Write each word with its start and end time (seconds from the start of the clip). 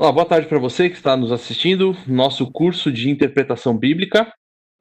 Olá, 0.00 0.12
boa 0.12 0.24
tarde 0.24 0.46
para 0.46 0.60
você 0.60 0.88
que 0.88 0.94
está 0.94 1.16
nos 1.16 1.32
assistindo. 1.32 1.92
Nosso 2.06 2.48
curso 2.52 2.92
de 2.92 3.10
interpretação 3.10 3.76
bíblica. 3.76 4.32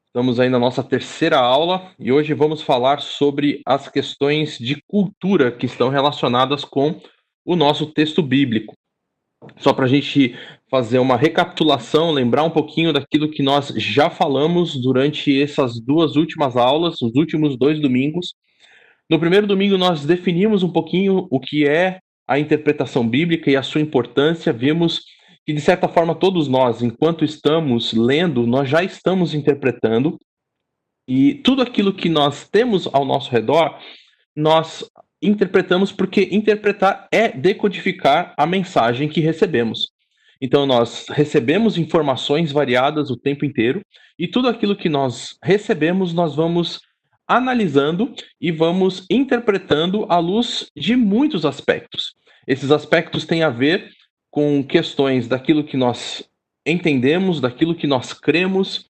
Estamos 0.06 0.40
aí 0.40 0.48
na 0.48 0.60
nossa 0.60 0.84
terceira 0.84 1.40
aula 1.40 1.92
e 1.98 2.12
hoje 2.12 2.36
vamos 2.36 2.62
falar 2.62 3.02
sobre 3.02 3.60
as 3.66 3.90
questões 3.90 4.60
de 4.60 4.80
cultura 4.88 5.52
que 5.52 5.66
estão 5.66 5.90
relacionadas 5.90 6.64
com 6.64 7.02
o 7.44 7.56
nosso 7.56 7.88
texto 7.88 8.22
bíblico. 8.22 8.76
Só 9.58 9.74
para 9.74 9.86
a 9.86 9.88
gente 9.88 10.36
fazer 10.70 11.00
uma 11.00 11.18
recapitulação, 11.18 12.12
lembrar 12.12 12.44
um 12.44 12.52
pouquinho 12.52 12.94
daquilo 12.94 13.32
que 13.32 13.42
nós 13.42 13.70
já 13.76 14.12
falamos 14.12 14.80
durante 14.80 15.42
essas 15.42 15.80
duas 15.80 16.16
últimas 16.16 16.56
aulas, 16.56 17.02
os 17.02 17.16
últimos 17.16 17.58
dois 17.58 17.82
domingos. 17.82 18.36
No 19.10 19.20
primeiro 19.20 19.48
domingo, 19.48 19.80
nós 19.80 20.06
definimos 20.06 20.62
um 20.62 20.72
pouquinho 20.72 21.28
o 21.32 21.40
que 21.40 21.68
é 21.68 22.02
a 22.28 22.38
interpretação 22.38 23.08
bíblica 23.08 23.50
e 23.50 23.56
a 23.56 23.64
sua 23.64 23.82
importância, 23.82 24.52
vimos 24.52 25.04
que, 25.46 25.54
de 25.54 25.62
certa 25.62 25.88
forma, 25.88 26.14
todos 26.14 26.48
nós, 26.48 26.82
enquanto 26.82 27.24
estamos 27.24 27.94
lendo, 27.94 28.46
nós 28.46 28.70
já 28.70 28.84
estamos 28.84 29.34
interpretando, 29.34 30.20
e 31.08 31.36
tudo 31.36 31.62
aquilo 31.62 31.94
que 31.94 32.10
nós 32.10 32.48
temos 32.50 32.86
ao 32.92 33.06
nosso 33.06 33.32
redor, 33.32 33.80
nós 34.36 34.84
interpretamos 35.22 35.92
porque 35.92 36.28
interpretar 36.32 37.08
é 37.12 37.30
decodificar 37.30 38.34
a 38.38 38.46
mensagem 38.46 39.08
que 39.08 39.22
recebemos. 39.22 39.92
Então, 40.42 40.66
nós 40.66 41.08
recebemos 41.10 41.78
informações 41.78 42.52
variadas 42.52 43.10
o 43.10 43.18
tempo 43.18 43.46
inteiro, 43.46 43.82
e 44.20 44.28
tudo 44.28 44.50
aquilo 44.50 44.76
que 44.76 44.90
nós 44.90 45.38
recebemos, 45.42 46.14
nós 46.14 46.36
vamos 46.36 46.82
analisando 47.28 48.14
e 48.40 48.52
vamos 48.52 49.06
interpretando 49.10 50.06
à 50.10 50.18
luz 50.18 50.72
de 50.76 50.96
muitos 50.96 51.46
aspectos. 51.46 52.16
Esses 52.48 52.72
aspectos 52.72 53.26
têm 53.26 53.44
a 53.44 53.50
ver 53.50 53.92
com 54.32 54.64
questões 54.64 55.28
daquilo 55.28 55.64
que 55.64 55.76
nós 55.76 56.24
entendemos, 56.66 57.42
daquilo 57.42 57.76
que 57.76 57.88
nós 57.88 58.14
cremos, 58.14 58.90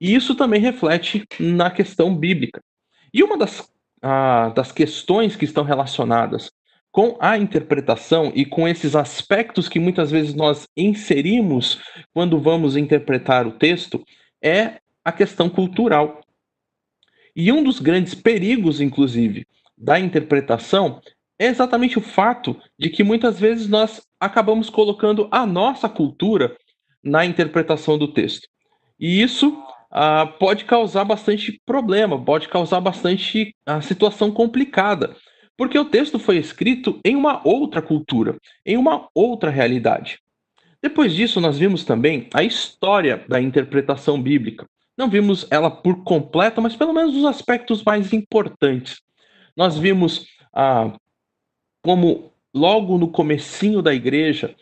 e 0.00 0.14
isso 0.14 0.34
também 0.34 0.60
reflete 0.60 1.24
na 1.38 1.70
questão 1.70 2.14
bíblica. 2.14 2.62
E 3.12 3.22
uma 3.22 3.36
das, 3.36 3.68
ah, 4.02 4.52
das 4.54 4.70
questões 4.72 5.36
que 5.36 5.44
estão 5.44 5.64
relacionadas 5.64 6.50
com 6.90 7.16
a 7.20 7.36
interpretação 7.36 8.32
e 8.34 8.44
com 8.44 8.66
esses 8.66 8.96
aspectos 8.96 9.68
que 9.68 9.78
muitas 9.78 10.10
vezes 10.10 10.34
nós 10.34 10.66
inserimos 10.76 11.80
quando 12.14 12.40
vamos 12.40 12.76
interpretar 12.76 13.46
o 13.46 13.52
texto 13.52 14.02
é 14.42 14.80
a 15.04 15.12
questão 15.12 15.48
cultural. 15.48 16.20
E 17.34 17.52
um 17.52 17.62
dos 17.62 17.80
grandes 17.80 18.14
perigos, 18.14 18.80
inclusive, 18.80 19.46
da 19.76 19.98
interpretação 19.98 21.00
é 21.38 21.46
exatamente 21.46 21.98
o 21.98 22.02
fato 22.02 22.56
de 22.78 22.90
que 22.90 23.04
muitas 23.04 23.38
vezes 23.38 23.68
nós 23.68 24.02
acabamos 24.18 24.68
colocando 24.68 25.28
a 25.30 25.46
nossa 25.46 25.88
cultura 25.88 26.56
na 27.02 27.24
interpretação 27.24 27.96
do 27.96 28.08
texto. 28.08 28.48
E 28.98 29.22
isso 29.22 29.56
ah, 29.90 30.26
pode 30.26 30.64
causar 30.64 31.04
bastante 31.04 31.60
problema, 31.64 32.22
pode 32.22 32.48
causar 32.48 32.80
bastante 32.80 33.54
ah, 33.64 33.80
situação 33.80 34.32
complicada, 34.32 35.16
porque 35.56 35.78
o 35.78 35.84
texto 35.84 36.18
foi 36.18 36.38
escrito 36.38 37.00
em 37.04 37.14
uma 37.14 37.40
outra 37.46 37.80
cultura, 37.80 38.36
em 38.66 38.76
uma 38.76 39.08
outra 39.14 39.50
realidade. 39.50 40.18
Depois 40.82 41.12
disso, 41.12 41.40
nós 41.40 41.58
vimos 41.58 41.84
também 41.84 42.28
a 42.32 42.42
história 42.42 43.24
da 43.28 43.40
interpretação 43.40 44.20
bíblica. 44.20 44.66
Não 44.98 45.08
vimos 45.08 45.46
ela 45.48 45.70
por 45.70 46.02
completo, 46.02 46.60
mas 46.60 46.74
pelo 46.74 46.92
menos 46.92 47.14
os 47.14 47.24
aspectos 47.24 47.84
mais 47.84 48.12
importantes. 48.12 49.00
Nós 49.56 49.78
vimos 49.78 50.26
ah, 50.52 50.92
como 51.80 52.32
logo 52.52 52.98
no 52.98 53.08
comecinho 53.08 53.80
da 53.80 53.94
igreja, 53.94 54.56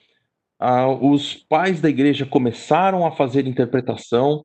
ah, 0.58 0.88
os 0.88 1.34
pais 1.34 1.80
da 1.80 1.88
igreja 1.88 2.26
começaram 2.26 3.06
a 3.06 3.12
fazer 3.12 3.46
interpretação 3.46 4.44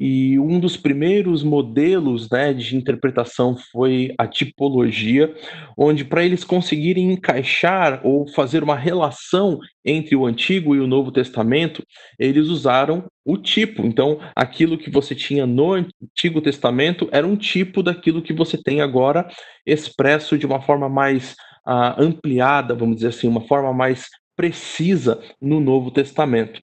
e 0.00 0.38
um 0.38 0.58
dos 0.58 0.78
primeiros 0.78 1.42
modelos 1.42 2.30
né, 2.30 2.54
de 2.54 2.74
interpretação 2.74 3.54
foi 3.70 4.14
a 4.16 4.26
tipologia, 4.26 5.34
onde 5.76 6.06
para 6.06 6.24
eles 6.24 6.42
conseguirem 6.42 7.12
encaixar 7.12 8.00
ou 8.02 8.26
fazer 8.26 8.62
uma 8.62 8.74
relação 8.74 9.58
entre 9.84 10.16
o 10.16 10.24
Antigo 10.24 10.74
e 10.74 10.80
o 10.80 10.86
Novo 10.86 11.12
Testamento, 11.12 11.82
eles 12.18 12.46
usaram 12.46 13.04
o 13.26 13.36
tipo. 13.36 13.84
Então, 13.84 14.18
aquilo 14.34 14.78
que 14.78 14.90
você 14.90 15.14
tinha 15.14 15.46
no 15.46 15.74
Antigo 15.74 16.40
Testamento 16.40 17.06
era 17.12 17.26
um 17.26 17.36
tipo 17.36 17.82
daquilo 17.82 18.22
que 18.22 18.32
você 18.32 18.56
tem 18.56 18.80
agora, 18.80 19.28
expresso 19.66 20.38
de 20.38 20.46
uma 20.46 20.62
forma 20.62 20.88
mais 20.88 21.32
uh, 21.66 22.00
ampliada, 22.02 22.74
vamos 22.74 22.96
dizer 22.96 23.08
assim, 23.08 23.28
uma 23.28 23.42
forma 23.42 23.74
mais 23.74 24.06
precisa 24.34 25.20
no 25.38 25.60
Novo 25.60 25.90
Testamento. 25.90 26.58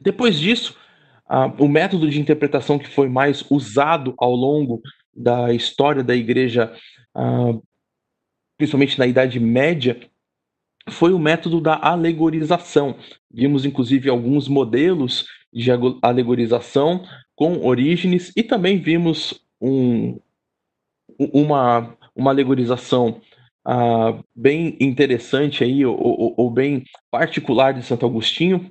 Depois 0.00 0.40
disso, 0.40 0.74
Uh, 1.28 1.64
o 1.64 1.68
método 1.68 2.08
de 2.08 2.20
interpretação 2.20 2.78
que 2.78 2.88
foi 2.88 3.08
mais 3.08 3.44
usado 3.50 4.14
ao 4.18 4.34
longo 4.34 4.80
da 5.14 5.52
história 5.52 6.04
da 6.04 6.14
igreja, 6.14 6.72
uh, 7.16 7.62
principalmente 8.56 8.98
na 8.98 9.06
Idade 9.06 9.40
Média, 9.40 9.98
foi 10.88 11.12
o 11.12 11.18
método 11.18 11.60
da 11.60 11.78
alegorização. 11.82 12.96
Vimos, 13.30 13.64
inclusive, 13.64 14.08
alguns 14.08 14.46
modelos 14.46 15.26
de 15.52 15.70
alegorização 16.02 17.04
com 17.34 17.66
Orígenes 17.66 18.32
e 18.36 18.42
também 18.42 18.78
vimos 18.78 19.44
um, 19.60 20.20
uma, 21.18 21.96
uma 22.14 22.30
alegorização 22.30 23.20
uh, 23.66 24.24
bem 24.34 24.76
interessante 24.78 25.64
aí, 25.64 25.84
ou, 25.84 25.96
ou, 25.98 26.34
ou 26.36 26.50
bem 26.50 26.84
particular 27.10 27.74
de 27.74 27.82
Santo 27.82 28.06
Agostinho. 28.06 28.70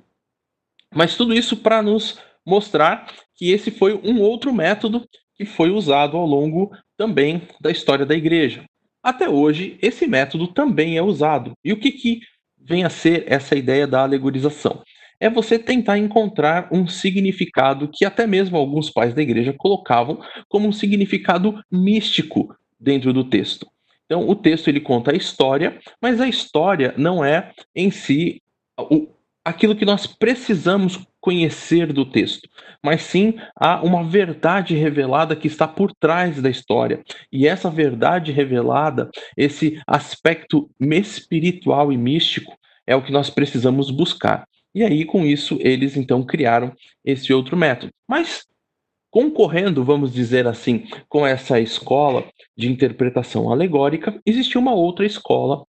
Mas 0.94 1.16
tudo 1.16 1.34
isso 1.34 1.56
para 1.56 1.82
nos 1.82 2.18
mostrar 2.46 3.12
que 3.34 3.50
esse 3.50 3.70
foi 3.70 3.94
um 3.94 4.20
outro 4.20 4.52
método 4.52 5.06
que 5.34 5.44
foi 5.44 5.70
usado 5.70 6.16
ao 6.16 6.24
longo 6.24 6.70
também 6.96 7.42
da 7.60 7.70
história 7.70 8.06
da 8.06 8.14
igreja. 8.14 8.64
Até 9.02 9.28
hoje, 9.28 9.78
esse 9.82 10.06
método 10.06 10.48
também 10.48 10.96
é 10.96 11.02
usado. 11.02 11.52
E 11.64 11.72
o 11.72 11.78
que, 11.78 11.92
que 11.92 12.20
vem 12.58 12.84
a 12.84 12.90
ser 12.90 13.24
essa 13.26 13.54
ideia 13.54 13.86
da 13.86 14.02
alegorização? 14.02 14.82
É 15.20 15.30
você 15.30 15.58
tentar 15.58 15.98
encontrar 15.98 16.68
um 16.72 16.86
significado 16.88 17.88
que 17.92 18.04
até 18.04 18.26
mesmo 18.26 18.56
alguns 18.56 18.90
pais 18.90 19.14
da 19.14 19.22
igreja 19.22 19.54
colocavam 19.56 20.20
como 20.48 20.68
um 20.68 20.72
significado 20.72 21.60
místico 21.70 22.54
dentro 22.78 23.12
do 23.12 23.24
texto. 23.24 23.66
Então, 24.04 24.28
o 24.28 24.34
texto 24.34 24.68
ele 24.68 24.80
conta 24.80 25.12
a 25.12 25.16
história, 25.16 25.78
mas 26.00 26.20
a 26.20 26.28
história 26.28 26.94
não 26.96 27.24
é 27.24 27.50
em 27.74 27.90
si 27.90 28.42
o, 28.78 29.08
aquilo 29.46 29.76
que 29.76 29.84
nós 29.84 30.08
precisamos 30.08 30.98
conhecer 31.20 31.92
do 31.92 32.04
texto, 32.04 32.48
mas 32.82 33.02
sim 33.02 33.34
há 33.54 33.80
uma 33.80 34.02
verdade 34.02 34.74
revelada 34.74 35.36
que 35.36 35.46
está 35.46 35.68
por 35.68 35.92
trás 35.94 36.42
da 36.42 36.50
história. 36.50 37.04
E 37.32 37.46
essa 37.46 37.70
verdade 37.70 38.32
revelada, 38.32 39.08
esse 39.36 39.80
aspecto 39.86 40.68
espiritual 40.80 41.92
e 41.92 41.96
místico, 41.96 42.58
é 42.84 42.96
o 42.96 43.02
que 43.02 43.12
nós 43.12 43.30
precisamos 43.30 43.88
buscar. 43.88 44.48
E 44.74 44.82
aí, 44.82 45.04
com 45.04 45.24
isso, 45.24 45.56
eles 45.60 45.96
então 45.96 46.24
criaram 46.24 46.72
esse 47.04 47.32
outro 47.32 47.56
método. 47.56 47.92
Mas 48.08 48.44
concorrendo, 49.12 49.84
vamos 49.84 50.12
dizer 50.12 50.48
assim, 50.48 50.88
com 51.08 51.24
essa 51.24 51.60
escola 51.60 52.24
de 52.56 52.68
interpretação 52.68 53.52
alegórica, 53.52 54.20
existia 54.26 54.60
uma 54.60 54.74
outra 54.74 55.06
escola 55.06 55.64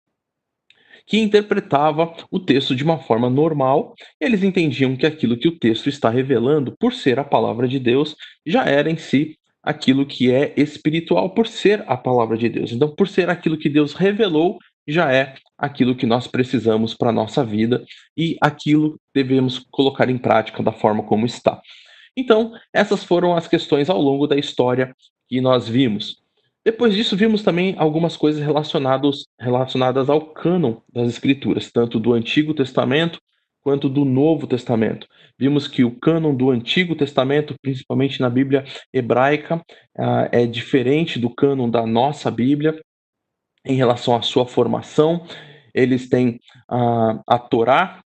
que 1.08 1.18
interpretava 1.18 2.14
o 2.30 2.38
texto 2.38 2.76
de 2.76 2.84
uma 2.84 3.00
forma 3.00 3.30
normal. 3.30 3.96
eles 4.20 4.44
entendiam 4.44 4.96
que 4.96 5.06
aquilo 5.06 5.38
que 5.38 5.48
o 5.48 5.58
texto 5.58 5.88
está 5.88 6.10
revelando, 6.10 6.76
por 6.78 6.94
ser 6.94 7.18
a 7.18 7.24
palavra 7.24 7.68
de 7.68 7.80
Deus, 7.80 8.16
já 8.46 8.66
era 8.66 8.92
em 8.92 8.98
si 8.98 9.40
aquilo 9.64 10.06
que 10.06 10.32
é 10.32 10.54
espiritual, 10.58 11.30
por 11.30 11.48
ser 11.48 11.84
a 11.88 11.98
palavra 11.98 12.38
de 12.38 12.50
Deus. 12.50 12.72
Então, 12.72 12.94
por 12.94 13.08
ser 13.08 13.30
aquilo 13.30 13.58
que 13.58 13.70
Deus 13.70 13.94
revelou, 13.94 14.60
já 14.88 15.12
é 15.12 15.36
aquilo 15.58 15.96
que 15.96 16.06
nós 16.06 16.28
precisamos 16.28 16.94
para 16.94 17.10
a 17.10 17.14
nossa 17.14 17.44
vida 17.44 17.84
e 18.16 18.38
aquilo 18.42 19.00
devemos 19.14 19.60
colocar 19.72 20.10
em 20.10 20.18
prática 20.18 20.62
da 20.62 20.72
forma 20.72 21.04
como 21.04 21.26
está. 21.26 21.62
Então, 22.16 22.54
essas 22.74 23.04
foram 23.04 23.36
as 23.36 23.48
questões 23.48 23.90
ao 23.90 24.02
longo 24.02 24.28
da 24.28 24.38
história 24.38 24.96
que 25.28 25.42
nós 25.42 25.68
vimos. 25.68 26.22
Depois 26.68 26.94
disso, 26.94 27.16
vimos 27.16 27.44
também 27.44 27.76
algumas 27.78 28.18
coisas 28.18 28.44
relacionadas, 28.44 29.26
relacionadas 29.40 30.10
ao 30.10 30.20
cânon 30.34 30.82
das 30.92 31.08
Escrituras, 31.08 31.72
tanto 31.72 31.98
do 31.98 32.12
Antigo 32.12 32.54
Testamento 32.54 33.22
quanto 33.62 33.88
do 33.88 34.04
Novo 34.04 34.46
Testamento. 34.46 35.08
Vimos 35.40 35.66
que 35.66 35.86
o 35.86 35.98
cânon 35.98 36.36
do 36.36 36.52
Antigo 36.52 36.94
Testamento, 36.94 37.56
principalmente 37.62 38.20
na 38.20 38.30
Bíblia 38.30 38.66
hebraica, 38.92 39.56
uh, 39.98 40.28
é 40.30 40.46
diferente 40.46 41.18
do 41.18 41.34
cânon 41.34 41.70
da 41.70 41.88
nossa 41.88 42.30
Bíblia 42.30 42.78
em 43.66 43.78
relação 43.78 44.14
à 44.14 44.22
sua 44.22 44.46
formação. 44.46 45.26
Eles 45.74 46.10
têm 46.10 46.38
uh, 46.70 47.24
a 47.26 47.40
Torá, 47.40 48.02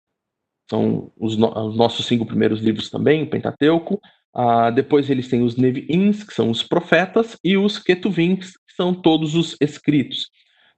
são 0.70 1.14
os, 1.16 1.38
no 1.38 1.48
os, 1.48 1.78
nossos 1.78 2.06
cinco 2.06 2.26
primeiros 2.26 2.60
livros 2.60 2.90
também, 2.90 3.24
o 3.24 3.30
Pentateuco, 3.30 4.02
Uh, 4.36 4.72
depois 4.74 5.10
eles 5.10 5.28
têm 5.28 5.42
os 5.42 5.56
Nevi'ins, 5.56 6.24
que 6.24 6.34
são 6.34 6.50
os 6.50 6.64
profetas, 6.64 7.38
e 7.44 7.58
os 7.58 7.80
Ketuvins, 7.80 8.52
que 8.52 8.76
são 8.76 8.94
todos 8.94 9.36
os 9.36 9.56
escritos. 9.62 10.30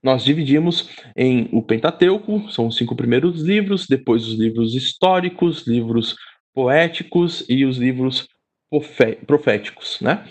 nós 0.03 0.23
dividimos 0.23 0.89
em 1.15 1.47
o 1.51 1.61
Pentateuco, 1.61 2.49
são 2.51 2.67
os 2.67 2.75
cinco 2.75 2.95
primeiros 2.95 3.41
livros, 3.41 3.85
depois 3.87 4.27
os 4.27 4.39
livros 4.39 4.73
históricos, 4.73 5.67
livros 5.67 6.15
poéticos 6.53 7.45
e 7.47 7.65
os 7.65 7.77
livros 7.77 8.27
proféticos, 9.27 9.99
né? 10.01 10.25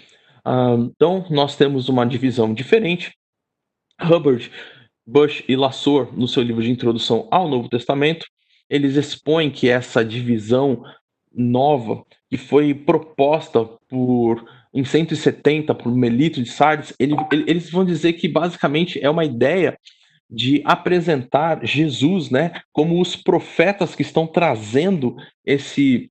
Ah, 0.44 0.76
então, 0.78 1.26
nós 1.30 1.56
temos 1.56 1.88
uma 1.88 2.04
divisão 2.06 2.52
diferente. 2.54 3.12
Hubbard, 4.00 4.50
Bush 5.06 5.44
e 5.48 5.56
Lassor, 5.56 6.16
no 6.16 6.26
seu 6.26 6.42
livro 6.42 6.62
de 6.62 6.70
introdução 6.70 7.28
ao 7.30 7.48
Novo 7.48 7.68
Testamento, 7.68 8.26
eles 8.68 8.96
expõem 8.96 9.50
que 9.50 9.68
essa 9.68 10.04
divisão 10.04 10.82
nova, 11.32 12.02
que 12.30 12.36
foi 12.36 12.72
proposta 12.72 13.64
por 13.88 14.48
em 14.72 14.84
170 14.84 15.74
por 15.74 15.92
Melito 15.92 16.40
de 16.40 16.48
Sardes, 16.48 16.94
ele, 16.96 17.16
ele, 17.32 17.44
eles 17.48 17.68
vão 17.70 17.84
dizer 17.84 18.12
que 18.12 18.28
basicamente 18.28 19.02
é 19.02 19.10
uma 19.10 19.24
ideia 19.24 19.76
de 20.30 20.62
apresentar 20.64 21.66
Jesus, 21.66 22.30
né, 22.30 22.62
como 22.72 23.00
os 23.00 23.16
profetas 23.16 23.96
que 23.96 24.02
estão 24.02 24.28
trazendo 24.28 25.16
esse 25.44 26.08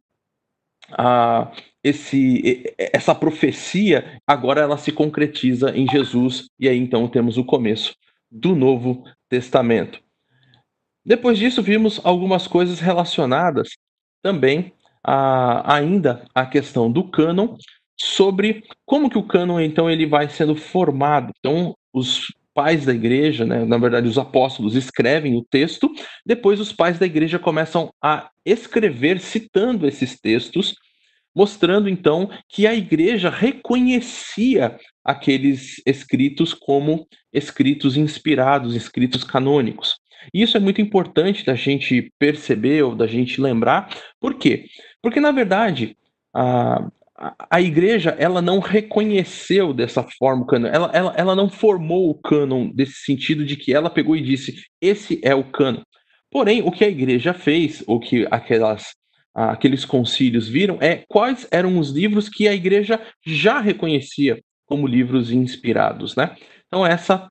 uh, 0.92 1.50
esse 1.82 2.76
essa 2.78 3.16
profecia, 3.16 4.22
agora 4.28 4.60
ela 4.60 4.78
se 4.78 4.92
concretiza 4.92 5.72
em 5.72 5.88
Jesus 5.90 6.50
e 6.60 6.68
aí 6.68 6.78
então 6.78 7.08
temos 7.08 7.38
o 7.38 7.46
começo 7.46 7.96
do 8.30 8.54
Novo 8.54 9.06
Testamento. 9.30 10.02
Depois 11.06 11.38
disso 11.38 11.64
vimos 11.64 12.02
algumas 12.04 12.46
coisas 12.46 12.82
relacionadas 12.82 13.70
também 14.22 14.74
a, 15.04 15.76
ainda 15.76 16.26
a 16.34 16.46
questão 16.46 16.92
do 16.92 17.04
cânon, 17.10 17.56
sobre 18.00 18.64
como 18.86 19.10
que 19.10 19.18
o 19.18 19.24
cânon 19.24 19.60
então 19.60 19.90
ele 19.90 20.06
vai 20.06 20.30
sendo 20.30 20.56
formado. 20.56 21.32
Então, 21.40 21.76
os 21.94 22.28
pais 22.54 22.86
da 22.86 22.94
igreja, 22.94 23.46
né, 23.46 23.64
na 23.64 23.78
verdade 23.78 24.08
os 24.08 24.18
apóstolos 24.18 24.76
escrevem 24.76 25.36
o 25.36 25.46
texto, 25.50 25.90
depois 26.26 26.60
os 26.60 26.74
pais 26.74 27.00
da 27.00 27.06
igreja 27.06 27.40
começam 27.40 27.90
a 28.02 28.30
escrever 28.46 29.20
citando 29.20 29.88
esses 29.88 30.20
textos, 30.20 30.76
mostrando 31.36 31.88
então 31.88 32.30
que 32.50 32.66
a 32.68 32.74
igreja 32.74 33.30
reconhecia 33.30 34.78
aqueles 35.04 35.82
escritos 35.86 36.54
como 36.54 37.08
escritos 37.32 37.96
inspirados, 37.96 38.76
escritos 38.76 39.24
canônicos. 39.24 39.96
E 40.34 40.42
isso 40.42 40.58
é 40.58 40.60
muito 40.60 40.82
importante 40.82 41.46
da 41.46 41.56
gente 41.56 42.12
perceber 42.20 42.84
ou 42.84 42.94
da 42.94 43.08
gente 43.08 43.40
lembrar. 43.40 43.96
Por 44.20 44.36
quê? 44.36 44.66
Porque, 45.02 45.20
na 45.20 45.32
verdade, 45.32 45.98
a, 46.34 46.90
a 47.50 47.62
igreja 47.62 48.16
ela 48.18 48.42
não 48.42 48.60
reconheceu 48.60 49.74
dessa 49.74 50.04
forma 50.18 50.44
o 50.44 50.46
cânon, 50.46 50.68
ela, 50.68 50.92
ela, 50.94 51.14
ela 51.18 51.36
não 51.36 51.50
formou 51.50 52.10
o 52.10 52.16
cânon 52.16 52.70
desse 52.70 53.04
sentido 53.04 53.46
de 53.46 53.58
que 53.58 53.74
ela 53.74 53.90
pegou 53.90 54.16
e 54.16 54.22
disse 54.22 54.56
esse 54.82 55.20
é 55.24 55.36
o 55.36 55.44
cânon. 55.44 55.82
Porém, 56.32 56.62
o 56.62 56.72
que 56.72 56.86
a 56.86 56.90
igreja 56.90 57.34
fez, 57.34 57.84
o 57.88 58.00
que 58.00 58.28
aquelas, 58.30 58.94
aqueles 59.34 59.84
concílios 59.84 60.48
viram, 60.48 60.78
é 60.80 61.04
quais 61.10 61.48
eram 61.52 61.78
os 61.80 61.90
livros 61.90 62.30
que 62.30 62.48
a 62.48 62.54
igreja 62.54 63.02
já 63.26 63.60
reconhecia 63.60 64.42
como 64.66 64.88
livros 64.88 65.32
inspirados, 65.32 66.16
né? 66.16 66.36
Então 66.68 66.86
essa 66.86 67.28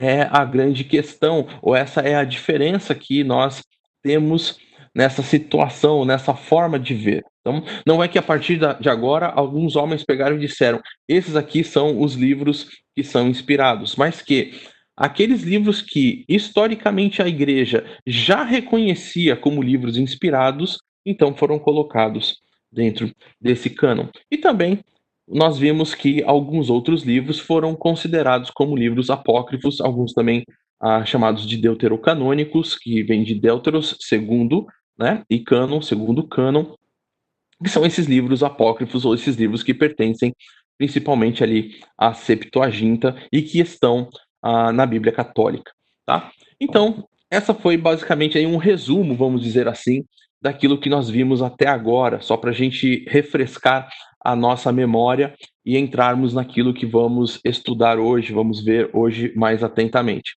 é 0.00 0.22
a 0.30 0.44
grande 0.44 0.84
questão, 0.84 1.46
ou 1.60 1.74
essa 1.74 2.00
é 2.00 2.14
a 2.14 2.24
diferença 2.24 2.94
que 2.94 3.24
nós 3.24 3.62
temos 4.02 4.58
nessa 4.94 5.22
situação, 5.22 6.04
nessa 6.04 6.34
forma 6.34 6.78
de 6.78 6.94
ver. 6.94 7.24
Então, 7.40 7.62
não 7.86 8.02
é 8.02 8.08
que 8.08 8.18
a 8.18 8.22
partir 8.22 8.58
de 8.80 8.88
agora 8.88 9.26
alguns 9.26 9.76
homens 9.76 10.04
pegaram 10.04 10.36
e 10.36 10.40
disseram: 10.40 10.80
esses 11.08 11.36
aqui 11.36 11.64
são 11.64 12.00
os 12.00 12.14
livros 12.14 12.68
que 12.94 13.02
são 13.02 13.28
inspirados, 13.28 13.96
mas 13.96 14.22
que 14.22 14.52
aqueles 14.96 15.42
livros 15.42 15.82
que 15.82 16.24
historicamente 16.28 17.20
a 17.20 17.28
igreja 17.28 17.84
já 18.06 18.44
reconhecia 18.44 19.36
como 19.36 19.62
livros 19.62 19.98
inspirados, 19.98 20.78
então 21.04 21.34
foram 21.34 21.58
colocados 21.58 22.38
dentro 22.72 23.10
desse 23.40 23.70
cânon. 23.70 24.06
E 24.30 24.38
também 24.38 24.80
nós 25.26 25.58
vimos 25.58 25.94
que 25.94 26.22
alguns 26.22 26.68
outros 26.70 27.02
livros 27.02 27.38
foram 27.38 27.74
considerados 27.74 28.50
como 28.50 28.76
livros 28.76 29.10
apócrifos, 29.10 29.80
alguns 29.80 30.12
também 30.12 30.44
ah, 30.80 31.04
chamados 31.04 31.46
de 31.46 31.56
deuterocanônicos, 31.56 32.76
que 32.76 33.02
vem 33.02 33.22
de 33.22 33.34
Deuteros 33.34 33.96
segundo, 34.00 34.66
né? 34.98 35.24
E 35.28 35.40
Cânon, 35.40 35.80
segundo 35.82 36.26
Cânon, 36.26 36.74
que 37.62 37.70
são 37.70 37.84
esses 37.84 38.06
livros 38.06 38.42
apócrifos 38.42 39.04
ou 39.04 39.14
esses 39.14 39.36
livros 39.36 39.62
que 39.62 39.74
pertencem 39.74 40.34
principalmente 40.76 41.42
ali 41.42 41.80
à 41.96 42.12
Septuaginta 42.12 43.16
e 43.32 43.42
que 43.42 43.60
estão 43.60 44.08
ah, 44.42 44.72
na 44.72 44.84
Bíblia 44.84 45.12
Católica, 45.12 45.72
tá? 46.04 46.30
Então, 46.60 47.06
essa 47.30 47.54
foi 47.54 47.76
basicamente 47.76 48.36
aí 48.36 48.46
um 48.46 48.56
resumo, 48.56 49.16
vamos 49.16 49.42
dizer 49.42 49.68
assim, 49.68 50.04
daquilo 50.40 50.78
que 50.78 50.90
nós 50.90 51.08
vimos 51.08 51.42
até 51.42 51.66
agora, 51.66 52.20
só 52.20 52.36
para 52.36 52.50
a 52.50 52.54
gente 52.54 53.04
refrescar 53.08 53.88
a 54.22 54.36
nossa 54.36 54.72
memória 54.72 55.34
e 55.64 55.78
entrarmos 55.78 56.34
naquilo 56.34 56.74
que 56.74 56.86
vamos 56.86 57.40
estudar 57.44 57.98
hoje, 57.98 58.32
vamos 58.32 58.62
ver 58.62 58.90
hoje 58.92 59.32
mais 59.34 59.62
atentamente. 59.62 60.36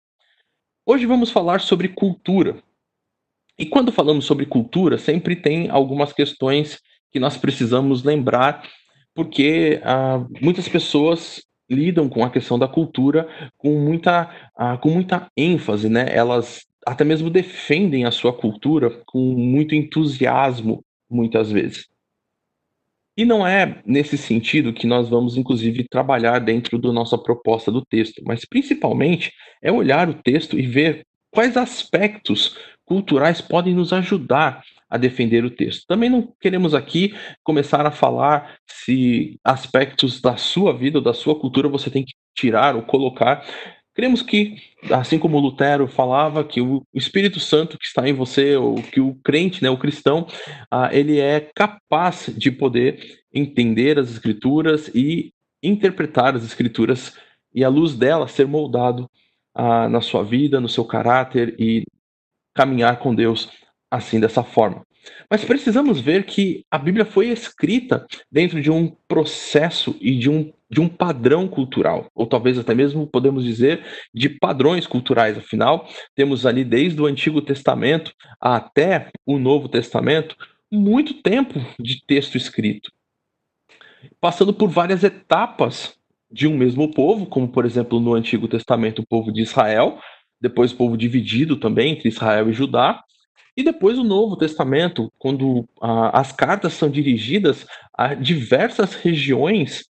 Hoje 0.86 1.06
vamos 1.06 1.30
falar 1.30 1.60
sobre 1.60 1.90
cultura, 1.90 2.64
e 3.58 3.66
quando 3.66 3.92
falamos 3.92 4.26
sobre 4.26 4.46
cultura, 4.46 4.98
sempre 4.98 5.36
tem 5.36 5.70
algumas 5.70 6.14
questões 6.14 6.80
que 7.12 7.20
nós 7.20 7.38
precisamos 7.38 8.04
lembrar, 8.04 8.64
porque 9.16 9.82
ah, 9.84 10.24
muitas 10.42 10.68
pessoas 10.68 11.42
lidam 11.70 12.08
com 12.08 12.24
a 12.24 12.30
questão 12.30 12.58
da 12.58 12.68
cultura 12.68 13.28
com 13.58 13.80
muita, 13.80 14.30
ah, 14.56 14.78
com 14.78 14.90
muita 14.90 15.30
ênfase, 15.36 15.90
né? 15.90 16.06
Elas 16.10 16.66
até 16.86 17.04
mesmo 17.04 17.30
defendem 17.30 18.06
a 18.06 18.12
sua 18.12 18.32
cultura 18.32 19.02
com 19.08 19.20
muito 19.20 19.76
entusiasmo, 19.76 20.84
muitas 21.10 21.52
vezes. 21.52 21.86
E 23.18 23.26
não 23.26 23.46
é 23.46 23.82
nesse 23.86 24.18
sentido 24.18 24.72
que 24.72 24.86
nós 24.86 25.10
vamos, 25.10 25.36
inclusive, 25.36 25.88
trabalhar 25.90 26.40
dentro 26.40 26.78
da 26.78 26.94
nossa 26.94 27.18
proposta 27.18 27.72
do 27.72 27.84
texto, 27.84 28.22
mas 28.26 28.46
principalmente 28.46 29.34
é 29.62 29.72
olhar 29.72 30.08
o 30.08 30.14
texto 30.14 30.58
e 30.58 30.62
ver 30.62 31.04
quais 31.32 31.58
aspectos 31.58 32.56
culturais 32.88 33.42
podem 33.42 33.76
nos 33.76 33.92
ajudar 33.92 34.64
a 34.90 34.98
defender 34.98 35.44
o 35.44 35.52
texto. 35.52 35.86
Também 35.86 36.10
não 36.10 36.34
queremos 36.40 36.74
aqui 36.74 37.14
começar 37.44 37.86
a 37.86 37.92
falar 37.92 38.56
se 38.66 39.38
aspectos 39.44 40.22
da 40.22 40.38
sua 40.38 40.76
vida 40.76 40.98
ou 40.98 41.04
da 41.04 41.14
sua 41.14 41.38
cultura 41.38 41.68
você 41.68 41.90
tem 41.90 42.06
que 42.06 42.14
tirar 42.34 42.76
ou 42.76 42.82
colocar. 42.82 43.46
Queremos 43.94 44.22
que, 44.22 44.56
assim 44.92 45.20
como 45.20 45.40
Lutero 45.40 45.88
falava, 45.88 46.44
que 46.44 46.62
o 46.62 46.84
Espírito 46.94 47.40
Santo 47.40 47.78
que 47.78 47.86
está 47.86 48.08
em 48.08 48.14
você, 48.14 48.56
ou 48.56 48.76
que 48.76 49.02
o 49.02 49.16
crente, 49.24 49.62
né, 49.62 49.70
o 49.70 49.78
cristão, 49.78 50.28
ah, 50.72 50.90
ele 50.94 51.20
é 51.20 51.50
capaz 51.54 52.32
de 52.38 52.52
poder 52.52 53.00
entender 53.34 54.00
as 54.00 54.12
escrituras 54.12 54.88
e 54.96 55.34
interpretar 55.62 56.36
as 56.36 56.46
escrituras 56.46 57.18
e 57.54 57.64
à 57.64 57.70
luz 57.70 57.96
dela 57.96 58.28
ser 58.28 58.46
moldado 58.48 59.10
ah, 59.54 59.90
na 59.90 60.00
sua 60.00 60.24
vida, 60.24 60.62
no 60.62 60.70
seu 60.70 60.86
caráter 60.86 61.56
e 61.60 61.84
caminhar 62.58 62.98
com 62.98 63.14
Deus 63.14 63.50
assim 63.90 64.20
dessa 64.20 64.44
forma. 64.44 64.86
Mas 65.30 65.46
precisamos 65.46 66.02
ver 66.02 66.26
que 66.26 66.66
a 66.70 66.78
Bíblia 66.78 67.06
foi 67.06 67.28
escrita 67.28 68.06
dentro 68.30 68.60
de 68.60 68.72
um 68.72 68.94
processo 69.08 69.96
e 70.02 70.18
de 70.18 70.30
um, 70.30 70.52
de 70.70 70.82
um 70.82 70.90
padrão 70.90 71.48
cultural, 71.48 72.10
ou 72.14 72.26
talvez 72.26 72.58
até 72.58 72.74
mesmo 72.74 73.08
podemos 73.08 73.44
dizer 73.44 73.86
de 74.14 74.28
padrões 74.28 74.86
culturais. 74.88 75.38
Afinal, 75.38 75.88
temos 76.16 76.46
ali 76.46 76.66
desde 76.66 77.02
o 77.02 77.06
Antigo 77.06 77.42
Testamento 77.42 78.12
até 78.42 79.10
o 79.26 79.38
Novo 79.38 79.70
Testamento 79.70 80.36
muito 80.70 81.22
tempo 81.22 81.60
de 81.80 82.04
texto 82.06 82.36
escrito, 82.36 82.92
passando 84.20 84.54
por 84.54 84.68
várias 84.70 85.04
etapas 85.04 85.96
de 86.30 86.46
um 86.46 86.58
mesmo 86.58 86.92
povo, 86.92 87.26
como 87.26 87.48
por 87.48 87.66
exemplo 87.66 88.02
no 88.02 88.14
Antigo 88.14 88.48
Testamento 88.50 89.02
o 89.02 89.08
povo 89.08 89.32
de 89.32 89.42
Israel, 89.42 89.98
depois 90.40 90.72
o 90.72 90.76
povo 90.76 90.98
dividido 90.98 91.56
também 91.56 91.94
entre 91.94 92.10
Israel 92.10 92.50
e 92.50 92.54
Judá, 92.54 93.04
e 93.56 93.64
depois 93.64 93.98
o 93.98 94.04
Novo 94.04 94.38
Testamento, 94.38 95.12
quando 95.18 95.68
ah, 95.82 96.20
as 96.20 96.32
cartas 96.32 96.74
são 96.74 96.90
dirigidas 96.90 97.66
a 97.98 98.14
diversas 98.14 98.94
regiões 98.94 99.86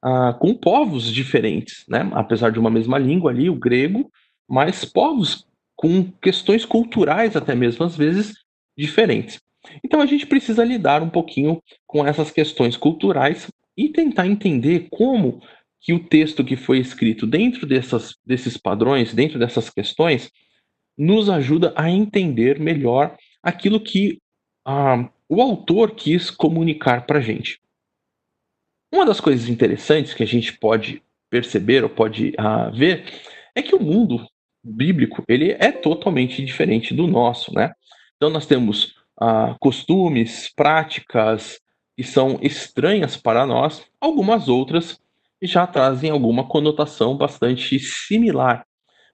ah, 0.00 0.32
com 0.38 0.54
povos 0.54 1.12
diferentes, 1.12 1.84
né? 1.88 2.08
apesar 2.12 2.52
de 2.52 2.60
uma 2.60 2.70
mesma 2.70 2.96
língua 2.96 3.32
ali, 3.32 3.50
o 3.50 3.58
grego, 3.58 4.08
mas 4.48 4.84
povos 4.84 5.44
com 5.74 6.10
questões 6.22 6.64
culturais 6.64 7.36
até 7.36 7.54
mesmo 7.54 7.84
às 7.84 7.96
vezes 7.96 8.34
diferentes. 8.76 9.40
Então 9.84 10.00
a 10.00 10.06
gente 10.06 10.26
precisa 10.26 10.64
lidar 10.64 11.02
um 11.02 11.10
pouquinho 11.10 11.60
com 11.86 12.06
essas 12.06 12.30
questões 12.30 12.76
culturais 12.76 13.50
e 13.76 13.88
tentar 13.88 14.26
entender 14.26 14.88
como 14.90 15.40
que 15.80 15.92
o 15.92 16.04
texto 16.04 16.44
que 16.44 16.56
foi 16.56 16.78
escrito 16.78 17.26
dentro 17.26 17.66
dessas, 17.66 18.16
desses 18.24 18.56
padrões, 18.56 19.14
dentro 19.14 19.38
dessas 19.38 19.70
questões, 19.70 20.30
nos 20.96 21.30
ajuda 21.30 21.72
a 21.76 21.88
entender 21.88 22.58
melhor 22.58 23.16
aquilo 23.42 23.80
que 23.80 24.20
ah, 24.66 25.08
o 25.28 25.40
autor 25.40 25.92
quis 25.92 26.30
comunicar 26.30 27.06
para 27.06 27.18
a 27.18 27.22
gente. 27.22 27.60
Uma 28.92 29.06
das 29.06 29.20
coisas 29.20 29.48
interessantes 29.48 30.14
que 30.14 30.22
a 30.22 30.26
gente 30.26 30.58
pode 30.58 31.02
perceber 31.30 31.84
ou 31.84 31.90
pode 31.90 32.32
ah, 32.38 32.70
ver 32.70 33.04
é 33.54 33.62
que 33.62 33.74
o 33.74 33.82
mundo 33.82 34.26
bíblico 34.64 35.22
ele 35.28 35.52
é 35.52 35.70
totalmente 35.70 36.44
diferente 36.44 36.92
do 36.94 37.06
nosso, 37.06 37.54
né? 37.54 37.72
Então 38.16 38.30
nós 38.30 38.46
temos 38.46 38.94
ah, 39.20 39.56
costumes, 39.60 40.52
práticas 40.54 41.60
que 41.96 42.02
são 42.02 42.38
estranhas 42.42 43.16
para 43.16 43.46
nós, 43.46 43.84
algumas 44.00 44.48
outras 44.48 45.00
já 45.42 45.66
trazem 45.66 46.10
alguma 46.10 46.46
conotação 46.46 47.16
bastante 47.16 47.78
similar. 47.78 48.66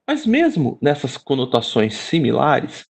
Mas 0.07 0.25
mesmo 0.25 0.77
nessas 0.81 1.17
conotações 1.17 1.95
similares, 1.95 2.85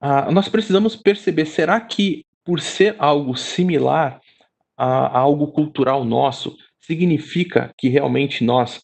ah, 0.00 0.30
nós 0.30 0.48
precisamos 0.48 0.96
perceber: 0.96 1.46
será 1.46 1.80
que 1.80 2.24
por 2.44 2.60
ser 2.60 2.94
algo 2.98 3.36
similar 3.36 4.20
a, 4.76 5.06
a 5.06 5.18
algo 5.18 5.48
cultural 5.48 6.04
nosso, 6.04 6.56
significa 6.78 7.72
que 7.76 7.88
realmente 7.88 8.44
nós 8.44 8.82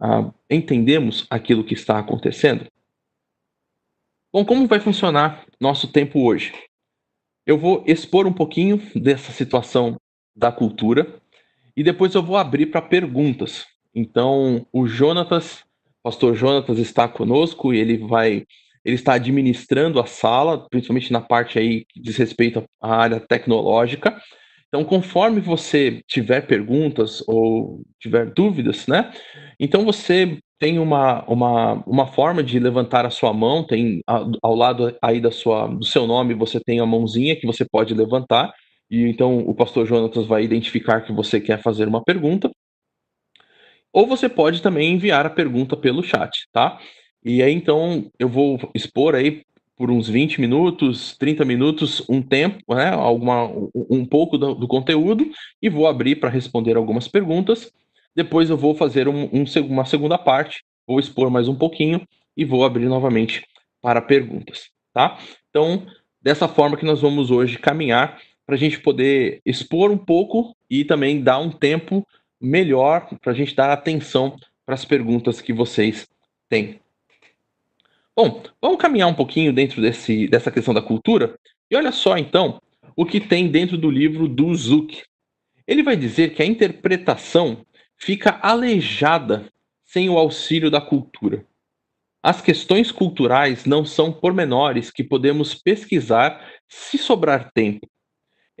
ah, 0.00 0.32
entendemos 0.50 1.26
aquilo 1.30 1.64
que 1.64 1.74
está 1.74 1.98
acontecendo? 1.98 2.66
Bom, 4.32 4.44
como 4.44 4.66
vai 4.66 4.80
funcionar 4.80 5.44
nosso 5.60 5.88
tempo 5.88 6.24
hoje? 6.24 6.52
Eu 7.44 7.58
vou 7.58 7.84
expor 7.86 8.26
um 8.26 8.32
pouquinho 8.32 8.80
dessa 8.94 9.32
situação 9.32 9.96
da 10.34 10.50
cultura 10.50 11.21
e 11.76 11.82
depois 11.82 12.14
eu 12.14 12.22
vou 12.22 12.36
abrir 12.36 12.66
para 12.66 12.82
perguntas. 12.82 13.66
Então, 13.94 14.66
o 14.72 14.86
Jonatas, 14.86 15.64
pastor 16.02 16.34
Jonatas 16.34 16.78
está 16.78 17.06
conosco 17.08 17.72
e 17.72 17.78
ele 17.78 17.98
vai 17.98 18.44
ele 18.84 18.96
está 18.96 19.14
administrando 19.14 20.00
a 20.00 20.06
sala, 20.06 20.66
principalmente 20.68 21.12
na 21.12 21.20
parte 21.20 21.56
aí 21.56 21.84
que 21.84 22.00
diz 22.00 22.16
respeito 22.16 22.64
à 22.80 22.96
área 22.96 23.20
tecnológica. 23.20 24.20
Então, 24.66 24.84
conforme 24.84 25.40
você 25.40 26.02
tiver 26.08 26.46
perguntas 26.46 27.22
ou 27.28 27.82
tiver 28.00 28.32
dúvidas, 28.32 28.86
né? 28.86 29.12
Então 29.60 29.84
você 29.84 30.38
tem 30.58 30.78
uma, 30.78 31.24
uma, 31.24 31.82
uma 31.86 32.06
forma 32.06 32.42
de 32.42 32.58
levantar 32.58 33.04
a 33.04 33.10
sua 33.10 33.32
mão, 33.34 33.66
tem 33.66 34.00
ao 34.06 34.54
lado 34.54 34.96
aí 35.02 35.20
da 35.20 35.30
sua, 35.30 35.66
do 35.66 35.84
seu 35.84 36.06
nome, 36.06 36.34
você 36.34 36.58
tem 36.58 36.80
a 36.80 36.86
mãozinha 36.86 37.36
que 37.36 37.46
você 37.46 37.64
pode 37.64 37.92
levantar, 37.92 38.52
e 38.92 39.08
então 39.08 39.38
o 39.38 39.54
pastor 39.54 39.86
Jonatas 39.86 40.26
vai 40.26 40.44
identificar 40.44 41.00
que 41.00 41.12
você 41.12 41.40
quer 41.40 41.62
fazer 41.62 41.88
uma 41.88 42.04
pergunta. 42.04 42.50
Ou 43.90 44.06
você 44.06 44.28
pode 44.28 44.60
também 44.60 44.92
enviar 44.92 45.24
a 45.24 45.30
pergunta 45.30 45.74
pelo 45.74 46.02
chat, 46.02 46.46
tá? 46.52 46.78
E 47.24 47.42
aí 47.42 47.54
então 47.54 48.10
eu 48.18 48.28
vou 48.28 48.58
expor 48.74 49.14
aí 49.14 49.44
por 49.76 49.90
uns 49.90 50.10
20 50.10 50.42
minutos, 50.42 51.16
30 51.16 51.42
minutos, 51.42 52.06
um 52.06 52.20
tempo, 52.20 52.74
né, 52.74 52.90
alguma, 52.90 53.50
um 53.74 54.04
pouco 54.04 54.36
do, 54.36 54.54
do 54.54 54.68
conteúdo, 54.68 55.26
e 55.60 55.70
vou 55.70 55.86
abrir 55.86 56.16
para 56.16 56.28
responder 56.28 56.76
algumas 56.76 57.08
perguntas. 57.08 57.72
Depois 58.14 58.50
eu 58.50 58.58
vou 58.58 58.74
fazer 58.74 59.08
um, 59.08 59.24
um, 59.32 59.44
uma 59.70 59.86
segunda 59.86 60.18
parte, 60.18 60.62
vou 60.86 61.00
expor 61.00 61.30
mais 61.30 61.48
um 61.48 61.54
pouquinho 61.54 62.06
e 62.36 62.44
vou 62.44 62.62
abrir 62.62 62.84
novamente 62.84 63.42
para 63.80 64.02
perguntas, 64.02 64.68
tá? 64.92 65.18
Então, 65.48 65.86
dessa 66.20 66.46
forma 66.46 66.76
que 66.76 66.84
nós 66.84 67.00
vamos 67.00 67.30
hoje 67.30 67.58
caminhar 67.58 68.20
para 68.46 68.54
a 68.54 68.58
gente 68.58 68.80
poder 68.80 69.40
expor 69.44 69.90
um 69.90 69.98
pouco 69.98 70.56
e 70.68 70.84
também 70.84 71.22
dar 71.22 71.38
um 71.38 71.50
tempo 71.50 72.06
melhor 72.40 73.08
para 73.20 73.32
a 73.32 73.34
gente 73.34 73.54
dar 73.54 73.72
atenção 73.72 74.36
para 74.66 74.74
as 74.74 74.84
perguntas 74.84 75.40
que 75.40 75.52
vocês 75.52 76.08
têm. 76.48 76.80
Bom, 78.16 78.42
vamos 78.60 78.78
caminhar 78.78 79.08
um 79.08 79.14
pouquinho 79.14 79.52
dentro 79.52 79.80
desse, 79.80 80.28
dessa 80.28 80.50
questão 80.50 80.74
da 80.74 80.82
cultura 80.82 81.38
e 81.70 81.76
olha 81.76 81.92
só 81.92 82.18
então 82.18 82.60
o 82.96 83.06
que 83.06 83.20
tem 83.20 83.48
dentro 83.50 83.78
do 83.78 83.90
livro 83.90 84.28
do 84.28 84.54
Zuck. 84.54 85.02
Ele 85.66 85.82
vai 85.82 85.96
dizer 85.96 86.34
que 86.34 86.42
a 86.42 86.46
interpretação 86.46 87.64
fica 87.96 88.38
aleijada 88.42 89.46
sem 89.84 90.10
o 90.10 90.18
auxílio 90.18 90.70
da 90.70 90.80
cultura. 90.80 91.46
As 92.22 92.40
questões 92.40 92.92
culturais 92.92 93.64
não 93.64 93.84
são 93.84 94.12
pormenores 94.12 94.90
que 94.90 95.02
podemos 95.02 95.54
pesquisar 95.54 96.46
se 96.68 96.98
sobrar 96.98 97.50
tempo. 97.52 97.88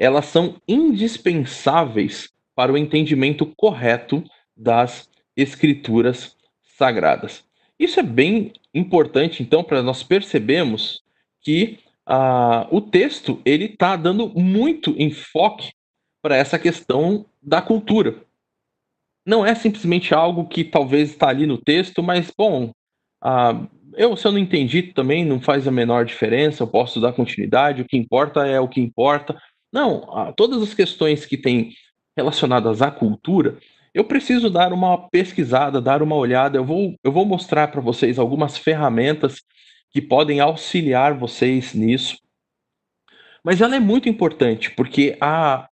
Elas 0.02 0.26
são 0.26 0.56
indispensáveis 0.66 2.30
para 2.54 2.72
o 2.72 2.78
entendimento 2.78 3.46
correto 3.56 4.24
das 4.56 5.08
escrituras 5.36 6.36
sagradas. 6.76 7.44
Isso 7.78 8.00
é 8.00 8.02
bem 8.02 8.52
importante, 8.74 9.42
então, 9.42 9.62
para 9.62 9.82
nós 9.82 10.02
percebermos 10.02 11.02
que 11.40 11.78
ah, 12.06 12.66
o 12.70 12.80
texto 12.80 13.40
ele 13.44 13.66
está 13.66 13.96
dando 13.96 14.28
muito 14.28 14.94
enfoque 14.98 15.72
para 16.20 16.36
essa 16.36 16.58
questão 16.58 17.26
da 17.42 17.62
cultura 17.62 18.26
não 19.24 19.46
é 19.46 19.54
simplesmente 19.54 20.12
algo 20.12 20.46
que 20.46 20.64
talvez 20.64 21.10
está 21.10 21.28
ali 21.28 21.46
no 21.46 21.58
texto, 21.58 22.02
mas, 22.02 22.30
bom, 22.36 22.72
uh, 23.24 23.68
eu, 23.94 24.16
se 24.16 24.26
eu 24.26 24.32
não 24.32 24.38
entendi 24.38 24.82
também, 24.82 25.24
não 25.24 25.40
faz 25.40 25.66
a 25.66 25.70
menor 25.70 26.04
diferença, 26.04 26.62
eu 26.62 26.66
posso 26.66 27.00
dar 27.00 27.12
continuidade, 27.12 27.82
o 27.82 27.84
que 27.84 27.96
importa 27.96 28.46
é 28.46 28.58
o 28.58 28.68
que 28.68 28.80
importa. 28.80 29.40
Não, 29.72 30.32
todas 30.36 30.62
as 30.62 30.74
questões 30.74 31.24
que 31.24 31.36
têm 31.36 31.72
relacionadas 32.16 32.82
à 32.82 32.90
cultura, 32.90 33.58
eu 33.94 34.04
preciso 34.04 34.50
dar 34.50 34.72
uma 34.72 35.08
pesquisada, 35.08 35.80
dar 35.80 36.02
uma 36.02 36.16
olhada. 36.16 36.58
Eu 36.58 36.64
vou, 36.64 36.94
eu 37.02 37.12
vou 37.12 37.24
mostrar 37.24 37.68
para 37.68 37.80
vocês 37.80 38.18
algumas 38.18 38.58
ferramentas 38.58 39.42
que 39.90 40.00
podem 40.00 40.40
auxiliar 40.40 41.16
vocês 41.16 41.74
nisso. 41.74 42.18
Mas 43.44 43.60
ela 43.60 43.76
é 43.76 43.80
muito 43.80 44.08
importante, 44.08 44.70
porque 44.70 45.16
a, 45.20 45.68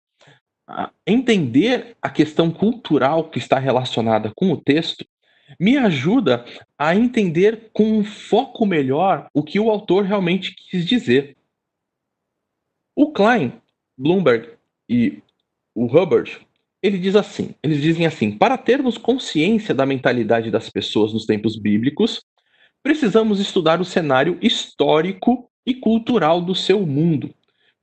entender 1.06 1.96
a 2.02 2.10
questão 2.10 2.50
cultural 2.50 3.30
que 3.30 3.38
está 3.38 3.58
relacionada 3.58 4.32
com 4.34 4.52
o 4.52 4.56
texto 4.60 5.04
me 5.58 5.78
ajuda 5.78 6.44
a 6.78 6.94
entender 6.94 7.70
com 7.72 7.98
um 7.98 8.04
foco 8.04 8.66
melhor 8.66 9.28
o 9.32 9.42
que 9.42 9.58
o 9.58 9.70
autor 9.70 10.04
realmente 10.04 10.54
quis 10.54 10.84
dizer. 10.84 11.36
O 12.94 13.12
Klein, 13.12 13.52
Bloomberg 13.98 14.50
e 14.88 15.20
o 15.74 15.86
Hubbard, 15.86 16.40
ele 16.82 16.98
diz 16.98 17.16
assim, 17.16 17.54
eles 17.62 17.82
dizem 17.82 18.06
assim: 18.06 18.30
para 18.30 18.56
termos 18.56 18.96
consciência 18.96 19.74
da 19.74 19.84
mentalidade 19.84 20.50
das 20.50 20.70
pessoas 20.70 21.12
nos 21.12 21.26
tempos 21.26 21.58
bíblicos, 21.58 22.22
precisamos 22.82 23.40
estudar 23.40 23.80
o 23.80 23.84
cenário 23.84 24.38
histórico 24.40 25.50
e 25.66 25.74
cultural 25.74 26.40
do 26.40 26.54
seu 26.54 26.86
mundo 26.86 27.34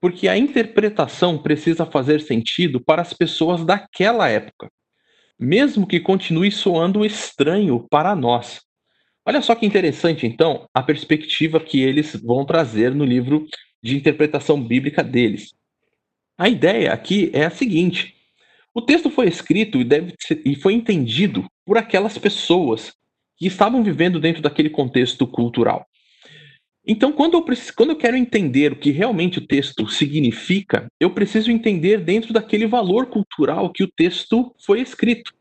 porque 0.05 0.27
a 0.27 0.37
interpretação 0.37 1.35
precisa 1.35 1.83
fazer 1.83 2.21
sentido 2.21 2.79
para 2.79 3.01
as 3.01 3.11
pessoas 3.11 3.65
daquela 3.65 4.29
época, 4.29 4.69
mesmo 5.39 5.87
que 5.87 5.99
continue 5.99 6.51
soando 6.51 7.03
estranho 7.03 7.87
para 7.89 8.15
nós. 8.15 8.61
Olha 9.25 9.41
só 9.41 9.55
que 9.55 9.65
interessante, 9.65 10.27
então, 10.27 10.69
a 10.71 10.83
perspectiva 10.83 11.59
que 11.59 11.81
eles 11.81 12.15
vão 12.21 12.45
trazer 12.45 12.93
no 12.93 13.03
livro 13.03 13.47
de 13.81 13.97
interpretação 13.97 14.61
bíblica 14.61 15.03
deles. 15.03 15.55
A 16.37 16.49
ideia 16.49 16.91
aqui 16.91 17.29
é 17.33 17.45
a 17.45 17.49
seguinte: 17.49 18.13
o 18.73 18.81
texto 18.81 19.09
foi 19.09 19.27
escrito 19.27 19.79
e, 19.79 19.83
deve 19.83 20.13
ser, 20.19 20.41
e 20.45 20.55
foi 20.55 20.73
entendido 20.73 21.45
por 21.65 21.77
aquelas 21.77 22.17
pessoas 22.17 22.93
que 23.37 23.47
estavam 23.47 23.83
vivendo 23.83 24.19
dentro 24.19 24.41
daquele 24.41 24.69
contexto 24.69 25.25
cultural. 25.25 25.85
Então, 26.87 27.11
quando 27.11 27.33
eu, 27.33 27.45
quando 27.75 27.89
eu 27.91 27.97
quero 27.97 28.15
entender 28.15 28.73
o 28.73 28.75
que 28.75 28.91
realmente 28.91 29.39
o 29.39 29.47
texto 29.47 29.87
significa, 29.87 30.87
eu 30.99 31.09
preciso 31.09 31.49
entender 31.49 31.99
dentro 31.99 32.31
daquele 32.31 32.67
valor 32.67 33.07
cultural 33.07 33.71
que 33.71 33.83
o 33.83 33.91
texto 33.91 34.53
foi 34.63 34.81
escrito. 34.81 35.33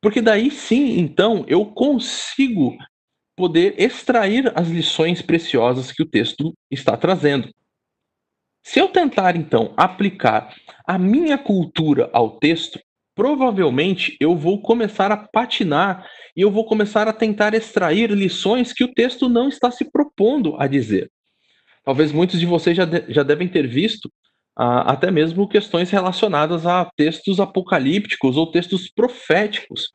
Porque 0.00 0.20
daí 0.20 0.50
sim, 0.50 0.98
então, 0.98 1.44
eu 1.48 1.64
consigo 1.66 2.76
poder 3.36 3.80
extrair 3.80 4.52
as 4.58 4.68
lições 4.68 5.22
preciosas 5.22 5.92
que 5.92 6.02
o 6.02 6.08
texto 6.08 6.52
está 6.70 6.96
trazendo. 6.96 7.48
Se 8.68 8.78
eu 8.78 8.88
tentar, 8.88 9.34
então, 9.34 9.72
aplicar 9.78 10.54
a 10.86 10.98
minha 10.98 11.38
cultura 11.38 12.10
ao 12.12 12.32
texto, 12.32 12.78
provavelmente 13.14 14.14
eu 14.20 14.36
vou 14.36 14.60
começar 14.60 15.10
a 15.10 15.16
patinar 15.16 16.06
e 16.36 16.42
eu 16.42 16.50
vou 16.50 16.66
começar 16.66 17.08
a 17.08 17.12
tentar 17.14 17.54
extrair 17.54 18.10
lições 18.10 18.70
que 18.74 18.84
o 18.84 18.92
texto 18.92 19.26
não 19.26 19.48
está 19.48 19.70
se 19.70 19.90
propondo 19.90 20.54
a 20.58 20.66
dizer. 20.66 21.10
Talvez 21.82 22.12
muitos 22.12 22.38
de 22.38 22.44
vocês 22.44 22.76
já, 22.76 22.84
de, 22.84 23.10
já 23.10 23.22
devem 23.22 23.48
ter 23.48 23.66
visto 23.66 24.12
ah, 24.54 24.92
até 24.92 25.10
mesmo 25.10 25.48
questões 25.48 25.88
relacionadas 25.88 26.66
a 26.66 26.90
textos 26.94 27.40
apocalípticos 27.40 28.36
ou 28.36 28.52
textos 28.52 28.86
proféticos, 28.90 29.94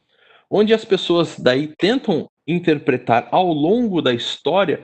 onde 0.50 0.74
as 0.74 0.84
pessoas 0.84 1.38
daí 1.38 1.72
tentam 1.78 2.28
interpretar 2.48 3.28
ao 3.30 3.54
longo 3.54 4.02
da 4.02 4.16
história, 4.16 4.84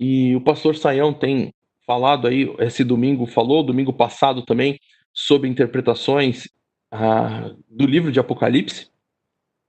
e 0.00 0.34
o 0.34 0.40
pastor 0.40 0.74
Saião 0.74 1.14
tem 1.14 1.52
falado 1.90 2.28
aí, 2.28 2.48
esse 2.60 2.84
domingo, 2.84 3.26
falou 3.26 3.64
domingo 3.64 3.92
passado 3.92 4.42
também, 4.42 4.78
sobre 5.12 5.48
interpretações 5.48 6.48
ah, 6.88 7.50
do 7.68 7.84
livro 7.84 8.12
de 8.12 8.20
Apocalipse, 8.20 8.86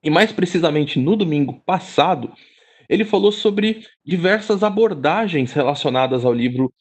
e 0.03 0.09
mais 0.11 0.31
precisamente 0.31 0.99
no 0.99 1.15
domingo 1.15 1.59
passado, 1.65 2.31
ele 2.87 3.03
falou 3.03 3.31
sobre 3.31 3.87
diversas 4.05 4.61
abordagens 4.61 5.51
relacionadas 5.51 6.23
ao 6.23 6.31
livro 6.31 6.71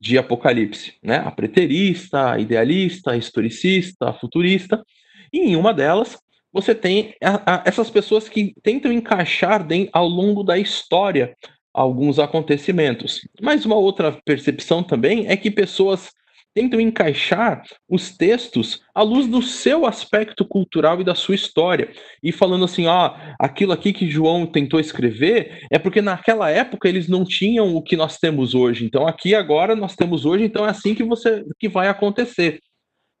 de 0.00 0.18
Apocalipse, 0.18 0.94
né? 1.00 1.18
A 1.18 1.30
preterista, 1.30 2.32
a 2.32 2.40
idealista, 2.40 3.12
a 3.12 3.16
historicista, 3.16 4.08
a 4.08 4.12
futurista. 4.12 4.84
E 5.32 5.38
em 5.38 5.54
uma 5.54 5.72
delas, 5.72 6.18
você 6.52 6.74
tem 6.74 7.14
a, 7.22 7.54
a, 7.54 7.62
essas 7.64 7.88
pessoas 7.88 8.28
que 8.28 8.52
tentam 8.64 8.92
encaixar 8.92 9.64
ao 9.92 10.08
longo 10.08 10.42
da 10.42 10.58
história 10.58 11.36
alguns 11.72 12.18
acontecimentos. 12.18 13.20
Mas 13.40 13.64
uma 13.64 13.76
outra 13.76 14.12
percepção 14.24 14.82
também 14.82 15.26
é 15.28 15.36
que 15.36 15.50
pessoas 15.50 16.10
tentam 16.54 16.80
encaixar 16.80 17.62
os 17.88 18.16
textos 18.16 18.80
à 18.92 19.02
luz 19.02 19.28
do 19.28 19.40
seu 19.40 19.86
aspecto 19.86 20.44
cultural 20.44 21.00
e 21.00 21.04
da 21.04 21.14
sua 21.14 21.36
história. 21.36 21.92
E 22.20 22.32
falando 22.32 22.64
assim, 22.64 22.86
ó, 22.86 23.14
aquilo 23.38 23.72
aqui 23.72 23.92
que 23.92 24.10
João 24.10 24.44
tentou 24.44 24.80
escrever 24.80 25.64
é 25.70 25.78
porque 25.78 26.02
naquela 26.02 26.50
época 26.50 26.88
eles 26.88 27.06
não 27.06 27.24
tinham 27.24 27.76
o 27.76 27.82
que 27.82 27.96
nós 27.96 28.18
temos 28.18 28.54
hoje. 28.54 28.84
Então 28.84 29.06
aqui 29.06 29.34
agora 29.34 29.76
nós 29.76 29.94
temos 29.94 30.24
hoje, 30.24 30.44
então 30.44 30.66
é 30.66 30.70
assim 30.70 30.94
que 30.94 31.04
você 31.04 31.44
que 31.60 31.68
vai 31.68 31.86
acontecer. 31.86 32.58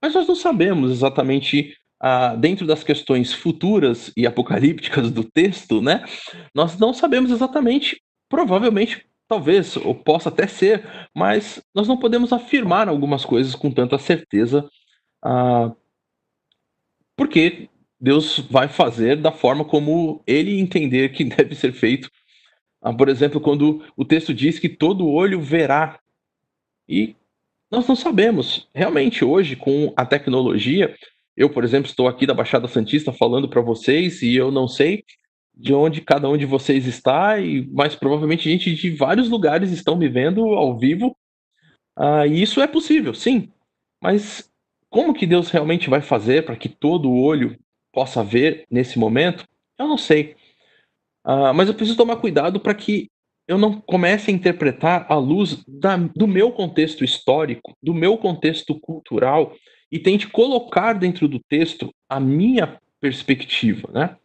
Mas 0.02 0.14
nós 0.14 0.26
não 0.26 0.34
sabemos 0.34 0.90
exatamente 0.90 1.74
ah, 2.00 2.34
dentro 2.36 2.66
das 2.66 2.84
questões 2.84 3.32
futuras 3.32 4.12
e 4.16 4.26
apocalípticas 4.26 5.10
do 5.10 5.24
texto, 5.24 5.80
né? 5.82 6.04
Nós 6.54 6.78
não 6.78 6.92
sabemos 6.92 7.30
exatamente, 7.30 8.00
provavelmente 8.28 9.08
Talvez, 9.28 9.76
ou 9.76 9.94
possa 9.94 10.30
até 10.30 10.46
ser, 10.46 10.82
mas 11.14 11.62
nós 11.74 11.86
não 11.86 11.98
podemos 11.98 12.32
afirmar 12.32 12.88
algumas 12.88 13.26
coisas 13.26 13.54
com 13.54 13.70
tanta 13.70 13.98
certeza, 13.98 14.66
ah, 15.22 15.70
porque 17.14 17.68
Deus 18.00 18.38
vai 18.38 18.68
fazer 18.68 19.16
da 19.16 19.30
forma 19.30 19.66
como 19.66 20.22
ele 20.26 20.58
entender 20.58 21.10
que 21.10 21.24
deve 21.28 21.54
ser 21.54 21.72
feito. 21.72 22.10
Ah, 22.80 22.94
por 22.94 23.10
exemplo, 23.10 23.38
quando 23.38 23.84
o 23.94 24.04
texto 24.04 24.32
diz 24.32 24.58
que 24.58 24.68
todo 24.68 25.06
olho 25.06 25.42
verá. 25.42 26.00
E 26.88 27.14
nós 27.70 27.86
não 27.86 27.96
sabemos. 27.96 28.66
Realmente, 28.74 29.26
hoje, 29.26 29.56
com 29.56 29.92
a 29.94 30.06
tecnologia, 30.06 30.96
eu, 31.36 31.50
por 31.50 31.64
exemplo, 31.64 31.90
estou 31.90 32.08
aqui 32.08 32.24
da 32.24 32.32
Baixada 32.32 32.66
Santista 32.66 33.12
falando 33.12 33.46
para 33.46 33.60
vocês 33.60 34.22
e 34.22 34.34
eu 34.34 34.50
não 34.50 34.66
sei 34.66 35.04
de 35.58 35.74
onde 35.74 36.00
cada 36.00 36.28
um 36.28 36.36
de 36.36 36.46
vocês 36.46 36.86
está, 36.86 37.40
e 37.40 37.66
mais 37.66 37.96
provavelmente 37.96 38.48
gente 38.48 38.72
de 38.72 38.90
vários 38.90 39.28
lugares 39.28 39.72
estão 39.72 39.96
me 39.96 40.08
vendo 40.08 40.40
ao 40.54 40.78
vivo. 40.78 41.16
Ah, 41.96 42.26
e 42.26 42.40
isso 42.40 42.60
é 42.60 42.66
possível, 42.68 43.12
sim. 43.12 43.50
Mas 44.00 44.48
como 44.88 45.12
que 45.12 45.26
Deus 45.26 45.50
realmente 45.50 45.90
vai 45.90 46.00
fazer 46.00 46.44
para 46.44 46.56
que 46.56 46.68
todo 46.68 47.12
olho 47.12 47.58
possa 47.92 48.22
ver 48.22 48.64
nesse 48.70 48.98
momento? 48.98 49.44
Eu 49.76 49.88
não 49.88 49.98
sei. 49.98 50.36
Ah, 51.24 51.52
mas 51.52 51.68
eu 51.68 51.74
preciso 51.74 51.98
tomar 51.98 52.16
cuidado 52.16 52.60
para 52.60 52.74
que 52.74 53.10
eu 53.48 53.58
não 53.58 53.80
comece 53.80 54.30
a 54.30 54.34
interpretar 54.34 55.06
à 55.10 55.16
luz 55.16 55.64
da, 55.66 55.96
do 55.96 56.28
meu 56.28 56.52
contexto 56.52 57.02
histórico, 57.02 57.76
do 57.82 57.92
meu 57.92 58.16
contexto 58.16 58.78
cultural, 58.78 59.56
e 59.90 59.98
tente 59.98 60.28
colocar 60.28 60.92
dentro 60.92 61.26
do 61.26 61.40
texto 61.48 61.92
a 62.08 62.20
minha 62.20 62.78
perspectiva, 63.00 63.90
né? 63.92 64.16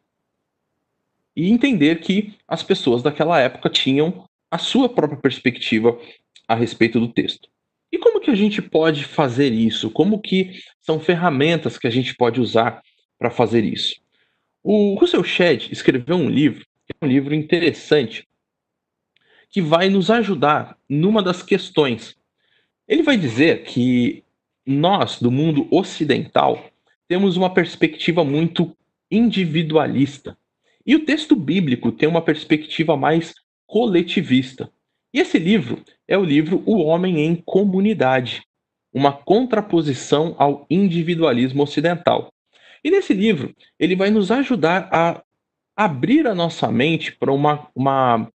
E 1.36 1.50
entender 1.50 2.00
que 2.00 2.34
as 2.48 2.62
pessoas 2.64 3.02
daquela 3.02 3.40
época 3.40 3.70
tinham 3.70 4.26
a 4.52 4.58
sua 4.58 4.88
própria 4.88 5.20
perspectiva 5.20 6.00
a 6.48 6.56
respeito 6.56 7.00
do 7.00 7.08
texto. 7.08 7.50
E 7.92 7.98
como 7.98 8.20
que 8.20 8.32
a 8.32 8.36
gente 8.36 8.62
pode 8.62 9.04
fazer 9.04 9.52
isso? 9.52 9.90
Como 9.90 10.20
que 10.20 10.60
são 10.82 11.00
ferramentas 11.00 11.78
que 11.78 11.88
a 11.88 11.92
gente 11.92 12.16
pode 12.16 12.42
usar 12.42 12.82
para 13.18 13.30
fazer 13.30 13.64
isso? 13.64 14.02
O 14.64 14.96
Russell 14.96 15.24
Shedd 15.24 15.72
escreveu 15.72 16.16
um 16.16 16.30
livro, 16.30 16.66
que 16.86 16.94
é 17.00 17.06
um 17.06 17.08
livro 17.08 17.36
interessante, 17.36 18.28
que 19.50 19.62
vai 19.62 19.90
nos 19.90 20.10
ajudar 20.10 20.78
numa 20.90 21.22
das 21.22 21.44
questões. 21.44 22.16
Ele 22.88 23.04
vai 23.04 23.18
dizer 23.18 23.64
que 23.64 24.24
nós, 24.66 25.20
do 25.20 25.30
mundo 25.30 25.68
ocidental, 25.70 26.72
temos 27.08 27.38
uma 27.38 27.54
perspectiva 27.54 28.24
muito 28.24 28.76
individualista. 29.12 30.38
E 30.86 30.96
o 30.96 31.06
texto 31.06 31.36
bíblico 31.36 31.92
tem 31.92 32.08
uma 32.08 32.22
perspectiva 32.22 32.98
mais 32.98 33.34
coletivista. 33.66 34.70
E 35.14 35.20
esse 35.20 35.40
livro 35.40 35.84
é 36.08 36.18
o 36.18 36.24
livro 36.24 36.62
O 36.66 36.84
Homem 36.84 37.20
em 37.20 37.36
Comunidade, 37.36 38.44
uma 38.92 39.12
contraposição 39.12 40.36
ao 40.38 40.66
individualismo 40.70 41.64
ocidental. 41.64 42.32
E 42.84 42.92
nesse 42.92 43.14
livro, 43.14 43.56
ele 43.80 43.96
vai 43.96 44.10
nos 44.10 44.30
ajudar 44.30 44.90
a 44.92 45.24
abrir 45.76 46.28
a 46.28 46.36
nossa 46.36 46.72
mente 46.72 47.16
para 47.16 47.32
uma, 47.32 47.68
uma, 47.74 48.30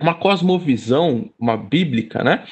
uma 0.00 0.14
cosmovisão, 0.14 1.30
uma 1.38 1.56
bíblica, 1.56 2.24
né? 2.24 2.44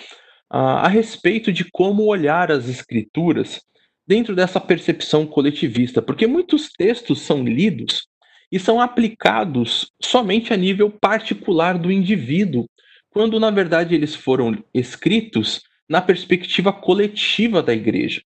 a 0.51 0.87
respeito 0.87 1.53
de 1.53 1.65
como 1.73 2.05
olhar 2.05 2.53
as 2.53 2.69
escrituras 2.69 3.61
dentro 4.07 4.37
dessa 4.37 4.61
percepção 4.61 5.27
coletivista, 5.27 6.01
porque 6.01 6.27
muitos 6.27 6.71
textos 6.71 7.23
são 7.23 7.43
lidos 7.43 8.07
e 8.55 8.59
são 8.61 8.81
aplicados 8.81 9.91
somente 10.01 10.53
a 10.53 10.57
nível 10.57 10.89
particular 10.89 11.77
do 11.77 11.91
indivíduo, 11.91 12.67
quando 13.11 13.41
na 13.41 13.51
verdade 13.51 13.97
eles 13.97 14.15
foram 14.15 14.57
escritos 14.73 15.61
na 15.89 16.01
perspectiva 16.01 16.73
coletiva 16.73 17.61
da 17.61 17.75
igreja. 17.75 18.23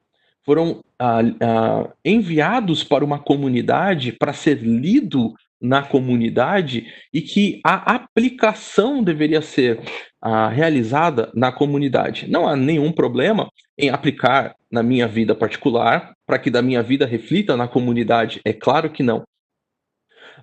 Foram 0.44 0.82
ah, 0.98 1.20
ah, 1.40 1.90
enviados 2.04 2.84
para 2.84 3.06
uma 3.06 3.20
comunidade 3.20 4.14
para 4.14 4.34
ser 4.34 4.64
lido 4.64 5.32
na 5.62 5.84
comunidade 5.84 6.88
e 7.14 7.22
que 7.22 7.62
a 7.64 7.94
aplicação 7.94 9.04
deveria 9.04 9.44
ser 9.44 9.80
ah, 10.20 10.50
realizada 10.50 11.30
na 11.36 11.52
comunidade. 11.52 12.28
Não 12.28 12.48
há 12.48 12.56
nenhum 12.56 12.92
problema 12.92 13.48
em 13.78 13.92
aplicar 13.92 14.56
na 14.72 14.82
minha 14.82 15.08
vida 15.08 15.36
particular 15.36 16.16
para 16.26 16.40
que 16.40 16.50
da 16.50 16.64
minha 16.64 16.82
vida 16.82 17.06
reflita 17.06 17.56
na 17.56 17.68
comunidade. 17.68 18.42
É 18.44 18.54
claro 18.54 18.90
que 18.90 19.04
não. 19.04 19.24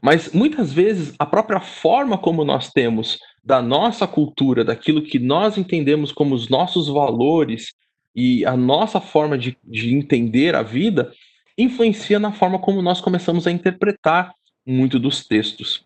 Mas 0.03 0.33
muitas 0.33 0.73
vezes 0.73 1.15
a 1.17 1.25
própria 1.25 1.61
forma 1.61 2.19
como 2.19 2.45
nós 2.45 2.71
temos 2.73 3.19
da 3.45 3.63
nossa 3.63 4.07
cultura, 4.07 4.65
daquilo 4.65 5.03
que 5.03 5.19
nós 5.19 5.57
entendemos 5.57 6.11
como 6.11 6.35
os 6.35 6.49
nossos 6.49 6.89
valores 6.89 7.73
e 8.15 8.45
a 8.45 8.57
nossa 8.57 9.01
forma 9.01 9.39
de, 9.39 9.57
de 9.65 9.95
entender 9.95 10.57
a 10.57 10.63
vida, 10.63 11.13
influencia 11.57 12.19
na 12.19 12.33
forma 12.33 12.59
como 12.59 12.83
nós 12.83 13.01
começamos 13.01 13.47
a 13.47 13.53
interpretar 13.53 14.35
muito 14.67 14.99
dos 14.99 15.25
textos. 15.25 15.85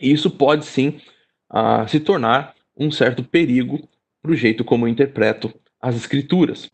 E 0.00 0.12
isso 0.12 0.30
pode 0.30 0.64
sim 0.64 1.00
uh, 1.52 1.88
se 1.88 1.98
tornar 1.98 2.54
um 2.76 2.90
certo 2.90 3.24
perigo 3.24 3.88
para 4.22 4.30
o 4.30 4.36
jeito 4.36 4.64
como 4.64 4.86
eu 4.86 4.88
interpreto 4.88 5.52
as 5.80 5.96
escrituras. 5.96 6.70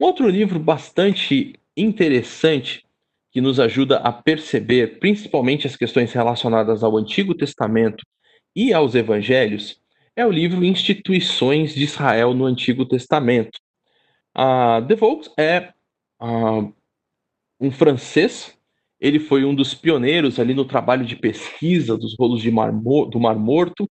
Um 0.00 0.06
outro 0.06 0.28
livro 0.28 0.58
bastante 0.60 1.54
interessante 1.76 2.84
que 3.30 3.40
nos 3.40 3.60
ajuda 3.60 3.98
a 3.98 4.12
perceber 4.12 4.98
principalmente 4.98 5.66
as 5.66 5.76
questões 5.76 6.12
relacionadas 6.12 6.82
ao 6.82 6.96
Antigo 6.96 7.34
Testamento 7.34 8.04
e 8.54 8.72
aos 8.72 8.94
Evangelhos, 8.94 9.80
é 10.16 10.26
o 10.26 10.30
livro 10.30 10.64
Instituições 10.64 11.74
de 11.74 11.84
Israel 11.84 12.34
no 12.34 12.44
Antigo 12.44 12.84
Testamento. 12.86 13.58
Uh, 14.36 14.80
De 14.86 14.94
Vaux 14.94 15.30
é 15.38 15.72
uh, 16.20 16.74
um 17.60 17.70
francês, 17.70 18.56
ele 19.00 19.20
foi 19.20 19.44
um 19.44 19.54
dos 19.54 19.74
pioneiros 19.74 20.40
ali 20.40 20.54
no 20.54 20.64
trabalho 20.64 21.04
de 21.04 21.14
pesquisa 21.14 21.96
dos 21.96 22.16
rolos 22.18 22.44
Mar 22.46 22.72
do 22.72 23.20
Mar 23.20 23.36
Morto, 23.36 23.88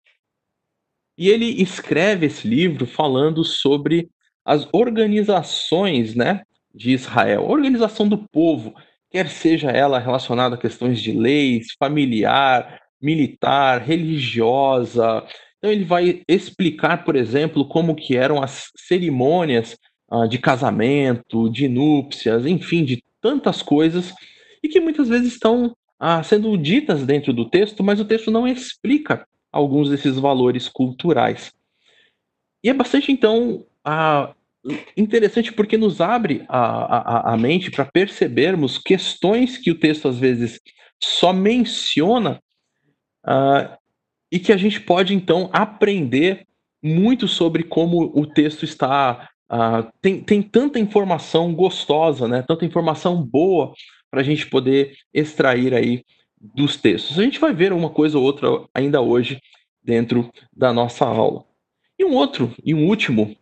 e 1.18 1.30
ele 1.30 1.62
escreve 1.62 2.26
esse 2.26 2.48
livro 2.48 2.86
falando 2.86 3.44
sobre 3.44 4.10
as 4.44 4.68
organizações 4.74 6.16
né, 6.16 6.44
de 6.74 6.92
Israel, 6.92 7.44
a 7.44 7.52
organização 7.52 8.08
do 8.08 8.18
povo, 8.30 8.74
quer 9.16 9.30
seja 9.30 9.72
ela 9.72 9.98
relacionada 9.98 10.56
a 10.56 10.58
questões 10.58 11.02
de 11.02 11.14
leis, 11.14 11.68
familiar, 11.80 12.82
militar, 13.02 13.82
religiosa. 13.82 15.26
Então 15.58 15.72
ele 15.72 15.86
vai 15.86 16.22
explicar, 16.28 17.06
por 17.06 17.16
exemplo, 17.16 17.66
como 17.66 17.96
que 17.96 18.18
eram 18.18 18.44
as 18.44 18.70
cerimônias 18.76 19.78
uh, 20.12 20.28
de 20.28 20.38
casamento, 20.38 21.50
de 21.50 21.70
núpcias, 21.70 22.46
enfim, 22.46 22.84
de 22.84 23.02
tantas 23.22 23.62
coisas 23.62 24.14
e 24.62 24.68
que 24.68 24.82
muitas 24.82 25.08
vezes 25.08 25.32
estão 25.32 25.68
uh, 25.68 26.22
sendo 26.22 26.58
ditas 26.58 27.06
dentro 27.06 27.32
do 27.32 27.50
texto, 27.50 27.82
mas 27.82 28.02
o 28.02 28.06
texto 28.06 28.30
não 28.30 28.46
explica 28.46 29.26
alguns 29.50 29.90
desses 29.90 30.20
valores 30.20 30.68
culturais. 30.68 31.54
E 32.62 32.70
é 32.70 32.74
bastante 32.74 33.14
então 33.14 33.66
uh, 33.88 34.36
interessante 34.98 35.54
porque 35.54 35.78
nos 35.78 36.02
abre 36.02 36.44
a, 36.48 36.60
a, 36.60 37.34
a 37.34 37.38
mente 37.38 37.70
para 37.70 37.86
percebermos 37.86 38.78
questões 38.78 39.58
que 39.58 39.72
o 39.72 39.80
texto 39.80 40.08
às 40.08 40.18
vezes 40.18 40.60
só 41.02 41.32
menciona 41.32 42.40
uh, 43.26 43.78
e 44.32 44.40
que 44.40 44.52
a 44.52 44.58
gente 44.58 44.82
pode 44.82 45.14
então 45.14 45.50
aprender 45.54 46.46
muito 46.84 47.28
sobre 47.28 47.64
como 47.64 48.12
o 48.16 48.26
texto 48.26 48.64
está. 48.64 49.30
Uh, 49.52 49.92
tem, 50.02 50.22
tem 50.22 50.42
tanta 50.42 50.80
informação 50.80 51.54
gostosa, 51.54 52.28
né? 52.28 52.44
tanta 52.48 52.66
informação 52.66 53.22
boa 53.22 53.74
para 54.10 54.22
a 54.22 54.24
gente 54.24 54.48
poder 54.48 54.96
extrair 55.14 55.74
aí 55.74 56.04
dos 56.40 56.78
textos. 56.78 57.20
A 57.20 57.24
gente 57.24 57.40
vai 57.40 57.54
ver 57.54 57.72
uma 57.72 57.90
coisa 57.90 58.18
ou 58.18 58.24
outra 58.24 58.48
ainda 58.74 59.02
hoje 59.02 59.40
dentro 59.84 60.32
da 60.56 60.74
nossa 60.74 61.06
aula. 61.06 61.44
E 61.98 62.04
um 62.04 62.14
outro, 62.14 62.54
e 62.64 62.74
um 62.74 62.88
último 62.88 63.36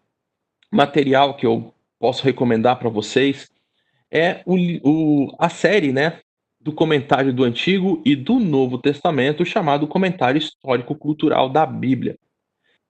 material 0.73 1.35
que 1.35 1.45
eu 1.45 1.73
posso 1.99 2.23
recomendar 2.23 2.79
para 2.79 2.89
vocês 2.89 3.49
é 4.11 4.41
o, 4.45 4.57
o, 4.83 5.35
a 5.39 5.47
série 5.47 5.91
né, 5.91 6.19
do 6.59 6.73
comentário 6.73 7.31
do 7.31 7.43
Antigo 7.43 8.01
e 8.05 8.15
do 8.15 8.39
Novo 8.39 8.77
Testamento, 8.77 9.45
chamado 9.45 9.87
Comentário 9.87 10.37
Histórico-Cultural 10.37 11.49
da 11.49 11.65
Bíblia. 11.65 12.17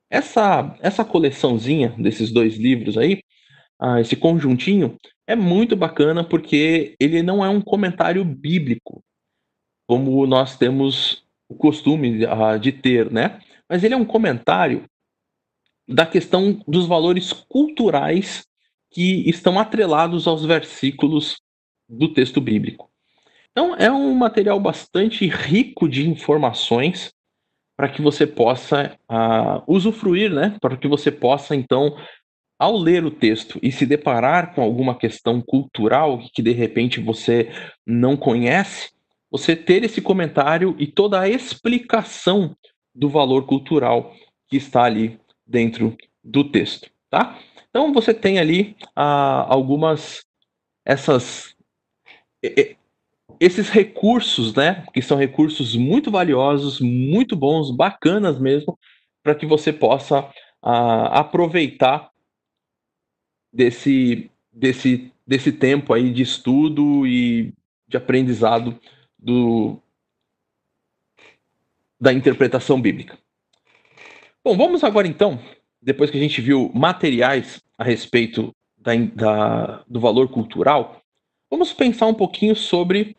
essa, 0.10 0.78
essa 0.82 1.04
coleçãozinha 1.04 1.90
desses 1.98 2.32
dois 2.32 2.56
livros 2.56 2.98
aí, 2.98 3.22
ah, 3.80 4.00
esse 4.00 4.16
conjuntinho, 4.16 4.98
é 5.28 5.36
muito 5.36 5.76
bacana 5.76 6.24
porque 6.24 6.96
ele 7.00 7.22
não 7.22 7.44
é 7.44 7.50
um 7.50 7.62
comentário 7.62 8.24
bíblico, 8.24 9.04
como 9.88 10.26
nós 10.26 10.58
temos 10.58 11.24
o 11.50 11.56
costume 11.56 12.26
uh, 12.26 12.60
de 12.60 12.72
ter, 12.72 13.12
né? 13.12 13.40
Mas 13.70 13.84
ele 13.84 13.94
é 13.94 13.98
um 13.98 14.06
comentário 14.06 14.86
da 15.88 16.06
questão 16.06 16.62
dos 16.68 16.86
valores 16.86 17.34
culturais 17.34 18.46
que 18.92 19.28
estão 19.30 19.60
atrelados 19.60 20.28
aos 20.28 20.46
versículos 20.46 21.42
do 21.90 22.14
texto 22.14 22.40
bíblico. 22.40 22.90
Então, 23.52 23.76
é 23.76 23.92
um 23.92 24.14
material 24.16 24.60
bastante 24.60 25.28
rico 25.28 25.88
de 25.88 26.08
informações 26.08 27.14
para 27.76 27.90
que 27.90 28.02
você 28.02 28.26
possa 28.26 28.98
uh, 29.10 29.64
usufruir, 29.68 30.32
né? 30.32 30.58
Para 30.62 30.78
que 30.78 30.88
você 30.88 31.12
possa, 31.12 31.56
então, 31.56 31.96
ao 32.58 32.78
ler 32.78 33.04
o 33.04 33.12
texto 33.12 33.60
e 33.62 33.72
se 33.72 33.86
deparar 33.86 34.54
com 34.54 34.62
alguma 34.62 34.96
questão 34.96 35.42
cultural 35.42 36.20
que 36.34 36.42
de 36.42 36.52
repente 36.52 37.00
você 37.00 37.50
não 37.86 38.16
conhece, 38.16 38.92
você 39.30 39.56
ter 39.56 39.84
esse 39.84 40.02
comentário 40.02 40.76
e 40.78 40.88
toda 40.88 41.20
a 41.20 41.28
explicação 41.28 42.56
do 42.94 43.10
valor 43.10 43.46
cultural 43.46 44.14
que 44.48 44.58
está 44.58 44.84
ali 44.84 45.20
dentro 45.46 45.96
do 46.24 46.44
texto, 46.44 46.90
tá? 47.10 47.40
Então 47.70 47.92
você 47.94 48.14
tem 48.14 48.40
ali 48.40 48.76
ah, 48.96 49.46
algumas 49.50 50.24
essas 50.86 51.56
esses 53.40 53.70
recursos, 53.70 54.54
né, 54.54 54.86
que 54.94 55.02
são 55.02 55.18
recursos 55.18 55.76
muito 55.76 56.12
valiosos, 56.12 56.80
muito 56.80 57.36
bons, 57.36 57.72
bacanas 57.72 58.40
mesmo, 58.40 58.78
para 59.22 59.36
que 59.36 59.46
você 59.46 59.72
possa 59.72 60.30
ah, 60.62 61.20
aproveitar 61.20 62.12
desse, 63.52 64.30
desse, 64.52 65.12
desse 65.26 65.52
tempo 65.52 65.94
aí 65.94 66.12
de 66.12 66.22
estudo 66.22 67.08
e 67.08 67.54
de 67.88 67.98
aprendizado 67.98 68.80
do, 69.18 69.78
da 72.00 72.12
interpretação 72.14 72.82
bíblica. 72.82 73.18
Bom, 74.46 74.58
vamos 74.58 74.84
agora 74.84 75.08
então, 75.08 75.40
depois 75.82 76.12
que 76.12 76.18
a 76.18 76.20
gente 76.20 76.42
viu 76.42 76.70
materiais 76.76 77.64
a 77.78 77.84
respeito 77.86 78.54
da, 78.78 78.94
da, 78.94 79.84
do 79.88 80.02
valor 80.02 80.28
cultural, 80.28 81.02
vamos 81.50 81.72
pensar 81.72 82.08
um 82.08 82.14
pouquinho 82.14 82.54
sobre 82.54 83.16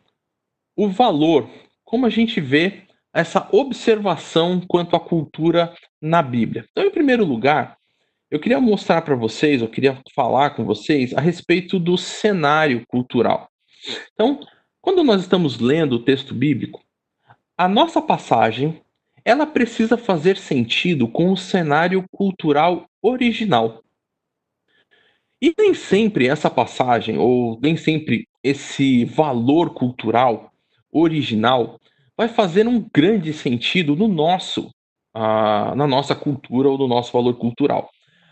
o 0.77 0.87
valor, 0.87 1.49
como 1.83 2.05
a 2.05 2.11
gente 2.11 2.39
vê 2.39 2.83
essa 3.11 3.49
observação 3.51 4.61
quanto 4.67 4.95
à 4.95 4.99
cultura 4.99 5.73
na 5.99 6.21
Bíblia. 6.21 6.63
Então, 6.69 6.83
em 6.83 6.91
primeiro 6.91 7.25
lugar, 7.25 7.75
eu 8.29 8.39
queria 8.39 8.61
mostrar 8.61 9.01
para 9.01 9.15
vocês, 9.15 9.63
eu 9.63 9.67
queria 9.67 9.99
falar 10.13 10.51
com 10.51 10.63
vocês 10.63 11.11
a 11.11 11.21
respeito 11.21 11.79
do 11.79 11.97
cenário 11.97 12.85
cultural. 12.87 13.49
Então, 14.13 14.39
quando 14.79 15.03
nós 15.03 15.21
estamos 15.21 15.59
lendo 15.59 15.93
o 15.93 16.03
texto 16.03 16.35
bíblico, 16.35 16.83
a 17.57 17.67
nossa 17.67 17.99
passagem 17.99 18.79
ela 19.25 19.47
precisa 19.47 19.97
fazer 19.97 20.37
sentido 20.37 21.07
com 21.07 21.31
o 21.31 21.37
cenário 21.37 22.05
cultural 22.11 22.85
original. 23.01 23.81
E 25.41 25.51
nem 25.57 25.73
sempre 25.73 26.27
essa 26.27 26.49
passagem, 26.49 27.17
ou 27.17 27.59
nem 27.61 27.75
sempre 27.75 28.27
esse 28.43 29.03
valor 29.03 29.73
cultural 29.73 30.51
original, 30.91 31.79
vai 32.15 32.27
fazer 32.27 32.67
um 32.67 32.87
grande 32.93 33.33
sentido 33.33 33.95
no 33.95 34.07
nosso, 34.07 34.67
uh, 35.15 35.75
na 35.75 35.87
nossa 35.87 36.15
cultura 36.15 36.69
ou 36.69 36.77
no 36.77 36.87
nosso 36.87 37.11
valor 37.11 37.33
cultural. 37.35 37.89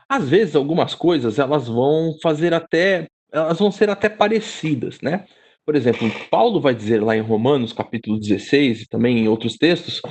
Às 0.07 0.29
vezes, 0.29 0.55
algumas 0.55 0.93
coisas 0.93 1.39
elas 1.39 1.67
vão 1.67 2.15
fazer 2.21 2.53
até, 2.53 3.07
elas 3.31 3.59
vão 3.59 3.71
ser 3.71 3.89
até 3.89 4.07
parecidas, 4.07 5.01
né? 5.01 5.25
Por 5.65 5.75
exemplo, 5.75 6.11
Paulo 6.29 6.61
vai 6.61 6.75
dizer 6.75 7.01
lá 7.01 7.15
em 7.15 7.21
Romanos, 7.21 7.73
capítulo 7.73 8.19
16, 8.19 8.81
e 8.81 8.87
também 8.87 9.19
em 9.19 9.27
outros 9.27 9.55
textos, 9.57 10.01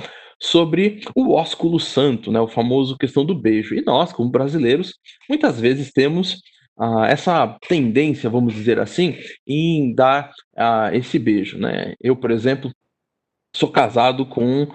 sobre 0.43 0.99
o 1.15 1.31
ósculo 1.31 1.79
santo, 1.79 2.29
né, 2.29 2.39
o 2.41 2.49
famoso 2.49 2.97
questão 2.97 3.23
do 3.23 3.33
beijo. 3.33 3.73
E 3.73 3.81
nós, 3.81 4.11
como 4.11 4.29
brasileiros, 4.29 4.99
muitas 5.29 5.57
vezes 5.57 5.89
temos 5.93 6.41
ah, 6.77 7.07
essa 7.07 7.57
tendência, 7.69 8.29
vamos 8.29 8.53
dizer 8.53 8.77
assim, 8.77 9.15
em 9.47 9.95
dar 9.95 10.33
ah, 10.57 10.89
esse 10.93 11.17
beijo. 11.17 11.57
Né? 11.57 11.93
Eu, 12.01 12.17
por 12.17 12.29
exemplo, 12.29 12.69
sou 13.55 13.69
casado 13.69 14.25
com 14.25 14.67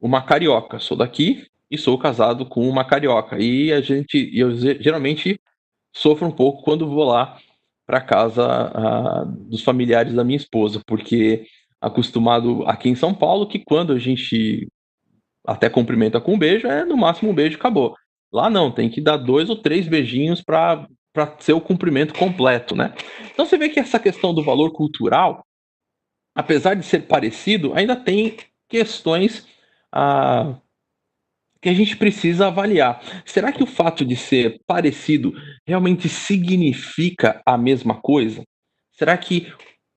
uma 0.00 0.20
carioca, 0.22 0.80
sou 0.80 0.96
daqui 0.96 1.46
e 1.70 1.78
sou 1.78 1.96
casado 1.96 2.44
com 2.44 2.68
uma 2.68 2.84
carioca. 2.84 3.38
E 3.38 3.72
a 3.72 3.80
gente, 3.80 4.28
eu 4.34 4.56
geralmente 4.56 5.40
sofro 5.94 6.26
um 6.26 6.32
pouco 6.32 6.64
quando 6.64 6.88
vou 6.88 7.04
lá 7.04 7.38
para 7.86 8.00
casa 8.00 8.44
uh, 8.44 9.26
dos 9.48 9.62
familiares 9.62 10.14
da 10.14 10.24
minha 10.24 10.36
esposa, 10.36 10.82
porque 10.84 11.46
acostumado 11.80 12.64
aqui 12.66 12.88
em 12.88 12.96
São 12.96 13.14
Paulo 13.14 13.46
que 13.46 13.60
quando 13.60 13.92
a 13.92 13.98
gente 13.98 14.68
até 15.46 15.68
cumprimenta 15.68 16.20
com 16.20 16.34
um 16.34 16.38
beijo, 16.38 16.66
é 16.66 16.84
no 16.84 16.96
máximo 16.96 17.30
um 17.30 17.34
beijo 17.34 17.56
acabou. 17.56 17.96
Lá 18.32 18.48
não, 18.48 18.70
tem 18.70 18.88
que 18.88 19.00
dar 19.00 19.16
dois 19.16 19.50
ou 19.50 19.56
três 19.56 19.86
beijinhos 19.86 20.40
para 20.40 20.86
ser 21.38 21.52
o 21.52 21.60
cumprimento 21.60 22.14
completo, 22.14 22.74
né? 22.74 22.94
Então 23.32 23.44
você 23.44 23.58
vê 23.58 23.68
que 23.68 23.80
essa 23.80 23.98
questão 23.98 24.32
do 24.32 24.42
valor 24.42 24.72
cultural, 24.72 25.44
apesar 26.34 26.74
de 26.74 26.84
ser 26.84 27.06
parecido, 27.06 27.72
ainda 27.74 27.94
tem 27.94 28.36
questões 28.68 29.46
ah, 29.92 30.54
que 31.60 31.68
a 31.68 31.74
gente 31.74 31.96
precisa 31.96 32.46
avaliar. 32.46 33.02
Será 33.26 33.52
que 33.52 33.62
o 33.62 33.66
fato 33.66 34.04
de 34.04 34.16
ser 34.16 34.60
parecido 34.66 35.34
realmente 35.66 36.08
significa 36.08 37.42
a 37.44 37.58
mesma 37.58 38.00
coisa? 38.00 38.42
Será 38.92 39.16
que 39.18 39.52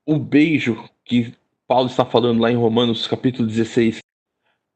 o 0.05 0.19
beijo 0.19 0.83
que 1.05 1.33
Paulo 1.67 1.87
está 1.87 2.05
falando 2.05 2.41
lá 2.41 2.51
em 2.51 2.55
Romanos 2.55 3.07
capítulo 3.07 3.47
16 3.47 4.04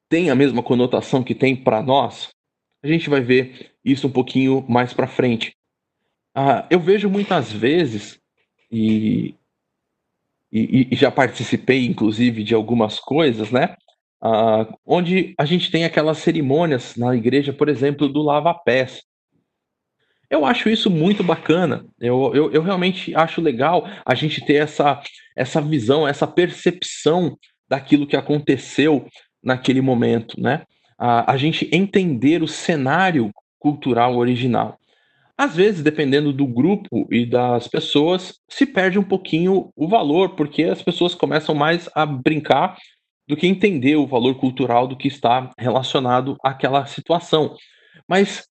tem 0.10 0.30
a 0.30 0.36
mesma 0.36 0.64
conotação 0.64 1.24
que 1.24 1.36
tem 1.36 1.56
para 1.56 1.82
nós? 1.82 2.30
A 2.84 2.88
gente 2.88 3.10
vai 3.10 3.22
ver 3.22 3.72
isso 3.86 4.08
um 4.08 4.12
pouquinho 4.12 4.66
mais 4.68 4.94
para 4.94 5.08
frente. 5.08 5.56
Ah, 6.34 6.66
eu 6.70 6.80
vejo 6.80 7.10
muitas 7.10 7.52
vezes, 7.52 8.20
e, 8.72 9.36
e, 10.52 10.88
e 10.92 10.96
já 10.96 11.12
participei 11.12 11.86
inclusive 11.86 12.44
de 12.44 12.56
algumas 12.56 13.00
coisas, 13.00 13.52
né? 13.52 13.76
Uh, 14.22 14.78
onde 14.86 15.34
a 15.38 15.46
gente 15.46 15.72
tem 15.72 15.86
aquelas 15.86 16.18
cerimônias 16.18 16.96
na 16.98 17.16
igreja, 17.16 17.54
por 17.54 17.70
exemplo, 17.70 18.10
do 18.10 18.22
lava-pés. 18.22 19.04
Eu 20.30 20.46
acho 20.46 20.70
isso 20.70 20.90
muito 20.90 21.24
bacana. 21.24 21.86
Eu, 22.00 22.32
eu, 22.36 22.52
eu, 22.52 22.62
realmente 22.62 23.16
acho 23.16 23.42
legal 23.42 23.88
a 24.06 24.14
gente 24.14 24.46
ter 24.46 24.56
essa, 24.56 25.02
essa 25.36 25.62
visão, 25.62 26.08
essa 26.08 26.28
percepção 26.28 27.38
daquilo 27.68 28.06
que 28.06 28.18
aconteceu 28.18 29.08
naquele 29.44 29.82
momento, 29.82 30.40
né? 30.40 30.64
A, 30.98 31.34
a 31.34 31.38
gente 31.38 31.70
entender 31.72 32.44
o 32.44 32.48
cenário 32.48 33.32
cultural 33.58 34.18
original. 34.18 34.78
Às 35.38 35.56
vezes, 35.56 35.82
dependendo 35.82 36.34
do 36.34 36.46
grupo 36.46 37.08
e 37.10 37.26
das 37.26 37.68
pessoas, 37.68 38.38
se 38.50 38.66
perde 38.66 39.00
um 39.00 39.04
pouquinho 39.04 39.72
o 39.76 39.88
valor, 39.88 40.36
porque 40.36 40.64
as 40.66 40.82
pessoas 40.82 41.16
começam 41.16 41.56
mais 41.56 41.90
a 41.96 42.06
brincar 42.06 42.78
do 43.26 43.38
que 43.38 43.48
entender 43.48 43.96
o 43.96 44.08
valor 44.08 44.36
cultural 44.36 44.88
do 44.88 44.98
que 44.98 45.08
está 45.08 45.52
relacionado 45.58 46.36
àquela 46.44 46.86
situação. 46.88 47.56
Mas 48.08 48.50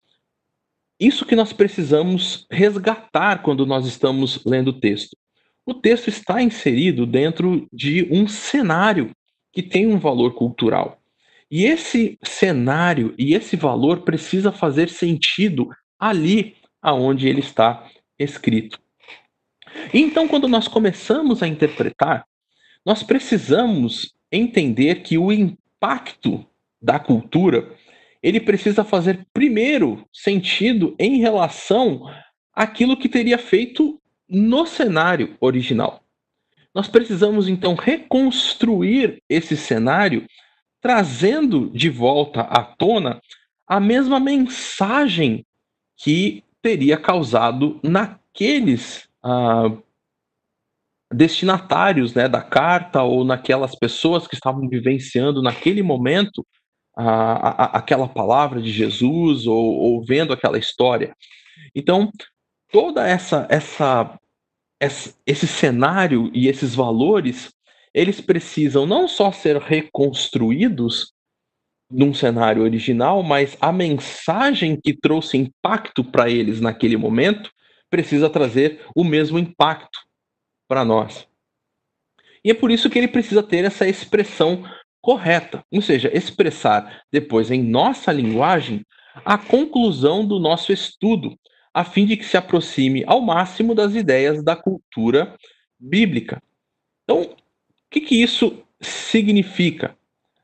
isso 0.99 1.25
que 1.25 1.35
nós 1.35 1.51
precisamos 1.51 2.45
resgatar 2.49 3.41
quando 3.41 3.65
nós 3.65 3.85
estamos 3.85 4.43
lendo 4.45 4.69
o 4.69 4.79
texto. 4.79 5.17
O 5.65 5.73
texto 5.73 6.07
está 6.07 6.41
inserido 6.41 7.05
dentro 7.05 7.67
de 7.73 8.07
um 8.09 8.27
cenário 8.27 9.11
que 9.57 9.63
tem 9.63 9.87
um 9.87 9.97
valor 9.97 10.35
cultural. 10.35 11.01
E 11.49 11.65
esse 11.65 12.15
cenário 12.21 13.15
e 13.17 13.33
esse 13.33 13.55
valor 13.55 14.01
precisa 14.01 14.51
fazer 14.51 14.87
sentido 14.87 15.67
ali 15.97 16.55
aonde 16.79 17.27
ele 17.27 17.39
está 17.39 17.83
escrito. 18.19 18.79
então, 19.91 20.27
quando 20.27 20.47
nós 20.47 20.67
começamos 20.67 21.41
a 21.41 21.47
interpretar, 21.47 22.23
nós 22.85 23.01
precisamos 23.01 24.13
entender 24.31 25.01
que 25.01 25.17
o 25.17 25.31
impacto 25.31 26.45
da 26.79 26.99
cultura 26.99 27.75
ele 28.21 28.39
precisa 28.39 28.83
fazer 28.83 29.25
primeiro 29.33 30.07
sentido 30.13 30.95
em 30.99 31.17
relação 31.17 32.03
àquilo 32.53 32.95
que 32.95 33.09
teria 33.09 33.39
feito 33.39 33.99
no 34.29 34.67
cenário 34.67 35.35
original. 35.41 36.06
Nós 36.77 36.87
precisamos 36.87 37.47
então 37.47 37.73
reconstruir 37.73 39.19
esse 39.27 39.57
cenário, 39.57 40.27
trazendo 40.79 41.71
de 41.71 41.89
volta 41.89 42.41
à 42.41 42.63
tona 42.63 43.19
a 43.67 43.79
mesma 43.79 44.19
mensagem 44.19 45.43
que 45.97 46.43
teria 46.61 46.95
causado 46.95 47.79
naqueles 47.81 49.09
ah, 49.23 49.75
destinatários 51.11 52.13
né, 52.13 52.27
da 52.27 52.43
carta 52.43 53.01
ou 53.01 53.25
naquelas 53.25 53.73
pessoas 53.73 54.27
que 54.27 54.35
estavam 54.35 54.69
vivenciando 54.69 55.41
naquele 55.41 55.81
momento 55.81 56.45
a, 56.95 57.47
a, 57.49 57.65
aquela 57.79 58.07
palavra 58.07 58.61
de 58.61 58.69
Jesus 58.69 59.47
ou, 59.47 59.57
ou 59.57 60.05
vendo 60.05 60.31
aquela 60.31 60.59
história. 60.59 61.11
Então, 61.73 62.11
toda 62.71 63.07
essa, 63.07 63.47
essa, 63.49 64.15
esse 64.79 65.47
cenário 65.47 66.29
e 66.33 66.47
esses 66.47 66.75
valores, 66.75 67.51
eles 67.93 68.21
precisam 68.21 68.85
não 68.85 69.07
só 69.07 69.31
ser 69.31 69.57
reconstruídos 69.57 71.13
num 71.89 72.13
cenário 72.13 72.61
original, 72.63 73.23
mas 73.23 73.57
a 73.61 73.71
mensagem 73.71 74.79
que 74.79 74.93
trouxe 74.93 75.37
impacto 75.37 76.03
para 76.03 76.29
eles 76.29 76.59
naquele 76.59 76.97
momento 76.97 77.49
precisa 77.89 78.29
trazer 78.29 78.85
o 78.95 79.03
mesmo 79.03 79.39
impacto 79.39 79.99
para 80.67 80.83
nós. 80.83 81.27
E 82.43 82.51
é 82.51 82.53
por 82.53 82.71
isso 82.71 82.89
que 82.89 82.99
ele 82.99 83.07
precisa 83.07 83.41
ter 83.41 83.63
essa 83.63 83.87
expressão 83.87 84.63
correta, 85.01 85.63
ou 85.71 85.81
seja, 85.81 86.11
expressar 86.15 87.03
depois 87.11 87.49
em 87.49 87.63
nossa 87.63 88.11
linguagem 88.11 88.85
a 89.25 89.37
conclusão 89.37 90.25
do 90.25 90.37
nosso 90.37 90.71
estudo, 90.71 91.37
a 91.77 91.83
fim 91.83 92.07
de 92.07 92.17
que 92.17 92.25
se 92.25 92.35
aproxime 92.35 93.03
ao 93.05 93.21
máximo 93.21 93.75
das 93.75 93.93
ideias 93.93 94.43
da 94.43 94.55
cultura 94.55 95.37
bíblica. 95.79 96.41
Então, 97.03 97.21
o 97.21 97.35
que, 97.87 98.01
que 98.01 98.19
isso 98.19 98.63
significa? 98.81 99.95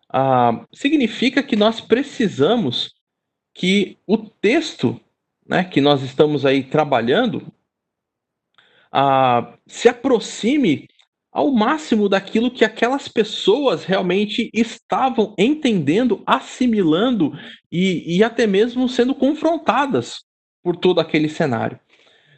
Ah, 0.07 0.63
significa 0.71 1.41
que 1.41 1.55
nós 1.55 1.81
precisamos 1.81 2.93
que 3.51 3.97
o 4.05 4.15
texto 4.15 5.01
né, 5.43 5.63
que 5.63 5.81
nós 5.81 6.03
estamos 6.03 6.45
aí 6.45 6.63
trabalhando 6.63 7.51
ah, 8.91 9.57
se 9.65 9.89
aproxime 9.89 10.87
ao 11.31 11.49
máximo 11.51 12.07
daquilo 12.07 12.51
que 12.51 12.63
aquelas 12.63 13.07
pessoas 13.07 13.85
realmente 13.85 14.51
estavam 14.53 15.33
entendendo, 15.35 16.21
assimilando 16.27 17.33
e, 17.71 18.17
e 18.17 18.23
até 18.23 18.45
mesmo 18.45 18.87
sendo 18.87 19.15
confrontadas 19.15 20.23
por 20.63 20.76
todo 20.76 20.99
aquele 20.99 21.30
cenário. 21.30 21.80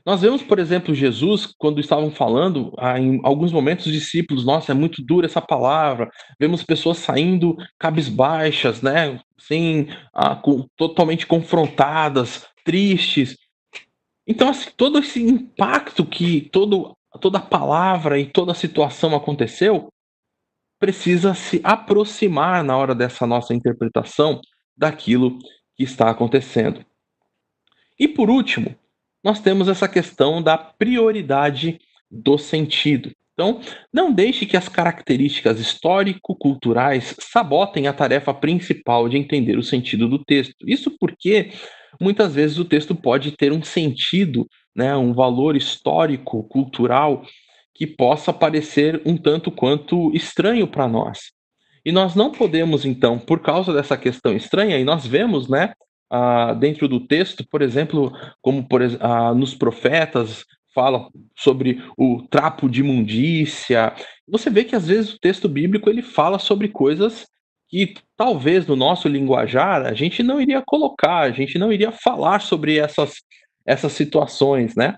Nós 0.06 0.22
vemos, 0.22 0.44
por 0.44 0.60
exemplo, 0.60 0.94
Jesus, 0.94 1.48
quando 1.58 1.80
estavam 1.80 2.12
falando, 2.12 2.74
ah, 2.78 3.00
em 3.00 3.20
alguns 3.24 3.52
momentos, 3.52 3.88
os 3.88 3.92
discípulos, 3.92 4.46
nossa, 4.46 4.72
é 4.72 4.76
muito 4.76 5.04
dura 5.04 5.26
essa 5.26 5.42
palavra. 5.42 6.12
Vemos 6.40 6.64
pessoas 6.64 7.00
saindo 7.00 7.56
cabisbaixas, 7.80 8.82
né? 8.84 9.20
Assim, 9.38 9.88
ah, 10.14 10.40
totalmente 10.76 11.26
confrontadas, 11.26 12.46
tristes. 12.64 13.36
Então, 14.28 14.50
assim, 14.50 14.70
todo 14.78 15.00
esse 15.00 15.24
impacto 15.24 16.06
que 16.06 16.50
todo 16.52 16.96
toda 17.20 17.38
a 17.38 17.42
palavra 17.42 18.20
e 18.20 18.26
toda 18.26 18.52
a 18.52 18.56
situação 18.56 19.16
aconteceu, 19.16 19.90
precisa 20.80 21.34
se 21.34 21.62
aproximar 21.64 22.64
na 22.64 22.78
hora 22.78 22.94
dessa 22.94 23.26
nossa 23.26 23.54
interpretação 23.54 24.40
daquilo 24.76 25.40
que 25.76 25.84
está 25.84 26.10
acontecendo. 26.10 26.86
E 28.00 28.08
por 28.08 28.30
último, 28.30 28.76
nós 29.24 29.40
temos 29.40 29.68
essa 29.68 29.88
questão 29.88 30.42
da 30.42 30.58
prioridade 30.58 31.80
do 32.10 32.38
sentido. 32.38 33.12
Então, 33.34 33.60
não 33.94 34.14
deixe 34.14 34.46
que 34.46 34.56
as 34.56 34.70
características 34.70 35.60
histórico-culturais 35.60 37.16
sabotem 37.20 37.88
a 37.88 37.94
tarefa 37.94 38.34
principal 38.34 39.10
de 39.10 39.18
entender 39.18 39.58
o 39.58 39.64
sentido 39.64 40.08
do 40.08 40.24
texto. 40.24 40.56
Isso 40.66 40.96
porque 40.98 41.52
muitas 42.00 42.34
vezes 42.34 42.58
o 42.58 42.66
texto 42.66 42.96
pode 42.96 43.32
ter 43.32 43.52
um 43.52 43.62
sentido 43.62 44.48
né, 44.76 44.96
um 44.96 45.14
valor 45.14 45.56
histórico, 45.56 46.44
cultural, 46.44 47.24
que 47.74 47.88
possa 47.88 48.34
parecer 48.34 49.02
um 49.06 49.16
tanto 49.16 49.50
quanto 49.50 50.14
estranho 50.14 50.68
para 50.68 50.88
nós. 50.88 51.32
E 51.86 51.92
nós 51.92 52.16
não 52.16 52.32
podemos, 52.32 52.84
então, 52.84 53.18
por 53.18 53.42
causa 53.42 53.72
dessa 53.72 53.96
questão 53.96 54.36
estranha, 54.36 54.78
e 54.78 54.84
nós 54.84 55.06
vemos, 55.06 55.48
né, 55.48 55.74
ah, 56.10 56.54
dentro 56.54 56.88
do 56.88 57.00
texto, 57.00 57.46
por 57.50 57.62
exemplo, 57.62 58.12
como 58.42 58.68
por, 58.68 58.82
ah, 59.00 59.34
nos 59.34 59.54
profetas, 59.54 60.46
fala 60.74 61.10
sobre 61.38 61.82
o 61.98 62.22
trapo 62.30 62.70
de 62.70 62.82
imundícia. 62.82 63.94
Você 64.28 64.50
vê 64.50 64.64
que 64.66 64.76
às 64.76 64.88
vezes 64.88 65.14
o 65.14 65.20
texto 65.20 65.48
bíblico 65.48 65.90
ele 65.90 66.02
fala 66.02 66.38
sobre 66.38 66.68
coisas 66.68 67.26
que 67.70 67.96
talvez 68.16 68.68
no 68.68 68.76
nosso 68.76 69.08
linguajar 69.08 69.86
a 69.86 69.94
gente 69.94 70.22
não 70.22 70.40
iria 70.40 70.62
colocar, 70.66 71.22
a 71.22 71.32
gente 71.32 71.58
não 71.58 71.72
iria 71.72 71.92
falar 71.92 72.42
sobre 72.42 72.78
essas 72.78 73.16
essas 73.66 73.94
situações, 73.94 74.76
né? 74.76 74.96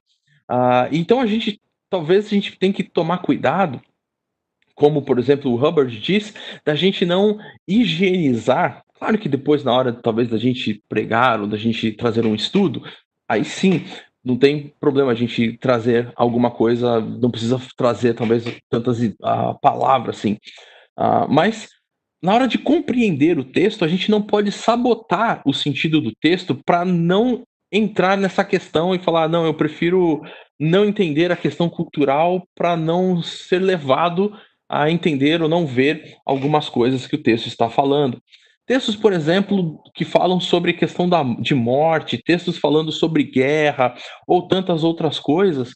Ah, 0.48 0.90
então 0.92 1.22
a 1.22 1.26
gente, 1.26 1.62
talvez 1.90 2.26
a 2.26 2.30
gente 2.30 2.58
tem 2.58 2.72
que 2.72 2.84
tomar 2.84 3.20
cuidado, 3.20 3.82
como 4.76 5.02
por 5.02 5.18
exemplo 5.18 5.52
o 5.52 5.56
Hubbard 5.56 5.98
diz, 6.00 6.34
da 6.66 6.76
gente 6.76 7.06
não 7.06 7.40
higienizar. 7.68 8.84
Claro 9.00 9.18
que 9.18 9.30
depois, 9.30 9.64
na 9.64 9.74
hora 9.74 9.94
talvez 9.94 10.30
da 10.30 10.38
gente 10.38 10.84
pregar 10.90 11.40
ou 11.40 11.48
da 11.48 11.58
gente 11.58 11.92
trazer 11.92 12.26
um 12.26 12.36
estudo, 12.36 12.84
aí 13.30 13.46
sim, 13.46 13.86
não 14.24 14.36
tem 14.36 14.74
problema 14.80 15.12
a 15.12 15.16
gente 15.16 15.58
trazer 15.58 16.12
alguma 16.16 16.52
coisa, 16.52 17.00
não 17.00 17.32
precisa 17.32 17.62
trazer 17.78 18.14
talvez 18.14 18.44
tantas 18.70 19.00
uh, 19.02 19.58
palavras 19.62 20.18
assim. 20.18 20.38
Uh, 20.98 21.30
mas 21.30 21.70
na 22.22 22.34
hora 22.34 22.48
de 22.48 22.58
compreender 22.58 23.38
o 23.38 23.44
texto, 23.44 23.86
a 23.86 23.88
gente 23.88 24.10
não 24.10 24.22
pode 24.22 24.52
sabotar 24.52 25.42
o 25.46 25.54
sentido 25.54 26.02
do 26.02 26.12
texto 26.20 26.60
para 26.66 26.84
não 26.84 27.44
entrar 27.72 28.18
nessa 28.18 28.44
questão 28.44 28.96
e 28.96 29.00
falar, 29.00 29.30
não, 29.30 29.46
eu 29.46 29.54
prefiro 29.54 30.22
não 30.60 30.86
entender 30.86 31.32
a 31.32 31.38
questão 31.38 31.70
cultural 31.70 32.44
para 32.56 32.76
não 32.76 33.22
ser 33.22 33.60
levado 33.60 34.34
a 34.68 34.90
entender 34.90 35.42
ou 35.42 35.48
não 35.48 35.66
ver 35.66 36.16
algumas 36.26 36.68
coisas 36.68 37.06
que 37.06 37.16
o 37.16 37.22
texto 37.22 37.48
está 37.48 37.70
falando. 37.70 38.22
Textos, 38.68 38.98
por 38.98 39.14
exemplo, 39.14 39.82
que 39.96 40.04
falam 40.04 40.42
sobre 40.42 40.74
questão 40.74 41.08
da, 41.08 41.24
de 41.24 41.56
morte, 41.56 42.22
textos 42.22 42.58
falando 42.58 42.92
sobre 42.92 43.24
guerra 43.24 43.96
ou 44.28 44.46
tantas 44.46 44.84
outras 44.84 45.18
coisas, 45.20 45.74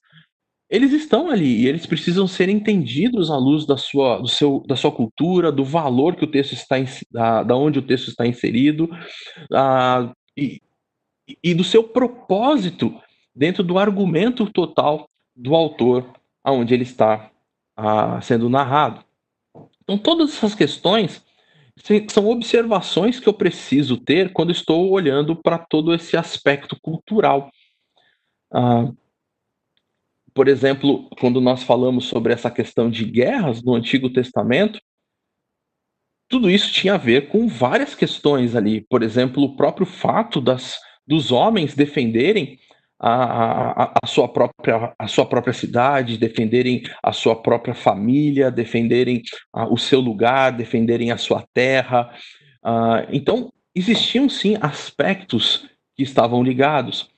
eles 0.70 0.92
estão 0.92 1.30
ali 1.30 1.62
e 1.62 1.68
eles 1.68 1.86
precisam 1.86 2.28
ser 2.28 2.50
entendidos 2.50 3.32
à 3.32 3.38
luz 3.38 3.66
da 3.66 3.78
sua, 3.78 4.20
do 4.20 4.28
seu, 4.28 4.62
da 4.68 4.76
sua 4.76 4.92
cultura, 4.92 5.54
do 5.54 5.64
valor 5.64 6.18
que 6.18 6.26
o 6.26 6.32
texto 6.32 6.52
está, 6.52 6.76
da, 7.10 7.44
da 7.44 7.56
onde 7.56 7.80
o 7.80 7.82
texto 7.82 8.10
está 8.10 8.28
inserido, 8.28 8.90
uh, 9.52 10.14
e, 10.36 10.62
e 11.42 11.54
do 11.54 11.64
seu 11.64 11.84
propósito 11.84 12.94
dentro 13.34 13.64
do 13.64 13.80
argumento 13.80 14.50
total 14.52 15.10
do 15.34 15.56
autor 15.56 16.06
aonde 16.44 16.74
ele 16.74 16.84
está 16.84 17.32
ah, 17.78 18.20
sendo 18.22 18.50
narrado. 18.50 19.04
Então, 19.82 19.98
todas 19.98 20.30
essas 20.36 20.54
questões 20.54 21.24
são 22.10 22.28
observações 22.28 23.20
que 23.20 23.28
eu 23.28 23.34
preciso 23.34 23.98
ter 23.98 24.34
quando 24.34 24.52
estou 24.52 24.90
olhando 24.92 25.36
para 25.36 25.58
todo 25.58 25.94
esse 25.94 26.18
aspecto 26.18 26.78
cultural. 26.82 27.50
Ah, 28.54 28.92
por 30.34 30.48
exemplo, 30.48 31.10
quando 31.20 31.42
nós 31.42 31.64
falamos 31.64 32.06
sobre 32.06 32.34
essa 32.34 32.50
questão 32.50 32.90
de 32.90 33.04
guerras 33.06 33.62
no 33.64 33.76
Antigo 33.76 34.10
Testamento, 34.10 34.80
tudo 36.30 36.50
isso 36.50 36.72
tinha 36.72 36.94
a 36.94 36.98
ver 36.98 37.28
com 37.28 37.48
várias 37.48 37.94
questões 37.94 38.56
ali. 38.56 38.86
Por 38.90 39.04
exemplo, 39.04 39.44
o 39.44 39.56
próprio 39.58 39.86
fato 39.86 40.40
das, 40.40 40.80
dos 41.06 41.32
homens 41.32 41.76
defenderem 41.76 42.58
a, 43.04 43.84
a, 43.84 43.94
a, 44.04 44.08
sua 44.08 44.28
própria, 44.28 44.94
a 44.98 45.08
sua 45.08 45.26
própria 45.26 45.54
cidade, 45.54 46.20
defenderem 46.20 46.84
a 47.02 47.12
sua 47.12 47.36
própria 47.36 47.74
família, 47.74 48.52
defenderem 48.52 49.24
a, 49.52 49.68
o 49.68 49.78
seu 49.78 50.00
lugar, 50.00 50.52
defenderem 50.52 51.12
a 51.12 51.18
sua 51.18 51.44
terra. 51.52 52.14
Uh, 52.64 53.10
então, 53.12 53.52
existiam 53.74 54.30
sim 54.30 54.56
aspectos 54.62 55.68
que 55.96 56.04
estavam 56.04 56.44
ligados. 56.44 57.10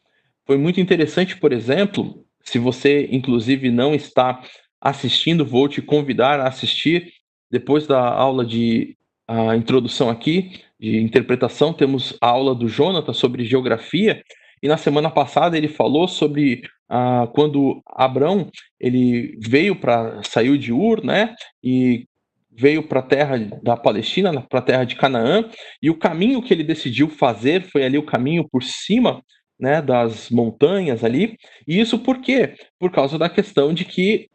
Foi 0.46 0.58
muito 0.58 0.80
interessante, 0.80 1.36
por 1.36 1.52
exemplo, 1.52 2.24
se 2.42 2.58
você 2.58 3.10
inclusive 3.12 3.70
não 3.70 3.94
está 3.94 4.42
assistindo, 4.80 5.46
vou 5.46 5.68
te 5.68 5.82
convidar 5.82 6.40
a 6.40 6.48
assistir 6.48 7.12
depois 7.52 7.86
da 7.86 8.00
aula 8.00 8.46
de 8.46 8.98
a 9.28 9.56
introdução 9.56 10.10
aqui 10.10 10.62
de 10.80 10.98
interpretação, 11.00 11.72
temos 11.72 12.18
a 12.22 12.28
aula 12.28 12.54
do 12.54 12.68
Jonathan 12.68 13.14
sobre 13.14 13.46
geografia, 13.46 14.22
e 14.64 14.68
na 14.70 14.78
semana 14.78 15.12
passada 15.12 15.58
ele 15.58 15.68
falou 15.68 16.08
sobre 16.08 16.62
ah, 16.90 17.28
quando 17.34 17.82
Abraão 17.86 18.50
ele 18.80 19.38
veio 19.42 19.76
para 19.76 20.24
saiu 20.24 20.58
de 20.58 20.72
Ur, 20.72 21.04
né, 21.04 21.36
e 21.62 22.08
veio 22.50 22.88
para 22.88 23.02
a 23.02 23.04
terra 23.04 23.38
da 23.62 23.76
Palestina, 23.76 24.42
para 24.42 24.60
a 24.60 24.64
terra 24.64 24.86
de 24.86 24.96
Canaã, 24.96 25.50
e 25.82 25.90
o 25.90 25.98
caminho 25.98 26.42
que 26.42 26.54
ele 26.54 26.64
decidiu 26.64 27.10
fazer 27.10 27.64
foi 27.64 27.84
ali 27.84 27.98
o 27.98 28.06
caminho 28.06 28.48
por 28.48 28.64
cima, 28.64 29.22
né, 29.60 29.82
das 29.82 30.30
montanhas 30.30 31.04
ali. 31.04 31.36
E 31.68 31.80
isso 31.80 32.00
por 32.00 32.22
quê? 32.22 32.56
Por 32.80 32.92
causa 32.92 33.18
da 33.18 33.28
questão 33.28 33.74
de 33.74 33.84
que 33.84 34.30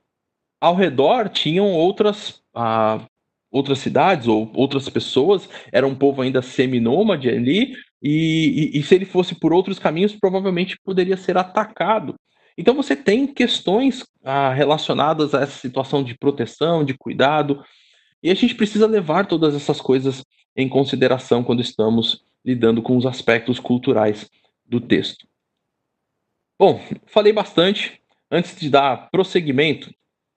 ao 0.60 0.74
redor 0.74 1.28
tinham 1.28 1.72
outras 1.72 2.42
ah, 2.54 3.06
outras 3.50 3.78
cidades 3.78 4.26
ou 4.28 4.50
outras 4.54 4.88
pessoas, 4.90 5.48
era 5.72 5.86
um 5.86 5.94
povo 5.94 6.20
ainda 6.20 6.42
seminômade 6.42 7.30
ali, 7.30 7.72
e, 8.02 8.72
e, 8.74 8.78
e, 8.78 8.82
se 8.82 8.94
ele 8.94 9.04
fosse 9.04 9.34
por 9.34 9.52
outros 9.52 9.78
caminhos, 9.78 10.14
provavelmente 10.14 10.78
poderia 10.84 11.16
ser 11.16 11.36
atacado. 11.36 12.14
Então 12.56 12.74
você 12.74 12.94
tem 12.96 13.26
questões 13.26 14.04
ah, 14.24 14.52
relacionadas 14.52 15.34
a 15.34 15.42
essa 15.42 15.58
situação 15.58 16.02
de 16.02 16.16
proteção, 16.16 16.84
de 16.84 16.94
cuidado, 16.94 17.64
e 18.22 18.30
a 18.30 18.34
gente 18.34 18.54
precisa 18.54 18.86
levar 18.86 19.26
todas 19.26 19.54
essas 19.54 19.80
coisas 19.80 20.24
em 20.56 20.68
consideração 20.68 21.44
quando 21.44 21.60
estamos 21.60 22.24
lidando 22.44 22.82
com 22.82 22.96
os 22.96 23.06
aspectos 23.06 23.60
culturais 23.60 24.28
do 24.66 24.80
texto. 24.80 25.26
Bom, 26.58 26.80
falei 27.06 27.32
bastante. 27.32 28.00
Antes 28.30 28.58
de 28.58 28.68
dar 28.68 29.08
prosseguimento, 29.10 29.90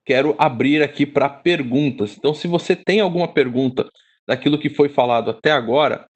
quero 0.04 0.34
abrir 0.38 0.82
aqui 0.82 1.04
para 1.04 1.28
perguntas. 1.28 2.16
Então, 2.16 2.32
se 2.32 2.46
você 2.46 2.74
tem 2.74 3.00
alguma 3.00 3.28
pergunta 3.28 3.90
daquilo 4.26 4.58
que 4.58 4.70
foi 4.70 4.88
falado 4.88 5.30
até 5.30 5.50
agora, 5.50 6.06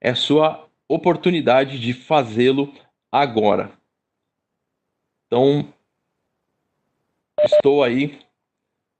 é 0.00 0.14
sua 0.14 0.68
oportunidade 0.88 1.78
de 1.78 1.92
fazê-lo 1.92 2.72
agora. 3.10 3.72
Então, 5.26 5.72
estou 7.42 7.82
aí. 7.82 8.20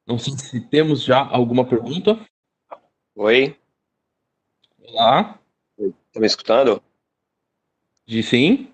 Não 0.07 0.19
sei 0.19 0.35
se 0.35 0.61
temos 0.61 1.03
já 1.03 1.25
alguma 1.27 1.65
pergunta. 1.67 2.19
Oi. 3.15 3.57
Olá. 4.87 5.39
Está 5.79 6.21
me 6.21 6.27
escutando? 6.27 6.83
De 8.07 8.23
sim. 8.23 8.69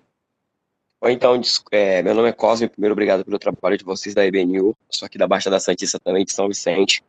Oi, 1.03 1.13
então, 1.13 1.39
é, 1.71 2.03
meu 2.03 2.13
nome 2.13 2.29
é 2.29 2.33
Cosme. 2.33 2.69
Primeiro, 2.69 2.93
obrigado 2.93 3.25
pelo 3.25 3.39
trabalho 3.39 3.77
de 3.77 3.83
vocês 3.83 4.13
da 4.13 4.25
EBNU. 4.25 4.75
Sou 4.89 5.05
aqui 5.05 5.17
da 5.17 5.27
Baixa 5.27 5.49
da 5.49 5.59
Santista 5.59 5.99
também, 5.99 6.23
de 6.23 6.31
São 6.31 6.47
Vicente. 6.47 7.03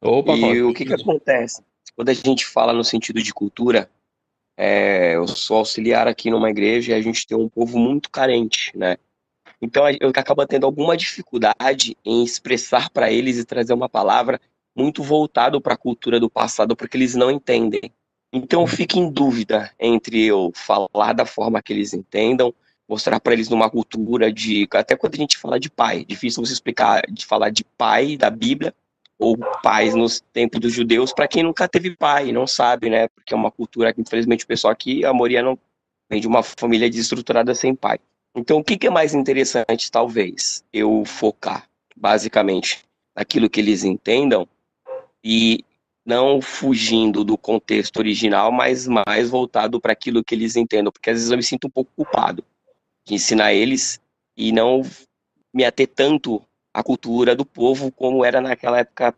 Opa, 0.00 0.32
e 0.32 0.40
Cosme. 0.40 0.62
o 0.62 0.74
que, 0.74 0.84
que 0.84 0.94
acontece? 0.94 1.62
Quando 1.94 2.08
a 2.08 2.14
gente 2.14 2.46
fala 2.46 2.72
no 2.72 2.82
sentido 2.82 3.22
de 3.22 3.32
cultura, 3.32 3.88
é, 4.60 5.14
eu 5.14 5.28
sou 5.28 5.58
auxiliar 5.58 6.08
aqui 6.08 6.32
numa 6.32 6.50
igreja 6.50 6.90
e 6.90 6.94
a 6.94 7.00
gente 7.00 7.24
tem 7.24 7.38
um 7.38 7.48
povo 7.48 7.78
muito 7.78 8.10
carente, 8.10 8.76
né? 8.76 8.96
Então 9.62 9.84
eu 10.00 10.08
acabo 10.08 10.44
tendo 10.46 10.66
alguma 10.66 10.96
dificuldade 10.96 11.96
em 12.04 12.24
expressar 12.24 12.90
para 12.90 13.10
eles 13.10 13.38
e 13.38 13.44
trazer 13.44 13.72
uma 13.72 13.88
palavra 13.88 14.40
muito 14.76 15.00
voltado 15.00 15.60
para 15.60 15.74
a 15.74 15.78
cultura 15.78 16.18
do 16.18 16.28
passado, 16.28 16.74
porque 16.74 16.96
eles 16.96 17.14
não 17.14 17.30
entendem. 17.30 17.92
Então 18.32 18.62
eu 18.62 18.66
fico 18.66 18.98
em 18.98 19.08
dúvida 19.08 19.72
entre 19.78 20.24
eu 20.24 20.50
falar 20.52 21.12
da 21.12 21.24
forma 21.24 21.62
que 21.62 21.72
eles 21.72 21.94
entendam, 21.94 22.52
mostrar 22.88 23.20
para 23.20 23.34
eles 23.34 23.48
numa 23.48 23.70
cultura 23.70 24.32
de 24.32 24.66
até 24.72 24.96
quando 24.96 25.14
a 25.14 25.18
gente 25.18 25.38
fala 25.38 25.60
de 25.60 25.70
pai, 25.70 26.04
difícil 26.04 26.44
você 26.44 26.52
explicar 26.52 27.02
de 27.08 27.24
falar 27.24 27.50
de 27.50 27.62
pai 27.62 28.16
da 28.16 28.28
Bíblia 28.28 28.74
ou 29.18 29.36
pais 29.62 29.94
nos 29.94 30.20
tempos 30.32 30.60
dos 30.60 30.72
judeus 30.72 31.12
para 31.12 31.26
quem 31.26 31.42
nunca 31.42 31.68
teve 31.68 31.96
pai, 31.96 32.30
não 32.30 32.46
sabe, 32.46 32.88
né? 32.88 33.08
Porque 33.08 33.34
é 33.34 33.36
uma 33.36 33.50
cultura 33.50 33.92
que 33.92 34.00
infelizmente 34.00 34.44
o 34.44 34.48
pessoal 34.48 34.72
aqui, 34.72 35.04
a 35.04 35.12
maioria 35.12 35.42
não 35.42 35.58
vem 36.08 36.20
de 36.20 36.26
uma 36.26 36.42
família 36.42 36.88
desestruturada 36.88 37.54
sem 37.54 37.74
pai. 37.74 37.98
Então, 38.34 38.58
o 38.58 38.64
que, 38.64 38.76
que 38.76 38.86
é 38.86 38.90
mais 38.90 39.14
interessante, 39.14 39.90
talvez, 39.90 40.64
eu 40.72 41.04
focar, 41.04 41.68
basicamente, 41.96 42.84
naquilo 43.16 43.50
que 43.50 43.60
eles 43.60 43.82
entendam 43.82 44.46
e 45.24 45.64
não 46.06 46.40
fugindo 46.40 47.24
do 47.24 47.36
contexto 47.36 47.98
original, 47.98 48.50
mas 48.52 48.86
mais 48.86 49.28
voltado 49.28 49.80
para 49.80 49.92
aquilo 49.92 50.24
que 50.24 50.34
eles 50.34 50.56
entendam, 50.56 50.92
porque 50.92 51.10
às 51.10 51.16
vezes 51.16 51.30
eu 51.30 51.36
me 51.36 51.42
sinto 51.42 51.66
um 51.66 51.70
pouco 51.70 51.90
culpado 51.94 52.44
de 53.06 53.14
ensinar 53.14 53.52
eles 53.52 54.00
e 54.36 54.52
não 54.52 54.82
me 55.52 55.64
ater 55.64 55.88
tanto 55.88 56.42
à 56.72 56.82
cultura 56.82 57.34
do 57.34 57.44
povo 57.44 57.90
como 57.90 58.24
era 58.24 58.40
naquela 58.40 58.78
época, 58.78 59.14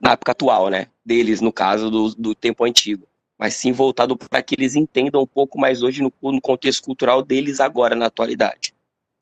na 0.00 0.12
época 0.12 0.32
atual, 0.32 0.68
né? 0.68 0.88
Deles, 1.04 1.40
no 1.40 1.52
caso 1.52 1.90
do, 1.90 2.14
do 2.14 2.34
tempo 2.34 2.64
antigo 2.64 3.06
mas 3.38 3.54
sim 3.54 3.72
voltado 3.72 4.16
para 4.16 4.42
que 4.42 4.54
eles 4.54 4.74
entendam 4.74 5.22
um 5.22 5.26
pouco 5.26 5.58
mais 5.58 5.82
hoje 5.82 6.02
no, 6.02 6.12
no, 6.22 6.40
contexto 6.40 6.84
cultural 6.84 7.22
deles 7.22 7.60
agora, 7.60 7.94
na 7.94 8.06
atualidade. 8.06 8.74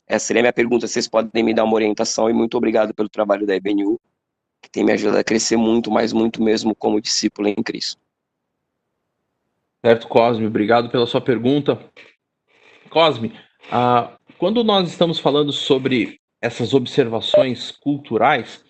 Essa 0.06 0.26
seria 0.26 0.40
a 0.40 0.44
minha 0.44 0.52
pergunta. 0.52 0.86
Vocês 0.86 1.08
podem 1.08 1.42
me 1.42 1.54
dar 1.54 1.64
uma 1.64 1.74
orientação 1.74 2.30
e 2.30 2.32
muito 2.32 2.56
obrigado 2.56 2.94
pelo 2.94 3.08
trabalho 3.08 3.46
da 3.46 3.56
EBNU, 3.56 3.98
que 4.62 4.70
tem 4.70 4.84
me 4.84 4.92
ajudado 4.92 5.18
a 5.18 5.24
crescer 5.24 5.56
muito, 5.56 5.90
mas 5.90 6.12
muito 6.12 6.42
mesmo 6.42 6.74
como 6.74 7.00
discípulo 7.00 7.48
em 7.48 7.54
Cristo. 7.56 8.00
Certo, 9.84 10.08
Cosme, 10.08 10.46
obrigado 10.46 10.90
pela 10.90 11.06
sua 11.06 11.20
pergunta. 11.20 11.78
Cosme, 12.88 13.38
ah, 13.70 14.16
quando 14.38 14.62
nós 14.62 14.88
estamos 14.88 15.18
falando 15.18 15.52
sobre 15.52 16.20
essas 16.44 16.74
observações 16.74 17.70
culturais, 17.70 18.62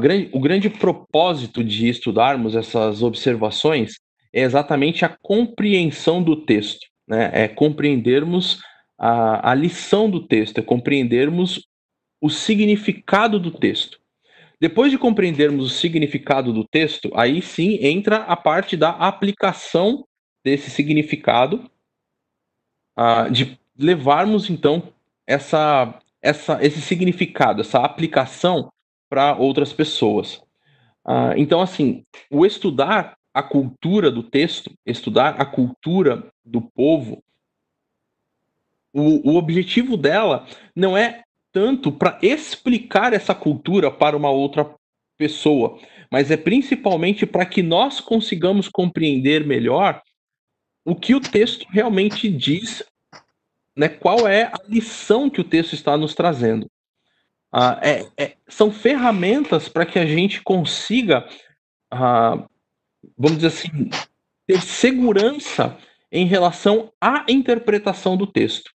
grande, 0.00 0.30
o 0.32 0.40
grande 0.40 0.70
propósito 0.70 1.64
de 1.64 1.88
estudarmos 1.88 2.54
essas 2.54 3.02
observações 3.02 3.94
é 4.32 4.42
exatamente 4.42 5.04
a 5.04 5.08
compreensão 5.08 6.22
do 6.22 6.36
texto, 6.44 6.86
né? 7.06 7.30
É 7.32 7.48
compreendermos 7.48 8.62
a, 8.98 9.50
a 9.50 9.54
lição 9.54 10.08
do 10.08 10.26
texto, 10.26 10.58
é 10.58 10.62
compreendermos 10.62 11.66
o 12.20 12.30
significado 12.30 13.40
do 13.40 13.50
texto. 13.50 13.98
Depois 14.60 14.92
de 14.92 14.98
compreendermos 14.98 15.66
o 15.66 15.74
significado 15.74 16.52
do 16.52 16.64
texto, 16.64 17.10
aí 17.16 17.42
sim 17.42 17.78
entra 17.82 18.18
a 18.18 18.36
parte 18.36 18.76
da 18.76 18.90
aplicação 18.90 20.06
desse 20.44 20.70
significado, 20.70 21.68
uh, 22.96 23.28
de 23.30 23.58
levarmos 23.76 24.48
então 24.48 24.92
essa, 25.26 25.98
essa, 26.22 26.58
esse 26.64 26.80
significado, 26.80 27.60
essa 27.60 27.80
aplicação 27.80 28.70
para 29.10 29.36
outras 29.36 29.72
pessoas. 29.72 30.36
Uh, 31.04 31.34
então, 31.36 31.60
assim, 31.60 32.04
o 32.30 32.46
estudar 32.46 33.16
a 33.34 33.42
cultura 33.42 34.10
do 34.10 34.22
texto, 34.22 34.70
estudar 34.86 35.40
a 35.40 35.44
cultura 35.44 36.30
do 36.44 36.60
povo, 36.60 37.22
o, 38.92 39.32
o 39.32 39.36
objetivo 39.36 39.96
dela 39.96 40.46
não 40.76 40.96
é 40.96 41.22
tanto 41.50 41.90
para 41.90 42.18
explicar 42.22 43.12
essa 43.12 43.34
cultura 43.34 43.90
para 43.90 44.16
uma 44.16 44.30
outra 44.30 44.74
pessoa, 45.18 45.78
mas 46.10 46.30
é 46.30 46.36
principalmente 46.36 47.26
para 47.26 47.46
que 47.46 47.62
nós 47.62 48.00
consigamos 48.00 48.68
compreender 48.68 49.46
melhor 49.46 50.02
o 50.84 50.94
que 50.94 51.14
o 51.14 51.20
texto 51.20 51.66
realmente 51.70 52.28
diz, 52.28 52.82
né? 53.76 53.88
Qual 53.88 54.26
é 54.26 54.44
a 54.44 54.58
lição 54.68 55.30
que 55.30 55.40
o 55.40 55.44
texto 55.44 55.72
está 55.74 55.96
nos 55.96 56.14
trazendo? 56.14 56.70
Ah, 57.50 57.78
é, 57.82 58.06
é, 58.16 58.36
são 58.48 58.70
ferramentas 58.70 59.68
para 59.68 59.84
que 59.84 59.98
a 59.98 60.06
gente 60.06 60.42
consiga 60.42 61.26
ah, 61.90 62.46
vamos 63.16 63.38
dizer 63.38 63.48
assim, 63.48 63.90
ter 64.46 64.60
segurança 64.60 65.76
em 66.10 66.26
relação 66.26 66.92
à 67.00 67.24
interpretação 67.28 68.16
do 68.16 68.26
texto. 68.26 68.70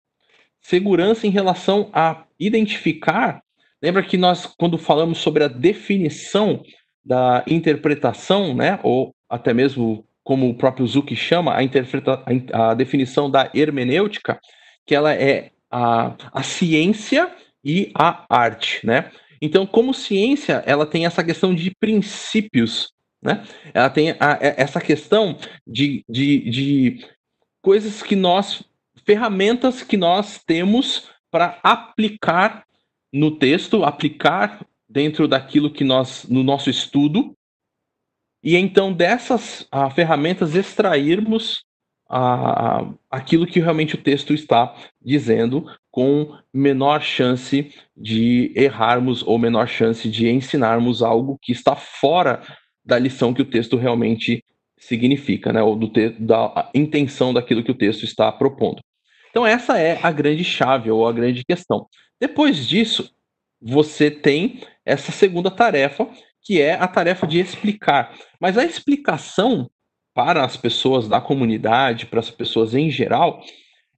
Segurança 0.61 1.27
em 1.27 1.31
relação 1.31 1.91
a 1.93 2.25
identificar. 2.39 3.43
Lembra 3.83 4.03
que 4.03 4.17
nós, 4.17 4.47
quando 4.47 4.79
falamos 4.79 5.19
sobre 5.19 5.45
a 5.45 5.49
definição 5.49 6.63
da 7.05 7.45
interpretação, 7.47 8.55
né, 8.55 8.79
ou 8.83 9.15
até 9.29 9.53
mesmo 9.53 10.07
como 10.23 10.49
o 10.49 10.55
próprio 10.55 10.87
Zuck 10.87 11.15
chama, 11.15 11.55
a, 11.55 11.63
interpreta 11.63 12.23
a, 12.53 12.71
a 12.71 12.75
definição 12.75 13.31
da 13.31 13.51
hermenêutica, 13.53 14.41
que 14.87 14.95
ela 14.95 15.13
é 15.15 15.51
a, 15.71 16.15
a 16.33 16.43
ciência 16.43 17.35
e 17.65 17.91
a 17.95 18.25
arte, 18.29 18.85
né? 18.87 19.11
Então, 19.41 19.67
como 19.67 19.93
ciência, 19.93 20.63
ela 20.67 20.87
tem 20.87 21.07
essa 21.07 21.23
questão 21.23 21.55
de 21.55 21.75
princípios 21.79 22.95
né? 23.25 23.43
Ela 23.73 23.89
tem 23.89 24.11
a, 24.21 24.39
é, 24.39 24.55
essa 24.59 24.79
questão 24.81 25.39
de, 25.67 26.05
de, 26.07 26.51
de 26.51 27.07
coisas 27.63 28.03
que 28.03 28.15
nós, 28.15 28.63
ferramentas 29.07 29.83
que 29.83 29.97
nós 29.97 30.45
temos 30.45 31.09
para 31.31 31.59
aplicar 31.63 32.67
no 33.11 33.31
texto, 33.31 33.83
aplicar 33.83 34.65
dentro 34.87 35.27
daquilo 35.27 35.73
que 35.73 35.83
nós, 35.83 36.25
no 36.29 36.45
nosso 36.45 36.69
estudo, 36.69 37.35
e 38.43 38.57
então 38.57 38.93
dessas 38.93 39.67
a, 39.73 39.89
ferramentas 39.89 40.55
extrairmos 40.55 41.65
a, 42.09 42.87
aquilo 43.11 43.47
que 43.47 43.61
realmente 43.61 43.95
o 43.95 44.03
texto 44.03 44.33
está 44.35 44.75
dizendo, 45.03 45.67
com 45.91 46.37
menor 46.53 47.03
chance 47.03 47.73
de 47.97 48.53
errarmos 48.57 49.23
ou 49.23 49.39
menor 49.39 49.69
chance 49.69 50.09
de 50.09 50.29
ensinarmos 50.29 51.03
algo 51.03 51.39
que 51.41 51.53
está 51.53 51.77
fora 51.77 52.43
da 52.85 52.99
lição 52.99 53.33
que 53.33 53.43
o 53.43 53.49
texto 53.49 53.77
realmente 53.77 54.45
significa, 54.79 55.53
né? 55.53 55.63
Ou 55.63 55.77
do 55.77 55.91
da 56.19 56.71
intenção 56.75 57.33
daquilo 57.33 57.63
que 57.63 57.71
o 57.71 57.77
texto 57.77 58.05
está 58.05 58.31
propondo. 58.31 58.83
Então 59.31 59.47
essa 59.47 59.79
é 59.79 59.99
a 60.03 60.11
grande 60.11 60.45
chave 60.45 60.91
ou 60.91 61.07
a 61.07 61.13
grande 61.13 61.45
questão. 61.45 61.87
Depois 62.21 62.67
disso, 62.67 63.11
você 63.61 64.11
tem 64.11 64.61
essa 64.85 65.11
segunda 65.11 65.51
tarefa, 65.51 66.09
que 66.43 66.61
é 66.61 66.75
a 66.75 66.87
tarefa 66.87 67.27
de 67.27 67.41
explicar. 67.41 68.15
Mas 68.39 68.59
a 68.59 68.65
explicação 68.65 69.71
para 70.15 70.45
as 70.45 70.57
pessoas 70.57 71.09
da 71.09 71.21
comunidade, 71.21 72.07
para 72.07 72.21
as 72.21 72.31
pessoas 72.31 72.75
em 72.75 72.91
geral, 72.91 73.43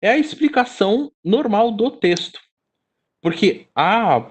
é 0.01 0.11
a 0.11 0.19
explicação 0.19 1.12
normal 1.23 1.71
do 1.71 1.91
texto. 1.91 2.41
Porque 3.23 3.67
a, 3.75 4.31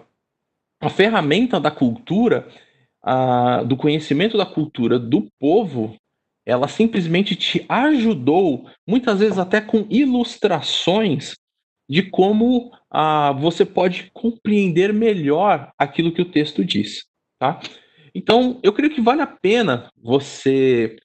a 0.81 0.89
ferramenta 0.89 1.59
da 1.59 1.69
cultura 1.71 2.47
a, 3.05 3.61
do 3.63 3.77
conhecimento 3.77 4.35
da 4.35 4.45
cultura 4.45 4.97
do 4.97 5.27
povo, 5.39 5.95
ela 6.43 6.67
simplesmente 6.67 7.35
te 7.35 7.63
ajudou, 7.69 8.67
muitas 8.87 9.19
vezes 9.19 9.37
até 9.37 9.61
com 9.61 9.85
ilustrações 9.89 11.35
de 11.87 12.01
como 12.01 12.71
a, 12.89 13.31
você 13.33 13.63
pode 13.63 14.09
compreender 14.11 14.91
melhor 14.91 15.71
aquilo 15.77 16.11
que 16.11 16.21
o 16.21 16.31
texto 16.31 16.65
diz. 16.65 17.05
Tá? 17.39 17.59
Então, 18.13 18.59
eu 18.63 18.73
creio 18.73 18.93
que 18.93 19.01
vale 19.01 19.21
a 19.21 19.27
pena 19.27 19.89
você 20.01 20.95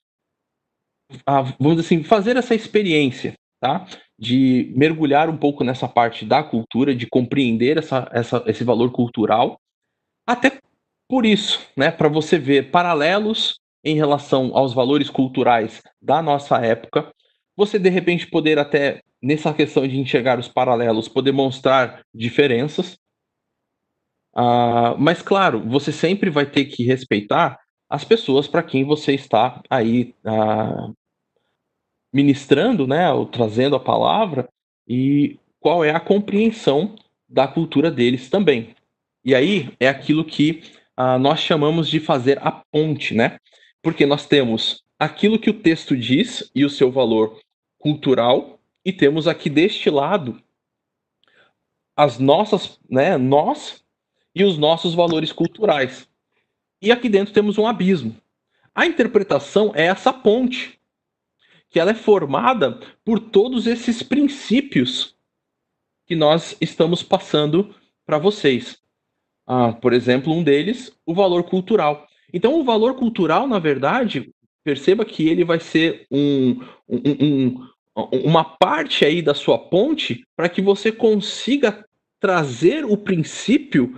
a, 1.25 1.41
vamos 1.59 1.77
dizer 1.77 1.95
assim, 1.95 2.03
fazer 2.03 2.37
essa 2.37 2.55
experiência, 2.55 3.33
tá? 3.59 3.85
De 4.17 4.73
mergulhar 4.75 5.29
um 5.29 5.37
pouco 5.37 5.63
nessa 5.63 5.87
parte 5.87 6.25
da 6.25 6.43
cultura, 6.43 6.95
de 6.95 7.07
compreender 7.07 7.77
essa, 7.77 8.09
essa, 8.11 8.43
esse 8.47 8.63
valor 8.63 8.91
cultural, 8.91 9.59
até 10.27 10.59
por 11.09 11.25
isso, 11.25 11.59
né? 11.75 11.91
Para 11.91 12.07
você 12.07 12.37
ver 12.37 12.71
paralelos 12.71 13.59
em 13.83 13.95
relação 13.95 14.55
aos 14.55 14.73
valores 14.73 15.09
culturais 15.09 15.81
da 16.01 16.21
nossa 16.21 16.57
época, 16.57 17.11
você 17.55 17.77
de 17.77 17.89
repente 17.89 18.27
poder 18.27 18.57
até 18.59 19.01
nessa 19.21 19.53
questão 19.53 19.87
de 19.87 19.99
enxergar 19.99 20.39
os 20.39 20.47
paralelos, 20.47 21.07
poder 21.07 21.31
mostrar 21.31 22.01
diferenças. 22.13 22.97
Uh, 24.33 24.97
mas 24.97 25.21
claro, 25.21 25.61
você 25.67 25.91
sempre 25.91 26.29
vai 26.29 26.45
ter 26.45 26.65
que 26.65 26.83
respeitar 26.83 27.59
as 27.89 28.05
pessoas 28.05 28.47
para 28.47 28.63
quem 28.63 28.85
você 28.85 29.13
está 29.13 29.61
aí 29.69 30.15
uh, 30.25 30.95
ministrando, 32.13 32.85
né, 32.85 33.11
ou 33.11 33.25
trazendo 33.25 33.75
a 33.75 33.79
palavra 33.79 34.49
e 34.87 35.39
qual 35.59 35.83
é 35.83 35.91
a 35.91 35.99
compreensão 35.99 36.95
da 37.27 37.47
cultura 37.47 37.89
deles 37.89 38.29
também. 38.29 38.75
E 39.23 39.33
aí 39.35 39.71
é 39.79 39.87
aquilo 39.87 40.25
que 40.25 40.63
uh, 40.99 41.17
nós 41.19 41.39
chamamos 41.39 41.87
de 41.87 41.99
fazer 41.99 42.39
a 42.41 42.51
ponte, 42.51 43.13
né? 43.13 43.37
Porque 43.81 44.05
nós 44.05 44.25
temos 44.25 44.83
aquilo 44.99 45.39
que 45.39 45.49
o 45.49 45.53
texto 45.53 45.95
diz 45.95 46.51
e 46.53 46.65
o 46.65 46.69
seu 46.69 46.91
valor 46.91 47.39
cultural, 47.79 48.59
e 48.83 48.91
temos 48.91 49.27
aqui 49.27 49.49
deste 49.49 49.89
lado 49.89 50.41
as 51.95 52.17
nossas, 52.17 52.79
né, 52.89 53.17
nós 53.17 53.83
e 54.33 54.43
os 54.43 54.57
nossos 54.57 54.93
valores 54.93 55.31
culturais. 55.31 56.07
E 56.81 56.91
aqui 56.91 57.09
dentro 57.09 57.33
temos 57.33 57.57
um 57.57 57.67
abismo. 57.67 58.15
A 58.73 58.85
interpretação 58.85 59.71
é 59.75 59.85
essa 59.85 60.11
ponte, 60.11 60.79
que 61.71 61.79
ela 61.79 61.91
é 61.91 61.95
formada 61.95 62.79
por 63.03 63.17
todos 63.19 63.65
esses 63.65 64.03
princípios 64.03 65.15
que 66.05 66.15
nós 66.15 66.55
estamos 66.59 67.01
passando 67.01 67.73
para 68.05 68.17
vocês. 68.17 68.77
Ah, 69.47 69.71
por 69.71 69.93
exemplo, 69.93 70.33
um 70.33 70.43
deles, 70.43 70.91
o 71.05 71.13
valor 71.13 71.43
cultural. 71.43 72.05
Então, 72.33 72.59
o 72.59 72.63
valor 72.63 72.95
cultural, 72.95 73.47
na 73.47 73.57
verdade, 73.57 74.29
perceba 74.63 75.05
que 75.05 75.29
ele 75.29 75.45
vai 75.45 75.59
ser 75.59 76.05
um, 76.11 76.59
um, 76.87 76.99
um, 77.21 77.67
uma 78.25 78.43
parte 78.43 79.05
aí 79.05 79.21
da 79.21 79.33
sua 79.33 79.57
ponte 79.57 80.25
para 80.35 80.49
que 80.49 80.61
você 80.61 80.91
consiga 80.91 81.85
trazer 82.19 82.83
o 82.83 82.97
princípio 82.97 83.95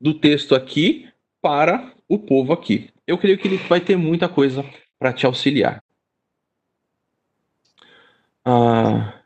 do 0.00 0.12
texto 0.12 0.54
aqui 0.54 1.08
para 1.40 1.94
o 2.08 2.18
povo 2.18 2.52
aqui. 2.52 2.90
Eu 3.06 3.16
creio 3.16 3.38
que 3.38 3.46
ele 3.46 3.56
vai 3.56 3.80
ter 3.80 3.96
muita 3.96 4.28
coisa 4.28 4.64
para 4.98 5.12
te 5.12 5.24
auxiliar. 5.24 5.82
Ah, 8.48 9.24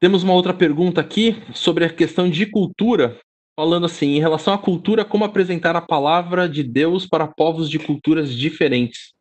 temos 0.00 0.24
uma 0.24 0.32
outra 0.32 0.52
pergunta 0.52 1.00
aqui 1.00 1.40
sobre 1.54 1.84
a 1.84 1.88
questão 1.88 2.28
de 2.28 2.44
cultura, 2.44 3.20
falando 3.54 3.86
assim, 3.86 4.16
em 4.16 4.18
relação 4.18 4.52
à 4.52 4.58
cultura, 4.58 5.04
como 5.04 5.24
apresentar 5.24 5.76
a 5.76 5.80
palavra 5.80 6.48
de 6.48 6.64
Deus 6.64 7.06
para 7.06 7.28
povos 7.28 7.70
de 7.70 7.78
culturas 7.78 8.34
diferentes. 8.34 9.12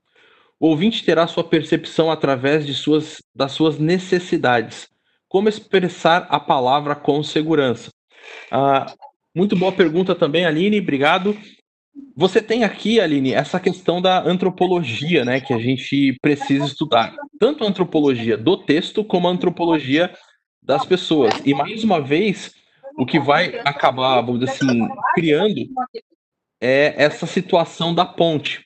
O 0.59 0.69
ouvinte 0.69 1.05
terá 1.05 1.27
sua 1.27 1.43
percepção 1.43 2.09
através 2.09 2.65
de 2.65 2.73
suas, 2.73 3.21
das 3.35 3.51
suas 3.51 3.77
necessidades. 3.77 4.87
Como 5.29 5.47
expressar 5.47 6.25
a 6.31 6.39
palavra 6.39 6.95
com 6.95 7.21
segurança? 7.21 7.91
Ah, 8.51 8.91
muito 9.35 9.55
boa 9.55 9.71
pergunta 9.71 10.15
também, 10.15 10.45
Aline. 10.45 10.79
Obrigado. 10.79 11.37
Você 12.15 12.41
tem 12.41 12.63
aqui, 12.63 12.99
Aline, 12.99 13.33
essa 13.33 13.59
questão 13.59 14.01
da 14.01 14.21
antropologia, 14.23 15.25
né, 15.25 15.39
que 15.39 15.53
a 15.53 15.57
gente 15.57 16.17
precisa 16.21 16.65
estudar. 16.65 17.15
Tanto 17.39 17.63
a 17.63 17.67
antropologia 17.67 18.37
do 18.37 18.57
texto 18.57 19.03
como 19.03 19.27
a 19.27 19.31
antropologia 19.31 20.13
das 20.61 20.85
pessoas. 20.85 21.33
E 21.45 21.53
mais 21.53 21.83
uma 21.83 22.01
vez, 22.01 22.53
o 22.97 23.05
que 23.05 23.19
vai 23.19 23.59
acabar, 23.65 24.21
vamos 24.21 24.41
dizer 24.41 24.51
assim, 24.51 24.87
criando 25.15 25.61
é 26.61 26.93
essa 26.95 27.25
situação 27.25 27.93
da 27.93 28.05
ponte. 28.05 28.65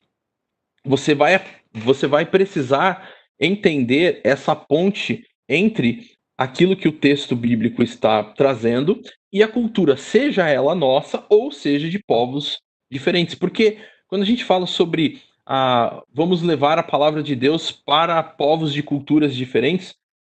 Você 0.84 1.16
vai 1.16 1.42
você 1.74 2.08
vai 2.08 2.26
precisar 2.26 3.10
entender 3.40 4.22
essa 4.24 4.56
ponte 4.56 5.26
entre 5.48 6.12
aquilo 6.38 6.76
que 6.76 6.88
o 6.88 6.92
texto 6.92 7.36
bíblico 7.36 7.84
está 7.84 8.24
trazendo 8.24 9.02
e 9.32 9.44
a 9.44 9.48
cultura, 9.48 9.98
seja 9.98 10.48
ela 10.48 10.74
nossa 10.74 11.26
ou 11.30 11.52
seja 11.52 11.90
de 11.90 12.00
povos 12.00 12.60
diferentes. 12.96 13.36
Porque 13.36 13.78
quando 14.08 14.24
a 14.24 14.26
gente 14.26 14.44
fala 14.44 14.66
sobre 14.66 15.22
a, 15.46 16.02
vamos 16.14 16.42
levar 16.42 16.80
a 16.80 16.84
palavra 16.84 17.22
de 17.22 17.36
Deus 17.36 17.72
para 17.72 18.24
povos 18.24 18.74
de 18.74 18.82
culturas 18.82 19.36
diferentes, 19.36 19.94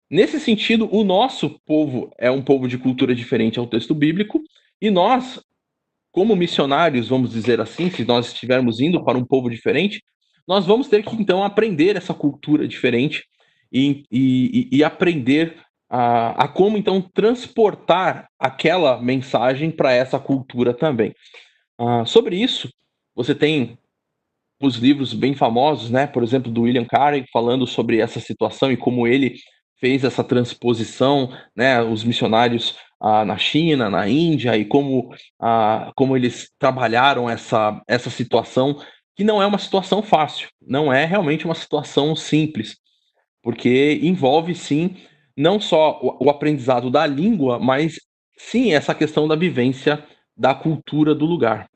nesse 0.09 0.39
sentido, 0.39 0.87
o 0.91 1.03
nosso 1.03 1.59
povo 1.65 2.11
é 2.17 2.29
um 2.29 2.41
povo 2.41 2.67
de 2.67 2.77
cultura 2.77 3.15
diferente 3.15 3.57
ao 3.57 3.67
texto 3.67 3.95
bíblico 3.95 4.41
e 4.81 4.89
nós, 4.89 5.41
como 6.11 6.35
missionários, 6.35 7.07
vamos 7.07 7.31
dizer 7.31 7.59
assim, 7.59 7.89
se 7.89 8.03
nós 8.03 8.27
estivermos 8.27 8.79
indo 8.79 9.03
para 9.03 9.17
um 9.17 9.25
povo 9.25 9.49
diferente, 9.49 10.03
nós 10.47 10.65
vamos 10.65 10.87
ter 10.87 11.03
que 11.03 11.15
então 11.15 11.43
aprender 11.43 11.95
essa 11.95 12.13
cultura 12.13 12.67
diferente 12.67 13.23
e, 13.71 14.03
e, 14.11 14.69
e 14.71 14.83
aprender 14.83 15.55
a, 15.89 16.45
a, 16.45 16.47
como 16.47 16.77
então 16.77 17.01
transportar 17.01 18.27
aquela 18.39 19.01
mensagem 19.01 19.71
para 19.71 19.91
essa 19.91 20.19
cultura 20.19 20.73
também. 20.73 21.13
Uh, 21.79 22.05
sobre 22.05 22.35
isso, 22.35 22.69
você 23.15 23.33
tem 23.33 23.77
os 24.61 24.75
livros 24.75 25.13
bem 25.13 25.33
famosos, 25.33 25.89
né? 25.89 26.05
Por 26.05 26.23
exemplo, 26.23 26.51
do 26.51 26.63
William 26.63 26.85
Carey 26.85 27.25
falando 27.31 27.65
sobre 27.65 27.99
essa 27.99 28.19
situação 28.19 28.69
e 28.71 28.75
como 28.75 29.07
ele 29.07 29.37
fez 29.79 30.03
essa 30.03 30.23
transposição, 30.23 31.31
né? 31.55 31.81
Os 31.81 32.03
missionários 32.03 32.71
uh, 33.01 33.23
na 33.25 33.37
China, 33.37 33.89
na 33.89 34.09
Índia 34.09 34.57
e 34.57 34.65
como, 34.65 35.13
uh, 35.41 35.91
como 35.95 36.17
eles 36.17 36.51
trabalharam 36.59 37.29
essa, 37.29 37.81
essa 37.87 38.09
situação 38.09 38.77
que 39.15 39.23
não 39.23 39.41
é 39.41 39.45
uma 39.45 39.57
situação 39.57 40.01
fácil, 40.01 40.49
não 40.61 40.91
é 40.91 41.05
realmente 41.05 41.45
uma 41.45 41.55
situação 41.55 42.15
simples, 42.15 42.77
porque 43.41 43.99
envolve 44.01 44.55
sim 44.55 44.95
não 45.35 45.59
só 45.59 45.99
o, 46.01 46.25
o 46.25 46.29
aprendizado 46.29 46.89
da 46.89 47.05
língua, 47.05 47.57
mas 47.57 47.99
sim 48.37 48.73
essa 48.73 48.93
questão 48.93 49.27
da 49.27 49.35
vivência 49.35 50.05
da 50.35 50.53
cultura 50.53 51.13
do 51.13 51.25
lugar. 51.25 51.68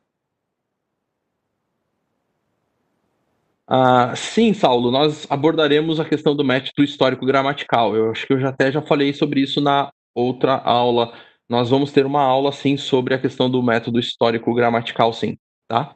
Ah, 3.67 4.13
sim, 4.15 4.53
Saulo, 4.53 4.91
nós 4.91 5.25
abordaremos 5.29 5.99
a 5.99 6.05
questão 6.05 6.35
do 6.35 6.43
método 6.43 6.83
histórico 6.83 7.25
gramatical. 7.25 7.95
Eu 7.95 8.11
acho 8.11 8.27
que 8.27 8.33
eu 8.33 8.39
já 8.39 8.49
até 8.49 8.71
já 8.71 8.81
falei 8.81 9.13
sobre 9.13 9.41
isso 9.41 9.61
na 9.61 9.91
outra 10.13 10.55
aula. 10.57 11.13
Nós 11.49 11.69
vamos 11.69 11.91
ter 11.91 12.05
uma 12.05 12.21
aula 12.21 12.51
sim 12.51 12.77
sobre 12.77 13.13
a 13.13 13.19
questão 13.19 13.49
do 13.49 13.63
método 13.63 13.99
histórico 13.99 14.53
gramatical, 14.53 15.13
sim, 15.13 15.37
tá? 15.67 15.95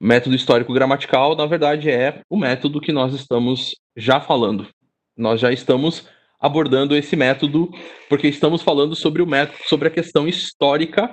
Método 0.00 0.34
histórico 0.34 0.72
gramatical, 0.72 1.34
na 1.36 1.46
verdade, 1.46 1.90
é 1.90 2.22
o 2.30 2.36
método 2.36 2.80
que 2.80 2.92
nós 2.92 3.14
estamos 3.14 3.74
já 3.96 4.20
falando. 4.20 4.68
Nós 5.16 5.40
já 5.40 5.52
estamos 5.52 6.08
abordando 6.40 6.94
esse 6.96 7.16
método 7.16 7.70
porque 8.08 8.28
estamos 8.28 8.62
falando 8.62 8.94
sobre 8.94 9.22
o 9.22 9.26
método, 9.26 9.58
sobre 9.66 9.88
a 9.88 9.90
questão 9.90 10.28
histórica 10.28 11.12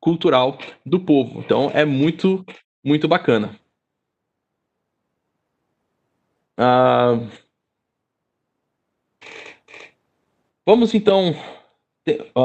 cultural 0.00 0.58
do 0.84 1.00
povo. 1.00 1.40
Então 1.40 1.70
é 1.74 1.84
muito, 1.84 2.44
muito 2.84 3.06
bacana. 3.06 3.61
Ah, 6.56 7.18
vamos 10.66 10.94
então. 10.94 11.34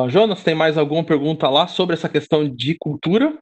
Jonas, 0.10 0.44
tem 0.44 0.54
mais 0.56 0.78
alguma 0.78 1.04
pergunta 1.04 1.50
lá 1.50 1.68
sobre 1.68 1.96
essa 1.96 2.08
questão 2.08 2.48
de 2.48 2.76
cultura? 2.78 3.38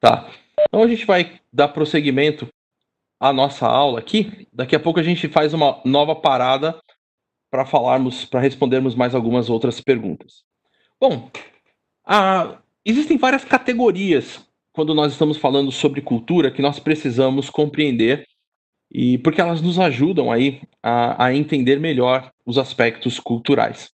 Tá. 0.00 0.30
Então 0.68 0.82
a 0.82 0.88
gente 0.88 1.04
vai 1.04 1.40
dar 1.52 1.68
prosseguimento 1.68 2.48
à 3.20 3.32
nossa 3.32 3.66
aula 3.66 3.98
aqui. 3.98 4.46
Daqui 4.52 4.76
a 4.76 4.80
pouco 4.80 5.00
a 5.00 5.02
gente 5.02 5.28
faz 5.28 5.54
uma 5.54 5.80
nova 5.84 6.14
parada 6.14 6.80
para 7.50 7.64
falarmos, 7.64 8.24
para 8.24 8.40
respondermos 8.40 8.94
mais 8.94 9.14
algumas 9.14 9.48
outras 9.48 9.80
perguntas. 9.80 10.44
Bom, 11.00 11.30
a, 12.04 12.60
existem 12.84 13.16
várias 13.16 13.44
categorias 13.44 14.47
quando 14.78 14.94
nós 14.94 15.10
estamos 15.10 15.36
falando 15.36 15.72
sobre 15.72 16.00
cultura 16.00 16.52
que 16.52 16.62
nós 16.62 16.78
precisamos 16.78 17.50
compreender 17.50 18.24
e 18.88 19.18
porque 19.18 19.40
elas 19.40 19.60
nos 19.60 19.76
ajudam 19.76 20.30
aí 20.30 20.60
a, 20.80 21.24
a 21.24 21.34
entender 21.34 21.80
melhor 21.80 22.30
os 22.46 22.58
aspectos 22.58 23.18
culturais. 23.18 23.90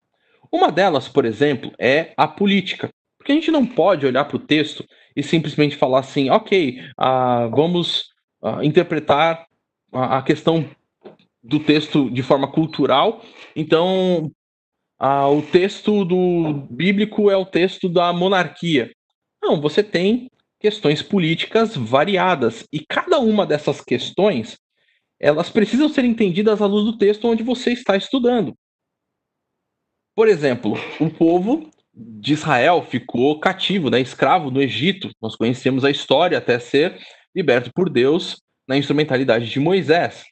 Uma 0.51 0.71
delas, 0.71 1.07
por 1.07 1.23
exemplo, 1.23 1.71
é 1.77 2.15
a 2.17 2.27
política, 2.27 2.89
porque 3.15 3.31
a 3.31 3.35
gente 3.35 3.51
não 3.51 3.63
pode 3.63 4.07
olhar 4.07 4.25
para 4.25 4.37
o 4.37 4.39
texto 4.39 4.83
e 5.15 5.21
simplesmente 5.21 5.75
falar 5.75 5.99
assim, 5.99 6.31
ok, 6.31 6.79
uh, 6.99 7.55
vamos 7.55 8.05
uh, 8.41 8.63
interpretar 8.63 9.45
a, 9.93 10.17
a, 10.17 10.21
questão 10.23 10.67
do 11.43 11.59
texto 11.59 12.09
de 12.09 12.23
forma 12.23 12.51
cultural. 12.51 13.21
Então, 13.55 14.31
uh, 14.99 15.27
o 15.27 15.43
texto 15.43 16.03
do 16.03 16.65
bíblico 16.71 17.29
é 17.29 17.37
o 17.37 17.45
texto 17.45 17.87
da 17.87 18.11
monarquia. 18.11 18.89
Não, 19.43 19.61
você 19.61 19.83
tem 19.83 20.31
questões 20.61 21.01
políticas 21.01 21.75
variadas 21.75 22.63
e 22.71 22.85
cada 22.87 23.19
uma 23.19 23.45
dessas 23.45 23.81
questões 23.81 24.57
elas 25.19 25.49
precisam 25.49 25.89
ser 25.89 26.05
entendidas 26.05 26.61
à 26.61 26.65
luz 26.65 26.85
do 26.85 26.97
texto 26.97 27.27
onde 27.27 27.43
você 27.43 27.71
está 27.71 27.95
estudando. 27.95 28.55
Por 30.15 30.27
exemplo, 30.27 30.73
o 30.99 31.09
povo 31.09 31.69
de 31.93 32.33
Israel 32.33 32.83
ficou 32.83 33.39
cativo, 33.39 33.89
né, 33.89 33.99
escravo 33.99 34.49
no 34.49 34.61
Egito. 34.61 35.11
Nós 35.21 35.35
conhecemos 35.35 35.85
a 35.85 35.91
história 35.91 36.37
até 36.37 36.57
ser 36.57 36.99
liberto 37.35 37.71
por 37.73 37.89
Deus 37.89 38.41
na 38.67 38.77
instrumentalidade 38.77 39.49
de 39.49 39.59
Moisés. 39.59 40.25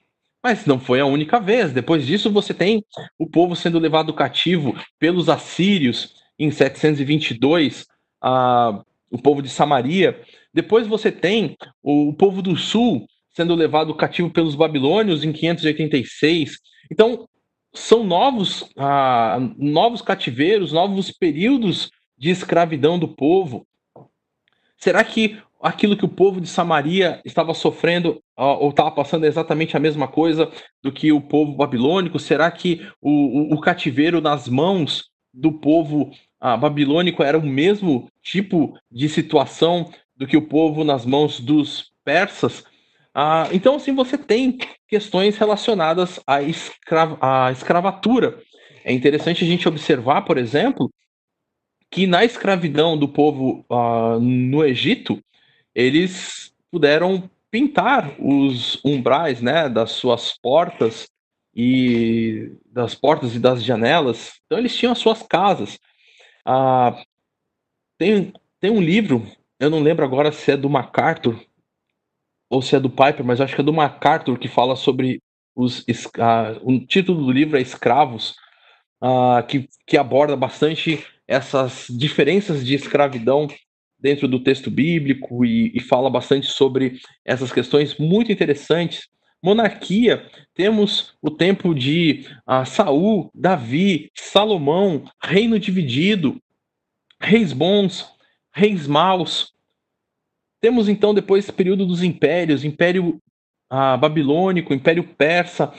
Mas 0.44 0.66
não 0.66 0.80
foi 0.80 1.00
a 1.00 1.06
única 1.06 1.40
vez. 1.40 1.72
Depois 1.72 2.06
disso, 2.06 2.32
você 2.32 2.54
tem 2.54 2.84
o 3.18 3.28
povo 3.28 3.56
sendo 3.56 3.78
levado 3.78 4.14
cativo 4.14 4.76
pelos 4.98 5.30
assírios 5.30 6.16
em 6.38 6.50
722, 6.50 7.86
a, 8.22 8.82
o 9.10 9.22
povo 9.22 9.42
de 9.42 9.50
Samaria. 9.50 10.22
Depois 10.54 10.88
você 10.88 11.12
tem 11.12 11.56
o, 11.82 12.14
povo 12.14 12.42
do 12.42 12.56
sul 12.56 13.06
sendo 13.30 13.56
levado 13.56 13.96
cativo 13.96 14.30
pelos 14.30 14.56
babilônios 14.56 15.24
em 15.24 15.32
586. 15.32 16.58
Então, 16.92 17.28
são 17.74 18.04
novos, 18.04 18.70
ah, 18.78 19.38
novos 19.58 20.02
cativeiros, 20.02 20.74
novos 20.74 21.12
períodos 21.12 21.90
de 22.18 22.30
escravidão 22.30 22.98
do 23.00 23.08
povo. 23.08 23.66
Será 24.78 25.04
que 25.04 25.38
aquilo 25.62 25.96
que 25.96 26.06
o 26.06 26.10
povo 26.10 26.40
de 26.40 26.48
Samaria 26.48 27.22
estava 27.26 27.54
sofrendo 27.54 28.22
ou 28.36 28.70
estava 28.70 28.92
passando 28.92 29.26
exatamente 29.26 29.76
a 29.76 29.80
mesma 29.80 30.08
coisa 30.08 30.50
do 30.82 30.92
que 30.92 31.12
o 31.12 31.22
povo 31.22 31.56
babilônico? 31.56 32.18
Será 32.18 32.50
que 32.50 32.88
o, 33.02 33.54
o, 33.54 33.54
o 33.56 33.62
cativeiro 33.62 34.22
nas 34.22 34.48
mãos 34.48 35.10
do 35.34 35.52
povo 35.52 36.12
ah, 36.40 36.56
babilônico 36.58 37.24
era 37.24 37.38
o 37.38 37.46
mesmo 37.46 38.10
tipo 38.22 38.78
de 38.92 39.10
situação 39.10 39.92
do 40.16 40.28
que 40.28 40.38
o 40.38 40.48
povo 40.48 40.84
nas 40.84 41.06
mãos 41.06 41.40
dos 41.40 41.92
persas? 42.04 42.64
Ah, 43.14 43.48
então, 43.52 43.76
assim, 43.76 43.94
você 43.94 44.18
tem 44.18 44.58
questões 44.88 45.38
relacionadas 45.38 46.20
à, 46.26 46.42
escra 46.42 47.18
à 47.20 47.52
escravatura. 47.52 48.40
É 48.84 48.94
interessante 48.94 49.44
a 49.44 49.48
gente 49.48 49.68
observar, 49.68 50.22
por 50.22 50.38
exemplo, 50.38 50.90
que 51.92 52.06
na 52.06 52.24
escravidão 52.24 52.98
do 52.98 53.08
povo 53.08 53.66
uh, 53.70 54.20
no 54.20 54.64
Egito, 54.64 55.22
eles 55.74 56.54
puderam 56.72 57.30
pintar 57.52 58.12
os 58.20 58.80
umbrais 58.86 59.42
né, 59.42 59.68
das 59.68 59.92
suas 59.92 60.38
portas 60.38 61.10
e 61.56 62.52
das 62.72 62.94
portas 62.94 63.36
e 63.36 63.40
das 63.40 63.64
janelas. 63.64 64.40
Então 64.46 64.60
eles 64.60 64.76
tinham 64.76 64.92
as 64.92 65.00
suas 65.00 65.24
casas. 65.24 65.80
Uh, 66.50 67.06
tem, 68.00 68.34
tem 68.60 68.72
um 68.72 68.82
livro, 68.82 69.24
eu 69.60 69.70
não 69.70 69.80
lembro 69.80 70.04
agora 70.04 70.32
se 70.32 70.52
é 70.52 70.58
do 70.58 70.70
MacArthur, 70.70 71.40
ou 72.50 72.62
se 72.62 72.76
é 72.76 72.80
do 72.80 72.90
Piper, 72.90 73.24
mas 73.24 73.40
acho 73.40 73.54
que 73.54 73.62
é 73.62 73.64
do 73.64 73.72
MacArthur 73.72 74.40
que 74.40 74.48
fala 74.48 74.76
sobre 74.76 75.22
os. 75.56 75.82
Uh, 75.82 76.58
o 76.64 76.80
título 76.80 77.26
do 77.26 77.32
livro 77.32 77.58
é 77.58 77.62
Escravos, 77.62 78.36
uh, 79.04 79.46
que, 79.48 79.70
que 79.86 79.98
aborda 79.98 80.36
bastante 80.36 81.06
essas 81.28 81.86
diferenças 81.90 82.66
de 82.66 82.74
escravidão 82.74 83.48
dentro 84.00 84.28
do 84.28 84.40
texto 84.40 84.72
bíblico 84.72 85.46
e, 85.46 85.72
e 85.76 85.80
fala 85.80 86.10
bastante 86.10 86.48
sobre 86.48 87.00
essas 87.24 87.52
questões 87.52 87.98
muito 87.98 88.32
interessantes. 88.32 89.08
Monarquia, 89.42 90.30
temos 90.54 91.16
o 91.22 91.32
tempo 91.32 91.74
de 91.74 92.26
uh, 92.48 92.66
Saul, 92.66 93.32
Davi, 93.34 94.12
Salomão, 94.16 95.06
reino 95.24 95.60
dividido, 95.60 96.42
reis 97.22 97.54
bons, 97.54 98.12
reis 98.52 98.86
maus, 98.86 99.54
temos 100.62 100.90
então 100.90 101.14
depois 101.14 101.46
esse 101.46 101.54
período 101.54 101.86
dos 101.86 102.04
impérios, 102.04 102.66
Império 102.66 103.22
ah, 103.70 103.96
Babilônico, 103.96 104.74
Império 104.74 105.04
Persa. 105.04 105.74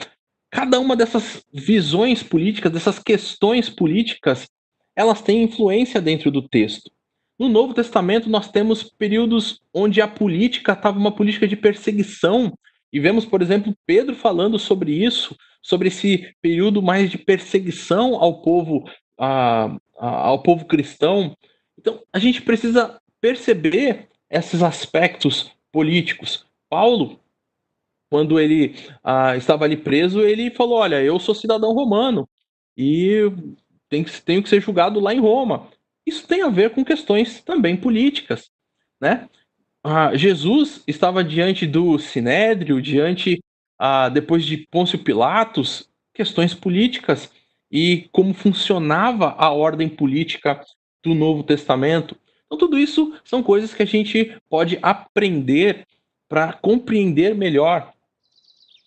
Cada 0.49 0.79
uma 0.79 0.95
dessas 0.95 1.43
visões 1.53 2.23
políticas, 2.23 2.71
dessas 2.71 2.97
questões 2.99 3.69
políticas, 3.69 4.49
elas 4.95 5.21
têm 5.21 5.43
influência 5.43 6.01
dentro 6.01 6.31
do 6.31 6.47
texto. 6.47 6.91
No 7.39 7.47
Novo 7.47 7.73
Testamento, 7.73 8.29
nós 8.29 8.51
temos 8.51 8.83
períodos 8.83 9.61
onde 9.73 10.01
a 10.01 10.07
política 10.07 10.73
estava 10.73 10.99
uma 10.99 11.11
política 11.11 11.47
de 11.47 11.55
perseguição, 11.55 12.53
e 12.91 12.99
vemos, 12.99 13.25
por 13.25 13.41
exemplo, 13.41 13.75
Pedro 13.85 14.15
falando 14.15 14.59
sobre 14.59 14.91
isso, 14.91 15.35
sobre 15.61 15.87
esse 15.87 16.33
período 16.41 16.81
mais 16.81 17.09
de 17.09 17.17
perseguição 17.17 18.15
ao 18.15 18.41
povo, 18.41 18.89
a, 19.17 19.65
a, 19.97 20.07
ao 20.27 20.41
povo 20.43 20.65
cristão. 20.65 21.35
Então, 21.77 22.01
a 22.11 22.19
gente 22.19 22.41
precisa 22.41 22.99
perceber 23.21 24.09
esses 24.29 24.61
aspectos 24.61 25.51
políticos. 25.71 26.45
Paulo, 26.69 27.19
quando 28.09 28.39
ele 28.39 28.75
ah, 29.03 29.37
estava 29.37 29.63
ali 29.63 29.77
preso, 29.77 30.21
ele 30.21 30.51
falou: 30.51 30.79
Olha, 30.79 31.01
eu 31.01 31.17
sou 31.19 31.33
cidadão 31.33 31.73
romano 31.73 32.27
e 32.77 33.21
tenho 33.87 34.03
que, 34.03 34.21
tenho 34.21 34.43
que 34.43 34.49
ser 34.49 34.61
julgado 34.61 34.99
lá 34.99 35.13
em 35.13 35.19
Roma. 35.19 35.69
Isso 36.05 36.27
tem 36.27 36.41
a 36.41 36.49
ver 36.49 36.71
com 36.71 36.83
questões 36.83 37.41
também 37.41 37.77
políticas, 37.77 38.49
né? 38.99 39.29
Ah, 39.83 40.15
Jesus 40.15 40.83
estava 40.87 41.23
diante 41.23 41.65
do 41.65 41.97
Sinédrio, 41.97 42.81
diante, 42.81 43.39
ah, 43.79 44.09
depois 44.09 44.45
de 44.45 44.57
Pôncio 44.69 44.99
Pilatos, 44.99 45.89
questões 46.13 46.53
políticas 46.53 47.31
e 47.71 48.07
como 48.11 48.33
funcionava 48.33 49.33
a 49.37 49.51
ordem 49.51 49.89
política 49.89 50.61
do 51.03 51.15
Novo 51.15 51.41
Testamento. 51.43 52.15
Então, 52.45 52.57
tudo 52.57 52.77
isso 52.77 53.13
são 53.23 53.41
coisas 53.41 53.73
que 53.73 53.81
a 53.81 53.87
gente 53.87 54.37
pode 54.49 54.77
aprender 54.81 55.87
para 56.29 56.53
compreender 56.53 57.33
melhor. 57.33 57.91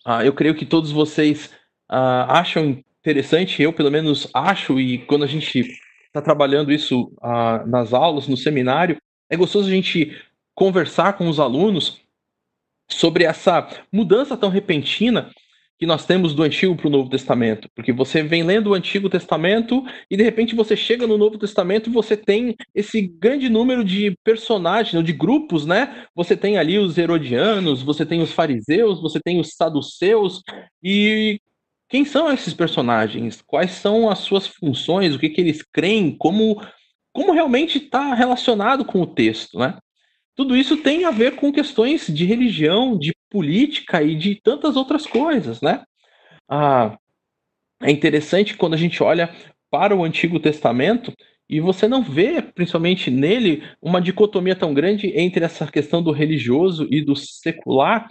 Ah, 0.05 0.24
eu 0.24 0.32
creio 0.32 0.55
que 0.55 0.66
todos 0.66 0.92
vocês 0.92 1.51
ah, 1.88 2.38
acham 2.38 2.84
interessante, 3.01 3.62
eu 3.62 3.72
pelo 3.72 3.90
menos 3.90 4.28
acho, 4.32 4.78
e 4.78 4.99
quando 4.99 5.24
a 5.24 5.26
gente 5.28 5.61
está 6.07 6.22
trabalhando 6.22 6.72
isso 6.72 7.12
ah, 7.20 7.64
nas 7.66 7.92
aulas, 7.92 8.28
no 8.28 8.36
seminário, 8.36 8.97
é 9.28 9.36
gostoso 9.36 9.66
a 9.68 9.72
gente 9.72 10.16
conversar 10.55 11.14
com 11.14 11.28
os 11.28 11.40
alunos 11.40 12.00
sobre 12.88 13.24
essa 13.24 13.68
mudança 13.92 14.36
tão 14.36 14.50
repentina 14.50 15.30
que 15.78 15.86
nós 15.86 16.07
temos 16.07 16.34
do 16.34 16.42
Antigo 16.42 16.76
para 16.76 16.86
o 16.86 16.90
Novo 16.90 17.11
Testamento. 17.11 17.68
Porque 17.74 17.92
você 17.92 18.22
vem 18.22 18.42
lendo 18.42 18.70
o 18.70 18.74
Antigo 18.74 19.11
Testamento 19.11 19.84
e 20.11 20.16
de 20.16 20.22
repente 20.22 20.55
você 20.55 20.76
chega 20.76 21.07
no 21.07 21.18
Novo 21.18 21.36
Testamento 21.36 21.90
e 21.90 21.92
você 21.92 22.16
tem 22.16 22.55
esse 22.74 23.02
grande 23.02 23.48
número 23.48 23.84
de 23.84 24.16
personagens, 24.22 25.05
de 25.05 25.12
grupos, 25.12 25.66
né? 25.66 26.07
Você 26.14 26.36
tem 26.36 26.59
ali 26.59 26.78
os 26.78 26.96
herodianos, 26.96 27.82
você 27.82 28.07
tem 28.07 28.22
os 28.22 28.32
fariseus, 28.32 29.00
você 29.00 29.20
tem 29.20 29.40
os 29.40 29.55
saduceus 29.57 30.42
e 30.82 31.40
quem 31.88 32.05
são 32.05 32.32
esses 32.32 32.55
personagens? 32.55 33.42
Quais 33.42 33.72
são 33.72 34.09
as 34.09 34.20
suas 34.20 34.46
funções? 34.46 35.14
O 35.14 35.18
que, 35.18 35.28
que 35.28 35.40
eles 35.40 35.62
creem? 35.62 36.16
Como, 36.16 36.61
como 37.12 37.32
realmente 37.32 37.78
está 37.78 38.14
relacionado 38.14 38.84
com 38.84 39.02
o 39.02 39.07
texto, 39.07 39.59
né? 39.59 39.76
Tudo 40.37 40.57
isso 40.57 40.76
tem 40.76 41.05
a 41.05 41.11
ver 41.11 41.37
com 41.37 41.53
questões 41.53 42.07
de 42.07 42.24
religião, 42.24 42.99
de 42.99 43.12
política 43.30 44.03
e 44.03 44.14
de 44.16 44.41
tantas 44.43 44.76
outras 44.76 45.07
coisas, 45.07 45.61
né? 45.61 45.82
Ah, 46.49 46.97
é 47.82 47.91
interessante 47.91 48.57
quando 48.57 48.74
a 48.74 48.78
gente 48.78 49.03
olha 49.03 49.35
para 49.70 49.95
o 49.95 50.05
Antigo 50.05 50.41
Testamento 50.41 51.12
e 51.49 51.61
você 51.61 51.87
não 51.87 52.03
vê, 52.03 52.41
principalmente 52.41 53.11
nele, 53.11 53.62
uma 53.80 54.01
dicotomia 54.01 54.57
tão 54.57 54.72
grande 54.72 55.12
entre 55.18 55.45
essa 55.45 55.66
questão 55.70 56.03
do 56.03 56.11
religioso 56.11 56.89
e 56.91 57.03
do 57.03 57.14
secular. 57.14 58.09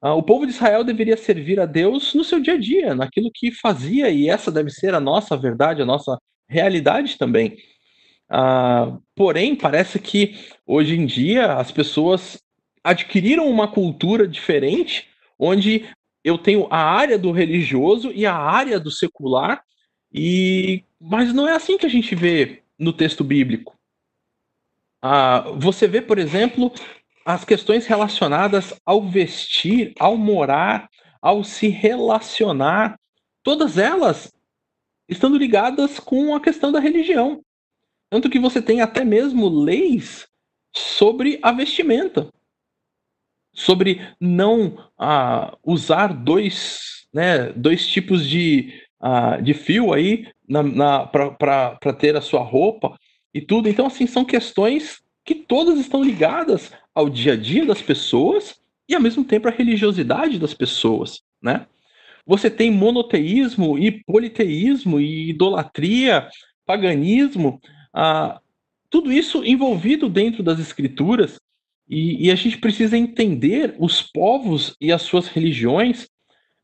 Ah, 0.00 0.14
o 0.14 0.22
povo 0.22 0.46
de 0.46 0.52
Israel 0.52 0.84
deveria 0.84 1.16
servir 1.16 1.58
a 1.58 1.66
Deus 1.66 2.14
no 2.14 2.22
seu 2.22 2.38
dia 2.40 2.54
a 2.54 2.58
dia, 2.58 2.94
naquilo 2.94 3.30
que 3.34 3.50
fazia, 3.50 4.10
e 4.10 4.28
essa 4.28 4.52
deve 4.52 4.70
ser 4.70 4.94
a 4.94 5.00
nossa 5.00 5.36
verdade, 5.36 5.82
a 5.82 5.86
nossa 5.86 6.18
realidade 6.48 7.16
também. 7.18 7.56
Ah, 8.28 8.98
porém, 9.14 9.54
parece 9.54 9.98
que 9.98 10.34
hoje 10.66 10.94
em 10.94 11.06
dia 11.06 11.54
as 11.54 11.70
pessoas 11.70 12.38
adquiriram 12.82 13.48
uma 13.48 13.68
cultura 13.68 14.26
diferente, 14.26 15.08
onde 15.38 15.88
eu 16.24 16.36
tenho 16.36 16.66
a 16.70 16.78
área 16.78 17.18
do 17.18 17.30
religioso 17.30 18.10
e 18.12 18.26
a 18.26 18.34
área 18.34 18.80
do 18.80 18.90
secular, 18.90 19.62
e 20.12 20.82
mas 21.00 21.32
não 21.32 21.48
é 21.48 21.54
assim 21.54 21.78
que 21.78 21.86
a 21.86 21.90
gente 21.90 22.14
vê 22.14 22.62
no 22.78 22.92
texto 22.92 23.22
bíblico. 23.22 23.76
Ah, 25.02 25.52
você 25.56 25.86
vê, 25.86 26.00
por 26.00 26.18
exemplo, 26.18 26.72
as 27.24 27.44
questões 27.44 27.86
relacionadas 27.86 28.74
ao 28.84 29.02
vestir, 29.02 29.92
ao 29.98 30.16
morar, 30.16 30.88
ao 31.20 31.44
se 31.44 31.68
relacionar, 31.68 32.98
todas 33.42 33.78
elas 33.78 34.32
estando 35.08 35.38
ligadas 35.38 36.00
com 36.00 36.34
a 36.34 36.40
questão 36.40 36.72
da 36.72 36.80
religião. 36.80 37.42
Tanto 38.10 38.30
que 38.30 38.38
você 38.38 38.62
tem 38.62 38.80
até 38.80 39.04
mesmo 39.04 39.48
leis 39.48 40.26
sobre 40.74 41.38
a 41.42 41.52
vestimenta. 41.52 42.28
Sobre 43.52 44.06
não 44.20 44.76
ah, 44.98 45.56
usar 45.64 46.08
dois, 46.08 47.06
né, 47.12 47.52
dois 47.52 47.86
tipos 47.86 48.26
de, 48.26 48.82
ah, 49.00 49.38
de 49.38 49.54
fio 49.54 49.92
aí 49.92 50.28
na, 50.48 50.62
na, 50.62 51.06
para 51.06 51.92
ter 51.98 52.16
a 52.16 52.20
sua 52.20 52.42
roupa 52.42 52.96
e 53.32 53.40
tudo. 53.40 53.68
Então, 53.68 53.86
assim, 53.86 54.06
são 54.06 54.24
questões 54.24 55.00
que 55.24 55.34
todas 55.34 55.78
estão 55.78 56.02
ligadas 56.02 56.72
ao 56.94 57.08
dia 57.08 57.32
a 57.32 57.36
dia 57.36 57.66
das 57.66 57.82
pessoas 57.82 58.60
e 58.88 58.94
ao 58.94 59.00
mesmo 59.00 59.24
tempo 59.24 59.48
à 59.48 59.50
religiosidade 59.50 60.38
das 60.38 60.54
pessoas, 60.54 61.20
né? 61.42 61.66
Você 62.24 62.50
tem 62.50 62.70
monoteísmo 62.70 63.78
e 63.78 64.02
politeísmo 64.04 64.98
e 65.00 65.30
idolatria, 65.30 66.28
paganismo, 66.64 67.60
ah, 67.98 68.42
tudo 68.90 69.10
isso 69.10 69.42
envolvido 69.42 70.06
dentro 70.06 70.42
das 70.42 70.60
escrituras 70.60 71.40
e, 71.88 72.26
e, 72.26 72.30
a 72.30 72.34
gente 72.34 72.58
precisa 72.58 72.98
entender 72.98 73.74
os 73.78 74.02
povos 74.02 74.76
e 74.78 74.92
as 74.92 75.00
suas 75.00 75.28
religiões, 75.28 76.06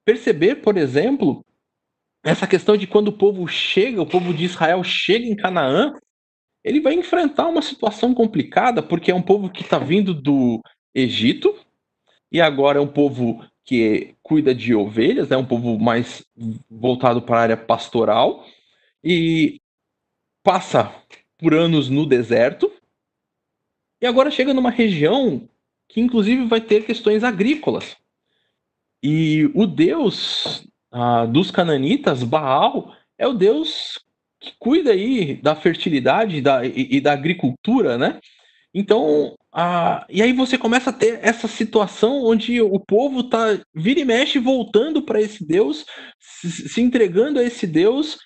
perceber, 0.04 0.56
por 0.56 0.76
exemplo, 0.76 1.42
essa 2.22 2.46
questão 2.46 2.76
de 2.76 2.86
quando 2.86 3.08
o 3.08 3.16
povo 3.16 3.46
chega, 3.48 4.02
o 4.02 4.06
povo 4.06 4.34
de 4.34 4.44
Israel 4.44 4.84
chega 4.84 5.24
em 5.24 5.34
Canaã, 5.34 5.94
ele 6.62 6.80
vai 6.80 6.94
enfrentar 6.94 7.48
uma 7.48 7.62
situação 7.62 8.12
complicada, 8.12 8.82
porque 8.82 9.10
é 9.10 9.14
um 9.14 9.22
povo 9.22 9.48
que 9.48 9.62
está 9.62 9.78
vindo 9.78 10.12
do 10.12 10.60
Egito, 10.94 11.56
e 12.30 12.42
agora 12.42 12.78
é 12.78 12.82
um 12.82 12.92
povo 12.92 13.42
que 13.64 14.14
cuida 14.22 14.54
de 14.54 14.74
ovelhas, 14.74 15.30
é 15.30 15.36
um 15.36 15.46
povo 15.46 15.78
mais 15.78 16.24
voltado 16.68 17.22
para 17.22 17.38
a 17.38 17.42
área 17.42 17.56
pastoral, 17.56 18.44
e 19.02 19.60
passa 20.42 20.92
por 21.42 21.54
anos 21.54 21.88
no 21.88 22.06
deserto, 22.06 22.72
e 24.00 24.06
agora 24.06 24.30
chega 24.30 24.54
numa 24.54 24.70
região 24.70 25.48
que, 25.88 26.00
inclusive, 26.00 26.46
vai 26.46 26.60
ter 26.60 26.86
questões 26.86 27.24
agrícolas. 27.24 27.96
E 29.02 29.50
o 29.52 29.66
deus 29.66 30.64
ah, 30.92 31.26
dos 31.26 31.50
cananitas, 31.50 32.22
Baal, 32.22 32.94
é 33.18 33.26
o 33.26 33.34
deus 33.34 33.98
que 34.40 34.52
cuida 34.58 34.92
aí 34.92 35.34
da 35.34 35.56
fertilidade 35.56 36.40
da, 36.40 36.64
e, 36.64 36.96
e 36.96 37.00
da 37.00 37.12
agricultura, 37.12 37.98
né? 37.98 38.20
Então, 38.74 39.36
ah, 39.52 40.06
e 40.08 40.22
aí 40.22 40.32
você 40.32 40.56
começa 40.56 40.90
a 40.90 40.92
ter 40.92 41.18
essa 41.22 41.46
situação 41.46 42.24
onde 42.24 42.60
o 42.60 42.78
povo 42.78 43.24
tá 43.24 43.60
vira 43.74 44.00
e 44.00 44.04
mexe 44.04 44.38
voltando 44.38 45.02
para 45.02 45.20
esse 45.20 45.44
Deus, 45.46 45.84
se, 46.18 46.68
se, 46.68 46.80
entregando 46.80 47.38
a 47.38 47.42
esse 47.42 47.66
Deus 47.66 48.18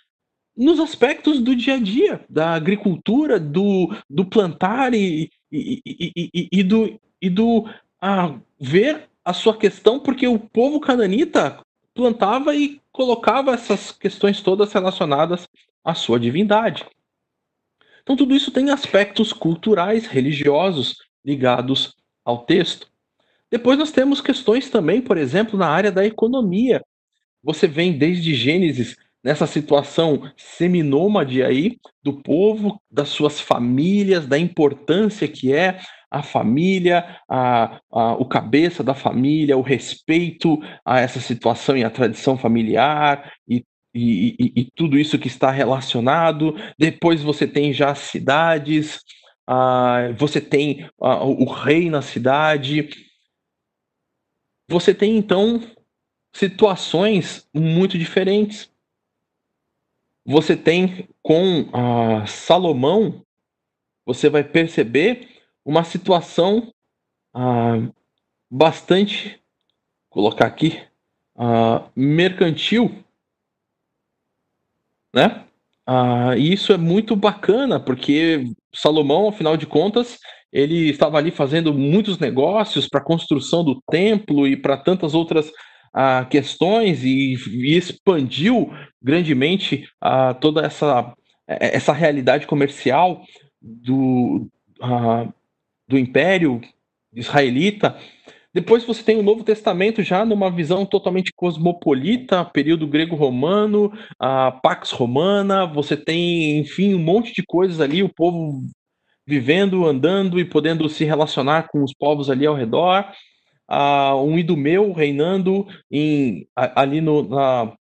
nos 0.57 0.81
aspectos 0.81 1.41
do 1.41 1.55
dia 1.55 1.75
a 1.75 1.79
dia, 1.79 2.25
da 2.31 2.55
agricultura, 2.55 3.39
do, 3.39 3.95
do 4.09 4.25
plantar 4.25 4.95
e, 4.95 5.31
e, 5.53 5.83
e, 5.85 6.49
e, 6.51 6.63
do, 6.63 6.99
e 7.21 7.29
do 7.29 7.69
ah, 8.01 8.39
ver 8.59 9.09
a 9.25 9.33
sua 9.33 9.57
questão, 9.57 10.01
porque 10.01 10.27
o 10.27 10.39
povo 10.39 10.81
cananita 10.81 11.61
plantava 11.95 12.55
e 12.55 12.81
colocava 12.91 13.53
essas 13.53 13.93
questões 13.93 14.41
todas 14.41 14.73
relacionadas 14.73 15.47
à 15.85 15.95
sua 15.95 16.19
divindade. 16.19 16.87
Então, 18.03 18.17
tudo 18.17 18.35
isso 18.35 18.51
tem 18.51 18.71
aspectos 18.71 19.33
culturais, 19.33 20.07
religiosos 20.07 20.97
ligados 21.25 21.95
ao 22.25 22.45
texto. 22.45 22.89
Depois, 23.51 23.79
nós 23.79 23.91
temos 23.91 24.21
questões 24.21 24.71
também, 24.71 25.03
por 25.03 25.19
exemplo, 25.19 25.59
na 25.59 25.69
área 25.69 25.91
da 25.91 26.07
economia. 26.07 26.83
Você 27.43 27.67
vem 27.67 27.99
desde 27.99 28.35
Gênesis 28.35 28.97
nessa 29.27 29.45
situação 29.45 30.23
seminômade 30.37 31.43
aí 31.43 31.81
do 32.01 32.23
povo, 32.23 32.81
das 32.89 33.09
suas 33.09 33.41
famílias, 33.41 34.25
da 34.25 34.39
importância 34.39 35.27
que 35.27 35.53
é 35.53 35.81
a 36.09 36.23
família, 36.23 37.19
a, 37.29 37.81
a, 37.91 38.13
o 38.15 38.25
cabeça 38.25 38.85
da 38.85 38.95
família, 38.95 39.57
o 39.57 39.63
respeito 39.63 40.61
a 40.85 41.01
essa 41.01 41.19
situação 41.19 41.77
e 41.77 41.83
a 41.83 41.91
tradição 41.91 42.39
familiar 42.39 43.33
e, 43.49 43.65
e, 43.93 44.37
e, 44.39 44.61
e 44.61 44.71
tudo 44.77 44.97
isso 44.97 45.19
que 45.19 45.27
está 45.27 45.51
relacionado. 45.51 46.55
Depois 46.79 47.21
você 47.21 47.49
tem 47.49 47.73
já 47.73 47.91
as 47.91 47.99
cidades, 47.99 49.01
você 50.17 50.41
tem 50.41 50.89
o 51.01 51.51
rei 51.53 51.91
na 51.91 52.01
cidade. 52.01 52.91
Você 54.71 54.95
tem 54.95 55.17
então 55.17 55.61
situações 56.33 57.49
muito 57.53 57.99
diferentes 57.99 58.71
você 60.27 60.57
tem 60.57 61.09
com 61.23 61.71
Salomão, 62.27 63.23
você 64.05 64.29
vai 64.29 64.45
perceber 64.45 65.29
uma 65.65 65.83
situação 65.83 66.73
ah, 67.35 67.77
bastante, 68.49 69.43
colocar 70.09 70.47
aqui, 70.47 70.81
ah, 71.37 71.89
mercantil, 71.95 73.05
né? 75.15 75.45
Ah, 75.85 76.37
e 76.37 76.53
isso 76.53 76.73
é 76.73 76.77
muito 76.77 77.17
bacana, 77.17 77.79
porque 77.79 78.45
Salomão, 78.75 79.29
afinal 79.29 79.57
de 79.57 79.67
contas, 79.67 80.19
ele 80.53 80.89
estava 80.89 81.19
ali 81.19 81.31
fazendo 81.31 81.75
muitos 81.75 82.19
negócios 82.19 82.89
para 82.89 83.01
a 83.01 83.05
construção 83.05 83.65
do 83.65 83.81
templo 83.91 84.47
e 84.47 84.57
para 84.57 84.77
tantas 84.77 85.15
outras 85.15 85.51
a 85.97 86.27
questões 86.27 87.03
e, 87.03 87.37
e 87.49 87.75
expandiu 87.75 88.71
grandemente 89.03 89.89
a 89.99 90.35
toda 90.35 90.61
essa, 90.61 91.15
essa 91.49 91.95
realidade 91.95 92.47
comercial 92.47 93.23
do, 93.63 94.47
do 95.89 95.99
Império 95.99 96.61
Israelita. 97.15 97.97
Depois 98.53 98.85
você 98.85 99.03
tem 99.03 99.19
o 99.19 99.23
Novo 99.23 99.43
Testamento 99.43 100.03
já 100.03 100.23
numa 100.23 100.51
visão 100.51 100.85
totalmente 100.85 101.33
cosmopolita, 101.35 102.45
período 102.45 102.87
grego-romano, 102.87 103.91
a 104.19 104.53
Pax 104.53 104.91
Romana, 104.91 105.65
você 105.65 105.97
tem, 105.97 106.59
enfim, 106.59 106.95
um 106.95 107.03
monte 107.03 107.33
de 107.33 107.43
coisas 107.43 107.81
ali, 107.81 108.03
o 108.03 108.13
povo 108.13 108.63
vivendo, 109.27 109.87
andando 109.87 110.39
e 110.39 110.45
podendo 110.45 110.87
se 110.91 111.05
relacionar 111.05 111.69
com 111.69 111.83
os 111.83 111.95
povos 111.95 112.29
ali 112.29 112.45
ao 112.45 112.55
redor 112.55 113.11
uh, 113.71 114.17
um 114.23 114.39
Idumeu 114.39 114.93
reinando 114.93 115.67
em, 115.91 116.49
ali 116.55 117.01
no, 117.01 117.29
na, 117.29 117.77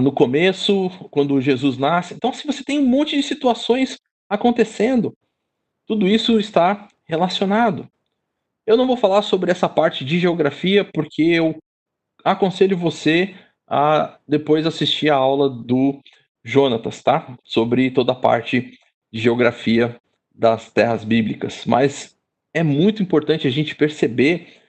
no 0.00 0.12
começo, 0.12 0.90
quando 1.10 1.40
Jesus 1.40 1.76
nasce. 1.76 2.14
Então, 2.14 2.32
se 2.32 2.46
você 2.46 2.62
tem 2.64 2.78
um 2.78 2.86
monte 2.86 3.16
de 3.16 3.22
situações 3.22 3.98
acontecendo, 4.28 5.16
tudo 5.86 6.08
isso 6.08 6.38
está 6.38 6.88
relacionado. 7.04 7.88
Eu 8.66 8.76
não 8.76 8.86
vou 8.86 8.96
falar 8.96 9.22
sobre 9.22 9.50
essa 9.50 9.68
parte 9.68 10.04
de 10.04 10.18
geografia, 10.18 10.84
porque 10.84 11.22
eu 11.22 11.56
aconselho 12.24 12.76
você 12.76 13.34
a 13.66 14.18
depois 14.26 14.66
assistir 14.66 15.10
a 15.10 15.16
aula 15.16 15.50
do 15.50 16.00
Jonatas, 16.44 17.02
tá? 17.02 17.36
Sobre 17.44 17.90
toda 17.90 18.12
a 18.12 18.16
parte 18.16 18.78
de 19.12 19.20
geografia 19.20 20.00
das 20.34 20.70
terras 20.70 21.04
bíblicas. 21.04 21.64
Mas 21.66 22.16
é 22.54 22.62
muito 22.62 23.02
importante 23.02 23.46
a 23.46 23.50
gente 23.50 23.74
perceber 23.74 24.60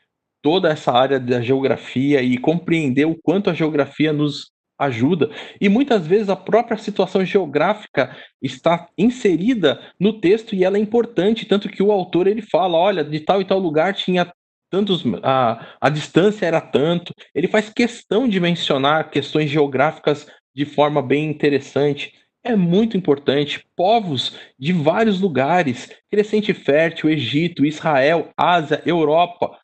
toda 0.42 0.70
essa 0.70 0.92
área 0.92 1.20
da 1.20 1.42
geografia 1.42 2.22
e 2.22 2.38
compreender 2.38 3.06
o 3.06 3.16
quanto 3.16 3.50
a 3.50 3.54
geografia 3.54 4.12
nos 4.12 4.52
ajuda. 4.78 5.30
E 5.62 5.70
muitas 5.70 6.06
vezes 6.06 6.30
a 6.30 6.36
própria 6.36 6.78
situação 6.78 7.24
geográfica 7.24 8.16
está 8.42 8.88
inserida 8.98 9.80
no 10.00 10.20
texto 10.20 10.56
e 10.56 10.64
ela 10.64 10.78
é 10.78 10.82
importante, 10.82 11.46
tanto 11.46 11.70
que 11.70 11.82
o 11.82 11.92
autor 11.92 12.28
ele 12.28 12.42
fala, 12.42 12.78
olha, 12.78 13.04
de 13.04 13.20
tal 13.20 13.42
e 13.42 13.46
tal 13.46 13.60
lugar 13.60 13.94
tinha 13.94 14.32
tantos 14.70 15.04
a, 15.22 15.76
a 15.80 15.90
distância 15.90 16.46
era 16.46 16.60
tanto. 16.60 17.14
Ele 17.34 17.48
faz 17.48 17.70
questão 17.70 18.28
de 18.28 18.40
mencionar 18.40 19.12
questões 19.12 19.50
geográficas 19.50 20.28
de 20.56 20.66
forma 20.66 21.02
bem 21.02 21.30
interessante 21.30 22.12
é 22.44 22.56
muito 22.56 22.98
importante. 22.98 23.66
Povos 23.76 24.38
de 24.60 24.74
vários 24.74 25.22
lugares, 25.22 25.89
Crescente 26.12 26.54
Fértil, 26.54 27.10
Egito, 27.10 27.66
Israel, 27.66 28.32
Ásia, 28.36 28.84
Europa, 28.86 29.60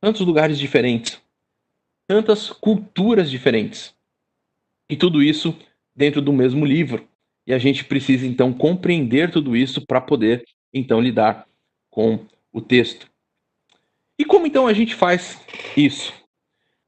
tantos 0.00 0.22
lugares 0.22 0.58
diferentes, 0.58 1.22
tantas 2.08 2.50
culturas 2.50 3.30
diferentes. 3.30 3.94
E 4.90 4.96
tudo 4.96 5.22
isso 5.22 5.56
dentro 5.94 6.20
do 6.20 6.32
mesmo 6.32 6.66
livro. 6.66 7.08
E 7.46 7.54
a 7.54 7.58
gente 7.58 7.84
precisa 7.84 8.26
então 8.26 8.52
compreender 8.52 9.30
tudo 9.30 9.56
isso 9.56 9.84
para 9.86 10.00
poder 10.00 10.44
então 10.72 11.00
lidar 11.00 11.46
com 11.90 12.26
o 12.52 12.60
texto. 12.60 13.10
E 14.18 14.24
como 14.24 14.46
então 14.46 14.66
a 14.66 14.72
gente 14.72 14.94
faz 14.94 15.40
isso? 15.76 16.12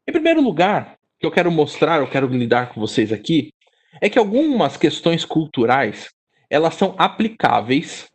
Em 0.07 0.13
primeiro 0.13 0.41
lugar, 0.41 0.99
que 1.19 1.27
eu 1.27 1.31
quero 1.31 1.51
mostrar, 1.51 2.01
eu 2.01 2.11
quero 2.11 2.27
lidar 2.27 2.73
com 2.73 2.81
vocês 2.81 3.13
aqui, 3.13 3.54
é 4.01 4.09
que 4.09 4.19
algumas 4.19 4.77
questões 4.77 5.25
culturais 5.25 6.11
elas 6.51 6.75
são 6.75 6.95
aplicáveis, 6.99 8.09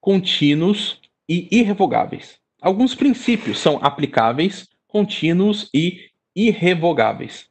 contínuos 0.00 1.00
e 1.28 1.48
irrevogáveis. 1.50 2.38
Alguns 2.60 2.94
princípios 2.94 3.58
são 3.58 3.78
aplicáveis, 3.82 4.66
contínuos 4.86 5.70
e 5.72 6.08
irrevogáveis. 6.34 7.48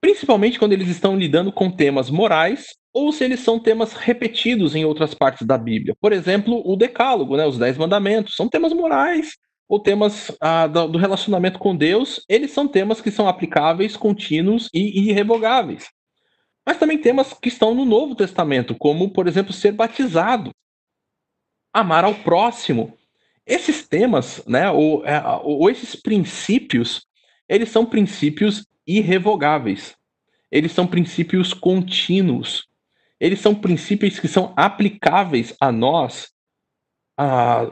Principalmente 0.00 0.58
quando 0.58 0.72
eles 0.72 0.88
estão 0.88 1.16
lidando 1.16 1.52
com 1.52 1.70
temas 1.70 2.10
morais 2.10 2.74
ou 2.92 3.12
se 3.12 3.22
eles 3.22 3.40
são 3.40 3.60
temas 3.60 3.92
repetidos 3.92 4.74
em 4.74 4.84
outras 4.84 5.14
partes 5.14 5.46
da 5.46 5.56
Bíblia. 5.56 5.94
Por 6.00 6.12
exemplo, 6.12 6.62
o 6.64 6.74
Decálogo, 6.74 7.36
né, 7.36 7.46
os 7.46 7.58
Dez 7.58 7.76
Mandamentos, 7.76 8.34
são 8.34 8.48
temas 8.48 8.72
morais 8.72 9.36
ou 9.70 9.78
temas 9.78 10.36
ah, 10.40 10.66
do 10.66 10.98
relacionamento 10.98 11.56
com 11.56 11.76
Deus, 11.76 12.24
eles 12.28 12.50
são 12.50 12.66
temas 12.66 13.00
que 13.00 13.08
são 13.08 13.28
aplicáveis, 13.28 13.96
contínuos 13.96 14.68
e 14.74 15.08
irrevogáveis. 15.08 15.88
Mas 16.66 16.76
também 16.76 16.98
temas 16.98 17.32
que 17.32 17.48
estão 17.48 17.72
no 17.72 17.84
Novo 17.84 18.16
Testamento, 18.16 18.74
como, 18.74 19.12
por 19.12 19.28
exemplo, 19.28 19.52
ser 19.52 19.70
batizado, 19.70 20.50
amar 21.72 22.04
ao 22.04 22.16
próximo. 22.16 22.98
Esses 23.46 23.86
temas, 23.86 24.44
né, 24.44 24.68
ou, 24.72 25.06
é, 25.06 25.22
ou 25.44 25.70
esses 25.70 25.94
princípios, 25.94 27.06
eles 27.48 27.68
são 27.68 27.86
princípios 27.86 28.66
irrevogáveis. 28.84 29.94
Eles 30.50 30.72
são 30.72 30.84
princípios 30.84 31.54
contínuos. 31.54 32.66
Eles 33.20 33.38
são 33.38 33.54
princípios 33.54 34.18
que 34.18 34.26
são 34.26 34.52
aplicáveis 34.56 35.54
a 35.60 35.70
nós 35.70 36.32
a, 37.16 37.70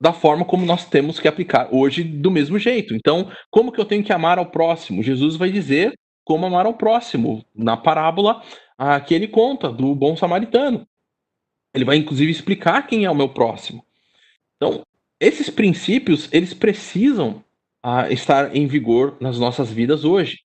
da 0.00 0.12
forma 0.12 0.44
como 0.44 0.64
nós 0.64 0.84
temos 0.84 1.18
que 1.18 1.26
aplicar 1.26 1.68
hoje 1.72 2.04
do 2.04 2.30
mesmo 2.30 2.58
jeito. 2.58 2.94
Então, 2.94 3.30
como 3.50 3.72
que 3.72 3.80
eu 3.80 3.84
tenho 3.84 4.04
que 4.04 4.12
amar 4.12 4.38
ao 4.38 4.46
próximo? 4.46 5.02
Jesus 5.02 5.36
vai 5.36 5.50
dizer 5.50 5.92
como 6.24 6.46
amar 6.46 6.66
ao 6.66 6.74
próximo 6.74 7.44
na 7.54 7.76
parábola 7.76 8.42
a, 8.76 9.00
que 9.00 9.14
ele 9.14 9.26
conta 9.26 9.72
do 9.72 9.94
bom 9.94 10.16
samaritano. 10.16 10.86
Ele 11.74 11.84
vai 11.84 11.96
inclusive 11.96 12.30
explicar 12.30 12.86
quem 12.86 13.04
é 13.04 13.10
o 13.10 13.14
meu 13.14 13.28
próximo. 13.28 13.84
Então, 14.56 14.82
esses 15.20 15.50
princípios, 15.50 16.28
eles 16.32 16.54
precisam 16.54 17.42
a, 17.82 18.10
estar 18.10 18.54
em 18.54 18.66
vigor 18.66 19.16
nas 19.20 19.38
nossas 19.38 19.70
vidas 19.70 20.04
hoje. 20.04 20.40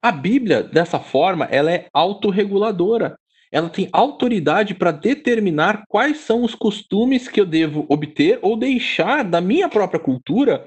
A 0.00 0.12
Bíblia, 0.12 0.62
dessa 0.62 0.98
forma, 0.98 1.44
ela 1.46 1.72
é 1.72 1.88
autorreguladora. 1.92 3.16
Ela 3.52 3.68
tem 3.68 3.88
autoridade 3.92 4.74
para 4.74 4.90
determinar 4.90 5.84
quais 5.86 6.18
são 6.18 6.42
os 6.42 6.54
costumes 6.54 7.28
que 7.28 7.38
eu 7.38 7.44
devo 7.44 7.84
obter 7.88 8.38
ou 8.40 8.56
deixar 8.56 9.22
da 9.22 9.42
minha 9.42 9.68
própria 9.68 10.00
cultura 10.00 10.66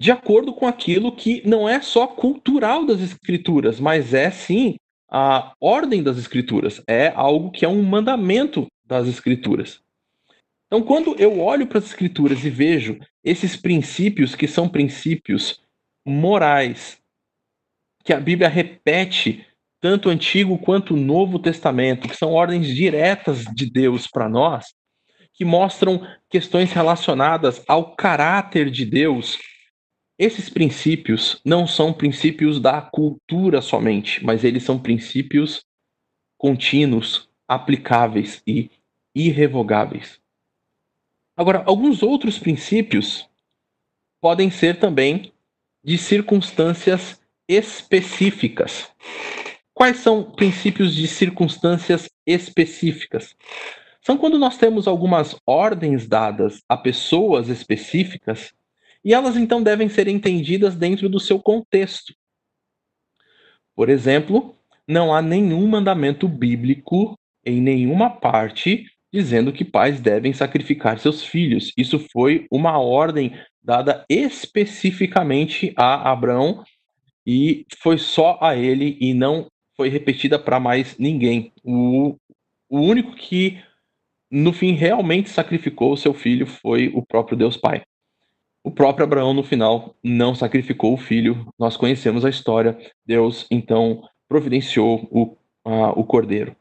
de 0.00 0.12
acordo 0.12 0.52
com 0.52 0.66
aquilo 0.66 1.14
que 1.14 1.46
não 1.46 1.68
é 1.68 1.80
só 1.80 2.06
cultural 2.06 2.84
das 2.84 3.00
escrituras, 3.00 3.80
mas 3.80 4.14
é 4.14 4.30
sim 4.30 4.76
a 5.10 5.52
ordem 5.60 6.02
das 6.02 6.18
escrituras, 6.18 6.82
é 6.86 7.08
algo 7.08 7.50
que 7.50 7.64
é 7.64 7.68
um 7.68 7.82
mandamento 7.82 8.66
das 8.84 9.08
escrituras. 9.08 9.80
Então, 10.66 10.82
quando 10.82 11.16
eu 11.18 11.40
olho 11.40 11.66
para 11.66 11.78
as 11.78 11.86
escrituras 11.86 12.44
e 12.44 12.50
vejo 12.50 12.98
esses 13.24 13.56
princípios 13.56 14.34
que 14.34 14.46
são 14.46 14.68
princípios 14.68 15.62
morais, 16.06 17.00
que 18.04 18.12
a 18.12 18.20
Bíblia 18.20 18.48
repete 18.48 19.46
tanto 19.80 20.08
o 20.08 20.12
Antigo 20.12 20.58
quanto 20.58 20.94
o 20.94 20.96
Novo 20.96 21.38
Testamento, 21.38 22.08
que 22.08 22.16
são 22.16 22.32
ordens 22.32 22.66
diretas 22.66 23.44
de 23.44 23.70
Deus 23.70 24.06
para 24.06 24.28
nós, 24.28 24.74
que 25.32 25.44
mostram 25.44 26.04
questões 26.28 26.72
relacionadas 26.72 27.62
ao 27.68 27.94
caráter 27.94 28.70
de 28.70 28.84
Deus. 28.84 29.38
Esses 30.18 30.50
princípios 30.50 31.40
não 31.44 31.66
são 31.66 31.92
princípios 31.92 32.60
da 32.60 32.82
cultura 32.82 33.62
somente, 33.62 34.24
mas 34.24 34.42
eles 34.42 34.64
são 34.64 34.78
princípios 34.78 35.64
contínuos, 36.36 37.28
aplicáveis 37.46 38.42
e 38.46 38.70
irrevogáveis. 39.14 40.20
Agora, 41.36 41.62
alguns 41.66 42.02
outros 42.02 42.36
princípios 42.36 43.28
podem 44.20 44.50
ser 44.50 44.80
também 44.80 45.32
de 45.84 45.96
circunstâncias 45.96 47.20
específicas. 47.48 48.92
Quais 49.78 49.98
são 49.98 50.24
princípios 50.24 50.92
de 50.92 51.06
circunstâncias 51.06 52.10
específicas? 52.26 53.36
São 54.02 54.18
quando 54.18 54.36
nós 54.36 54.58
temos 54.58 54.88
algumas 54.88 55.36
ordens 55.46 56.04
dadas 56.04 56.60
a 56.68 56.76
pessoas 56.76 57.48
específicas 57.48 58.52
e 59.04 59.14
elas 59.14 59.36
então 59.36 59.62
devem 59.62 59.88
ser 59.88 60.08
entendidas 60.08 60.74
dentro 60.74 61.08
do 61.08 61.20
seu 61.20 61.38
contexto. 61.38 62.12
Por 63.76 63.88
exemplo, 63.88 64.56
não 64.84 65.14
há 65.14 65.22
nenhum 65.22 65.68
mandamento 65.68 66.26
bíblico 66.26 67.16
em 67.46 67.60
nenhuma 67.60 68.10
parte 68.10 68.84
dizendo 69.12 69.52
que 69.52 69.64
pais 69.64 70.00
devem 70.00 70.32
sacrificar 70.32 70.98
seus 70.98 71.24
filhos. 71.24 71.72
Isso 71.76 72.00
foi 72.10 72.48
uma 72.50 72.80
ordem 72.80 73.32
dada 73.62 74.04
especificamente 74.08 75.72
a 75.76 76.10
Abraão 76.10 76.64
e 77.24 77.64
foi 77.80 77.96
só 77.96 78.40
a 78.42 78.56
ele 78.56 78.98
e 79.00 79.14
não 79.14 79.46
foi 79.78 79.88
repetida 79.88 80.40
para 80.40 80.58
mais 80.58 80.98
ninguém. 80.98 81.52
O, 81.62 82.16
o 82.68 82.80
único 82.80 83.14
que 83.14 83.62
no 84.28 84.52
fim 84.52 84.72
realmente 84.72 85.30
sacrificou 85.30 85.92
o 85.92 85.96
seu 85.96 86.12
filho 86.12 86.48
foi 86.48 86.90
o 86.92 87.00
próprio 87.00 87.38
Deus 87.38 87.56
Pai. 87.56 87.84
O 88.64 88.72
próprio 88.72 89.04
Abraão 89.04 89.32
no 89.32 89.44
final 89.44 89.94
não 90.02 90.34
sacrificou 90.34 90.92
o 90.92 90.98
filho. 90.98 91.46
Nós 91.56 91.76
conhecemos 91.76 92.24
a 92.24 92.28
história. 92.28 92.76
Deus 93.06 93.46
então 93.52 94.02
providenciou 94.28 95.08
o, 95.12 95.36
o 95.64 96.04
cordeiro. 96.04 96.56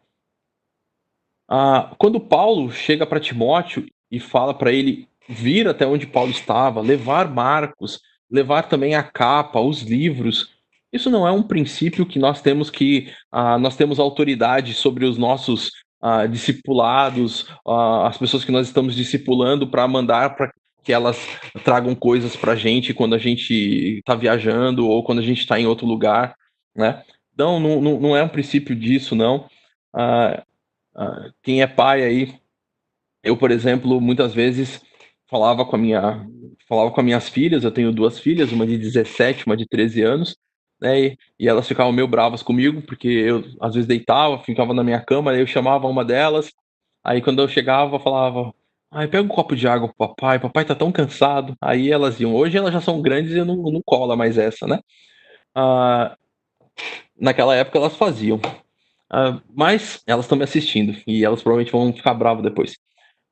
Quando 1.98 2.20
Paulo 2.20 2.72
chega 2.72 3.06
para 3.06 3.20
Timóteo 3.20 3.86
e 4.12 4.20
fala 4.20 4.54
para 4.54 4.72
ele 4.72 5.08
vir 5.28 5.68
até 5.68 5.88
onde 5.88 6.06
Paulo 6.06 6.30
estava, 6.30 6.82
levar 6.82 7.30
Marcos, 7.30 8.00
levar 8.30 8.70
também 8.70 8.94
a 8.96 9.04
capa, 9.04 9.60
os 9.60 9.82
livros, 9.82 10.57
isso 10.92 11.10
não 11.10 11.28
é 11.28 11.32
um 11.32 11.44
princípio 11.44 12.06
que 12.06 12.20
nós 12.20 12.42
temos 12.42 12.70
que 12.70 13.12
ah, 13.32 13.58
nós 13.58 13.76
temos 13.76 14.00
autoridade 14.00 14.74
sobre 14.74 15.06
os 15.06 15.18
nossos 15.18 15.72
ah, 16.02 16.26
discipulados, 16.26 17.48
ah, 17.68 18.08
as 18.08 18.18
pessoas 18.18 18.46
que 18.46 18.52
nós 18.52 18.68
estamos 18.68 18.96
discipulando 18.96 19.70
para 19.70 19.88
mandar 19.88 20.36
para 20.36 20.52
que 20.84 20.94
elas 20.94 21.18
tragam 21.66 21.94
coisas 21.94 22.36
para 22.36 22.54
a 22.54 22.56
gente 22.56 22.94
quando 22.94 23.14
a 23.16 23.18
gente 23.18 24.00
está 24.00 24.16
viajando 24.16 24.88
ou 24.88 25.04
quando 25.04 25.20
a 25.20 25.24
gente 25.24 25.42
está 25.42 25.60
em 25.60 25.66
outro 25.66 25.86
lugar, 25.86 26.34
né? 26.76 27.04
Não, 27.38 27.60
não, 27.60 27.82
não 28.00 28.16
é 28.16 28.24
um 28.24 28.30
princípio 28.30 28.76
disso, 28.76 29.14
não. 29.14 29.48
Quem 31.44 31.62
é 31.62 31.68
pai 31.68 32.04
aí, 32.04 32.34
eu, 33.24 33.36
por 33.38 33.52
exemplo, 33.52 34.00
muitas 34.00 34.34
vezes 34.34 34.82
falava 35.30 35.66
com 35.66 35.76
a 35.76 35.80
minha 35.80 36.26
falava 36.68 36.92
com 36.92 37.00
as 37.00 37.06
minhas 37.06 37.30
filhas, 37.30 37.64
eu 37.64 37.72
tenho 37.72 37.92
duas 37.92 38.20
filhas, 38.20 38.52
uma 38.52 38.66
de 38.66 38.78
17, 38.78 39.46
uma 39.46 39.56
de 39.56 39.66
13 39.66 40.02
anos, 40.02 40.38
né? 40.82 41.00
E, 41.00 41.18
e 41.40 41.48
elas 41.48 41.68
ficavam 41.68 41.92
meio 41.92 42.08
bravas 42.08 42.44
comigo, 42.44 42.82
porque 42.82 43.08
eu 43.08 43.44
às 43.62 43.74
vezes 43.76 43.88
deitava, 43.88 44.40
ficava 44.40 44.74
na 44.74 44.84
minha 44.84 45.02
cama, 45.02 45.34
eu 45.36 45.48
chamava 45.48 45.88
uma 45.88 46.06
delas, 46.06 46.52
aí 47.04 47.22
quando 47.22 47.42
eu 47.42 47.48
chegava, 47.48 48.00
falava: 48.00 48.54
"Ai, 48.92 49.08
pega 49.08 49.24
um 49.24 49.28
copo 49.28 49.56
de 49.56 49.68
água 49.68 49.88
pro 49.90 50.08
papai, 50.10 50.40
papai 50.40 50.66
tá 50.66 50.76
tão 50.76 50.92
cansado". 50.92 51.56
Aí 51.62 51.92
elas 51.92 52.20
iam. 52.20 52.36
Hoje 52.36 52.58
elas 52.58 52.74
já 52.74 52.82
são 52.82 53.02
grandes 53.02 53.34
e 53.34 53.44
não, 53.44 53.56
não 53.58 53.82
cola 53.86 54.16
mais 54.16 54.38
essa, 54.38 54.68
né? 54.68 54.80
Ah, 55.56 56.18
naquela 57.20 57.56
época 57.56 57.78
elas 57.78 57.96
faziam. 57.96 58.38
Uh, 59.12 59.42
mas 59.56 60.02
elas 60.06 60.26
estão 60.26 60.38
me 60.38 60.44
assistindo 60.44 60.96
e 61.08 61.24
elas 61.24 61.42
provavelmente 61.42 61.72
vão 61.72 61.94
ficar 61.94 62.14
bravas 62.14 62.44
depois. 62.44 62.78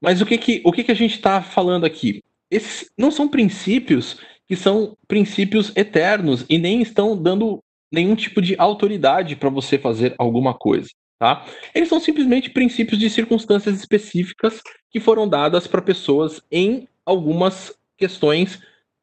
Mas 0.01 0.21
o 0.21 0.25
que, 0.25 0.37
que, 0.37 0.61
o 0.65 0.71
que, 0.71 0.83
que 0.83 0.91
a 0.91 0.95
gente 0.95 1.15
está 1.15 1.41
falando 1.41 1.85
aqui? 1.85 2.23
Esses 2.49 2.89
não 2.97 3.11
são 3.11 3.27
princípios 3.27 4.17
que 4.47 4.55
são 4.55 4.95
princípios 5.07 5.75
eternos 5.75 6.45
e 6.49 6.57
nem 6.57 6.81
estão 6.81 7.15
dando 7.15 7.59
nenhum 7.91 8.15
tipo 8.15 8.41
de 8.41 8.55
autoridade 8.57 9.35
para 9.35 9.49
você 9.49 9.77
fazer 9.77 10.13
alguma 10.17 10.53
coisa. 10.53 10.89
Tá? 11.17 11.45
Eles 11.73 11.89
são 11.89 11.99
simplesmente 11.99 12.49
princípios 12.49 12.99
de 12.99 13.09
circunstâncias 13.09 13.79
específicas 13.79 14.61
que 14.91 14.99
foram 14.99 15.27
dadas 15.27 15.65
para 15.65 15.81
pessoas 15.81 16.41
em 16.51 16.87
algumas 17.05 17.73
questões 17.97 18.59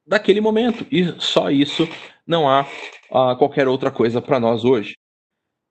daquele 0.07 0.41
momento. 0.41 0.87
E 0.91 1.15
só 1.19 1.51
isso 1.51 1.89
não 2.27 2.49
há 2.49 2.63
uh, 3.11 3.37
qualquer 3.37 3.67
outra 3.67 3.91
coisa 3.91 4.21
para 4.21 4.39
nós 4.39 4.65
hoje. 4.65 4.95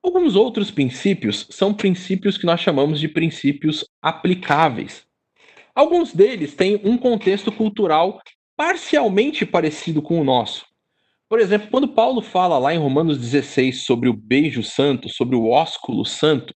Alguns 0.03 0.35
outros 0.35 0.71
princípios 0.71 1.45
são 1.51 1.73
princípios 1.73 2.37
que 2.37 2.45
nós 2.45 2.59
chamamos 2.59 2.99
de 2.99 3.07
princípios 3.07 3.85
aplicáveis. 4.01 5.05
Alguns 5.75 6.11
deles 6.11 6.55
têm 6.55 6.81
um 6.83 6.97
contexto 6.97 7.51
cultural 7.51 8.19
parcialmente 8.61 9.43
parecido 9.43 10.03
com 10.03 10.21
o 10.21 10.23
nosso. 10.23 10.67
Por 11.27 11.39
exemplo, 11.39 11.67
quando 11.71 11.87
Paulo 11.87 12.21
fala 12.21 12.59
lá 12.59 12.71
em 12.71 12.77
Romanos 12.77 13.17
16 13.17 13.83
sobre 13.83 14.07
o 14.07 14.13
beijo 14.13 14.61
santo, 14.61 15.09
sobre 15.09 15.35
o 15.35 15.47
ósculo 15.47 16.05
santo, 16.05 16.53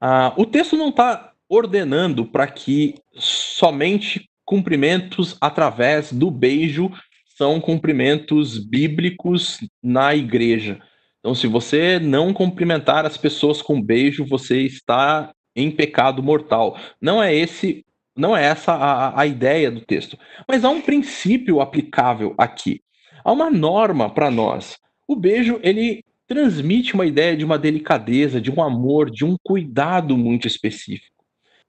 ah, 0.00 0.34
o 0.36 0.44
texto 0.44 0.76
não 0.76 0.88
está 0.88 1.32
ordenando 1.48 2.26
para 2.26 2.48
que 2.48 2.96
somente 3.14 4.28
cumprimentos 4.44 5.36
através 5.40 6.12
do 6.12 6.28
beijo 6.28 6.90
são 7.36 7.60
cumprimentos 7.60 8.58
bíblicos 8.58 9.58
na 9.80 10.12
igreja. 10.12 10.82
Então, 11.20 11.36
se 11.36 11.46
você 11.46 12.00
não 12.00 12.34
cumprimentar 12.34 13.06
as 13.06 13.16
pessoas 13.16 13.62
com 13.62 13.80
beijo, 13.80 14.26
você 14.26 14.62
está 14.62 15.32
em 15.54 15.70
pecado 15.70 16.20
mortal. 16.20 16.76
Não 17.00 17.22
é 17.22 17.32
esse, 17.32 17.84
não 18.18 18.36
é 18.36 18.44
essa 18.44 18.72
a, 18.72 19.20
a 19.20 19.26
ideia 19.26 19.70
do 19.70 19.80
texto. 19.80 20.18
Mas 20.46 20.64
há 20.64 20.68
um 20.68 20.80
princípio 20.80 21.60
aplicável 21.60 22.34
aqui. 22.36 22.82
Há 23.24 23.32
uma 23.32 23.50
norma 23.50 24.12
para 24.12 24.30
nós. 24.30 24.76
O 25.06 25.16
beijo, 25.16 25.58
ele 25.62 26.04
transmite 26.26 26.94
uma 26.94 27.06
ideia 27.06 27.36
de 27.36 27.44
uma 27.44 27.58
delicadeza, 27.58 28.40
de 28.40 28.50
um 28.50 28.62
amor, 28.62 29.10
de 29.10 29.24
um 29.24 29.36
cuidado 29.42 30.16
muito 30.16 30.46
específico. 30.46 31.24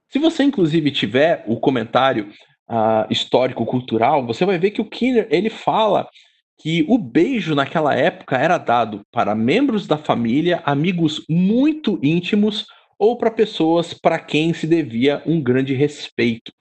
Se 0.10 0.20
você, 0.20 0.44
inclusive, 0.44 0.92
tiver 0.92 1.46
o 1.48 1.58
comentário 1.58 2.30
uh, 2.70 3.06
histórico-cultural, 3.10 4.26
você 4.26 4.46
vai 4.46 4.58
ver 4.58 4.72
que 4.72 4.82
o 4.82 4.90
Kinner 4.90 5.28
ele 5.30 5.50
fala 5.50 6.10
que 6.58 6.86
o 6.90 6.98
beijo 6.98 7.56
naquela 7.56 7.96
época 7.96 8.38
era 8.38 8.58
dado 8.58 9.02
para 9.12 9.34
membros 9.34 9.88
da 9.88 9.98
família, 9.98 10.62
amigos 10.66 11.24
muito 11.30 11.98
íntimos 12.04 12.66
ou 13.00 13.18
para 13.18 13.32
pessoas 13.32 13.94
para 13.94 14.20
quem 14.20 14.54
se 14.54 14.68
devia 14.68 15.24
um 15.26 15.42
grande 15.42 15.74
respeito. 15.74 16.52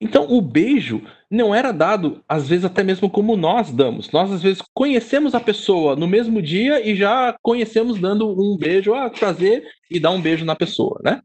Então, 0.00 0.30
o 0.30 0.42
beijo 0.42 1.02
não 1.30 1.54
era 1.54 1.72
dado, 1.72 2.22
às 2.28 2.46
vezes, 2.46 2.66
até 2.66 2.82
mesmo 2.82 3.08
como 3.08 3.36
nós 3.36 3.72
damos. 3.72 4.10
Nós, 4.10 4.30
às 4.30 4.42
vezes, 4.42 4.62
conhecemos 4.74 5.34
a 5.34 5.40
pessoa 5.40 5.96
no 5.96 6.06
mesmo 6.06 6.42
dia 6.42 6.86
e 6.86 6.94
já 6.94 7.34
conhecemos 7.40 7.98
dando 7.98 8.28
um 8.28 8.54
beijo, 8.54 8.92
a 8.92 9.06
ah, 9.06 9.10
prazer, 9.10 9.66
e 9.90 9.98
dar 9.98 10.10
um 10.10 10.20
beijo 10.20 10.44
na 10.44 10.54
pessoa, 10.54 11.00
né? 11.02 11.22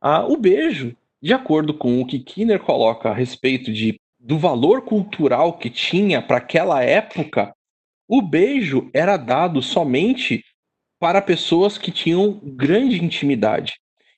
Ah, 0.00 0.24
o 0.26 0.38
beijo, 0.38 0.96
de 1.20 1.34
acordo 1.34 1.74
com 1.74 2.00
o 2.00 2.06
que 2.06 2.18
Kinner 2.18 2.60
coloca 2.60 3.10
a 3.10 3.14
respeito 3.14 3.70
de, 3.70 4.00
do 4.18 4.38
valor 4.38 4.82
cultural 4.82 5.58
que 5.58 5.68
tinha 5.68 6.22
para 6.22 6.38
aquela 6.38 6.82
época, 6.82 7.54
o 8.08 8.22
beijo 8.22 8.88
era 8.94 9.16
dado 9.18 9.60
somente 9.60 10.42
para 10.98 11.20
pessoas 11.20 11.76
que 11.78 11.90
tinham 11.90 12.40
grande 12.42 13.02
intimidade. 13.02 13.74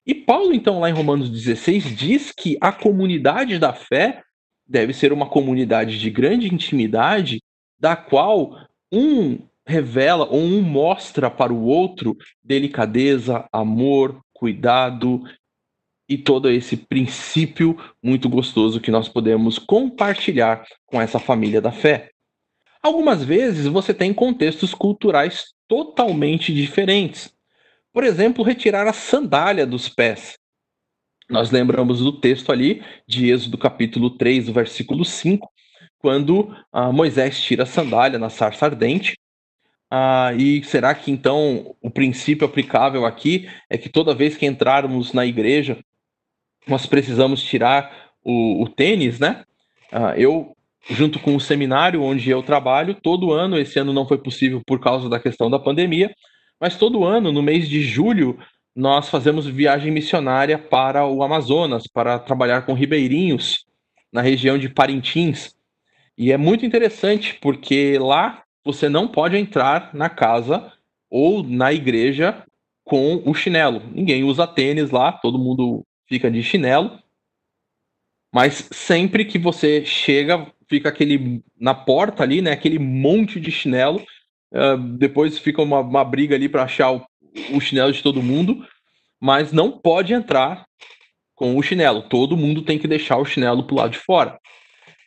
E 0.06 0.14
Paulo, 0.14 0.52
então, 0.52 0.78
lá 0.78 0.88
em 0.88 0.92
Romanos 0.92 1.30
16, 1.30 1.96
diz 1.96 2.32
que 2.32 2.56
a 2.60 2.70
comunidade 2.70 3.58
da 3.58 3.72
fé 3.72 4.22
deve 4.66 4.92
ser 4.92 5.12
uma 5.12 5.28
comunidade 5.28 5.98
de 5.98 6.10
grande 6.10 6.52
intimidade, 6.52 7.42
da 7.78 7.96
qual 7.96 8.56
um 8.92 9.38
revela 9.66 10.26
ou 10.26 10.40
um 10.40 10.62
mostra 10.62 11.28
para 11.28 11.52
o 11.52 11.64
outro 11.64 12.16
delicadeza, 12.42 13.48
amor, 13.52 14.20
cuidado 14.32 15.22
e 16.08 16.16
todo 16.16 16.48
esse 16.48 16.76
princípio 16.76 17.76
muito 18.00 18.28
gostoso 18.28 18.80
que 18.80 18.92
nós 18.92 19.08
podemos 19.08 19.58
compartilhar 19.58 20.64
com 20.86 21.00
essa 21.00 21.18
família 21.18 21.60
da 21.60 21.72
fé. 21.72 22.10
Algumas 22.80 23.24
vezes 23.24 23.66
você 23.66 23.92
tem 23.92 24.14
contextos 24.14 24.72
culturais 24.72 25.52
totalmente 25.68 26.52
diferentes. 26.52 27.32
Por 27.92 28.04
exemplo, 28.04 28.44
retirar 28.44 28.86
a 28.86 28.92
sandália 28.92 29.66
dos 29.66 29.88
pés. 29.88 30.38
Nós 31.28 31.50
lembramos 31.50 32.00
do 32.00 32.12
texto 32.20 32.52
ali 32.52 32.82
de 33.06 33.30
Êxodo 33.30 33.58
capítulo 33.58 34.10
3, 34.10 34.48
versículo 34.48 35.04
5, 35.04 35.50
quando 35.98 36.54
ah, 36.72 36.92
Moisés 36.92 37.40
tira 37.40 37.64
a 37.64 37.66
sandália 37.66 38.18
na 38.18 38.30
sarça 38.30 38.64
ardente. 38.66 39.18
Ah, 39.90 40.32
e 40.36 40.62
será 40.64 40.94
que 40.94 41.10
então 41.10 41.74
o 41.80 41.90
princípio 41.90 42.46
aplicável 42.46 43.04
aqui 43.04 43.48
é 43.68 43.76
que 43.76 43.88
toda 43.88 44.14
vez 44.14 44.36
que 44.36 44.46
entrarmos 44.46 45.12
na 45.12 45.26
igreja, 45.26 45.78
nós 46.66 46.86
precisamos 46.86 47.42
tirar 47.42 48.12
o, 48.22 48.62
o 48.62 48.68
tênis, 48.68 49.18
né? 49.18 49.44
Ah, 49.90 50.14
eu, 50.16 50.55
junto 50.88 51.18
com 51.18 51.34
o 51.34 51.40
seminário 51.40 52.02
onde 52.02 52.30
eu 52.30 52.42
trabalho, 52.42 52.94
todo 52.94 53.32
ano, 53.32 53.58
esse 53.58 53.78
ano 53.78 53.92
não 53.92 54.06
foi 54.06 54.18
possível 54.18 54.62
por 54.66 54.80
causa 54.80 55.08
da 55.08 55.18
questão 55.18 55.50
da 55.50 55.58
pandemia, 55.58 56.14
mas 56.60 56.76
todo 56.76 57.04
ano, 57.04 57.32
no 57.32 57.42
mês 57.42 57.68
de 57.68 57.82
julho, 57.82 58.38
nós 58.74 59.08
fazemos 59.08 59.46
viagem 59.46 59.90
missionária 59.90 60.58
para 60.58 61.06
o 61.06 61.22
Amazonas, 61.22 61.86
para 61.86 62.18
trabalhar 62.18 62.62
com 62.62 62.74
ribeirinhos 62.74 63.64
na 64.12 64.20
região 64.20 64.58
de 64.58 64.68
Parintins. 64.68 65.54
E 66.16 66.32
é 66.32 66.36
muito 66.36 66.64
interessante 66.64 67.38
porque 67.40 67.98
lá 67.98 68.42
você 68.64 68.88
não 68.88 69.08
pode 69.08 69.36
entrar 69.36 69.94
na 69.94 70.08
casa 70.08 70.72
ou 71.10 71.42
na 71.42 71.72
igreja 71.72 72.42
com 72.84 73.22
o 73.24 73.34
chinelo. 73.34 73.82
Ninguém 73.92 74.24
usa 74.24 74.46
tênis 74.46 74.90
lá, 74.90 75.12
todo 75.12 75.38
mundo 75.38 75.84
fica 76.08 76.30
de 76.30 76.42
chinelo. 76.42 76.98
Mas 78.32 78.68
sempre 78.72 79.24
que 79.24 79.38
você 79.38 79.84
chega, 79.84 80.46
fica 80.68 80.88
aquele 80.88 81.42
na 81.58 81.74
porta 81.74 82.22
ali, 82.22 82.40
né, 82.42 82.52
aquele 82.52 82.78
monte 82.78 83.40
de 83.40 83.50
chinelo 83.50 84.04
Uh, 84.52 84.76
depois 84.96 85.38
fica 85.38 85.60
uma, 85.60 85.80
uma 85.80 86.04
briga 86.04 86.34
ali 86.34 86.48
para 86.48 86.62
achar 86.62 86.92
o, 86.92 87.04
o 87.52 87.60
chinelo 87.60 87.92
de 87.92 88.02
todo 88.02 88.22
mundo, 88.22 88.66
mas 89.20 89.52
não 89.52 89.72
pode 89.72 90.12
entrar 90.14 90.64
com 91.34 91.56
o 91.56 91.62
chinelo. 91.62 92.08
Todo 92.08 92.36
mundo 92.36 92.62
tem 92.62 92.78
que 92.78 92.88
deixar 92.88 93.16
o 93.18 93.24
chinelo 93.24 93.66
pro 93.66 93.76
lado 93.76 93.90
de 93.90 93.98
fora. 93.98 94.38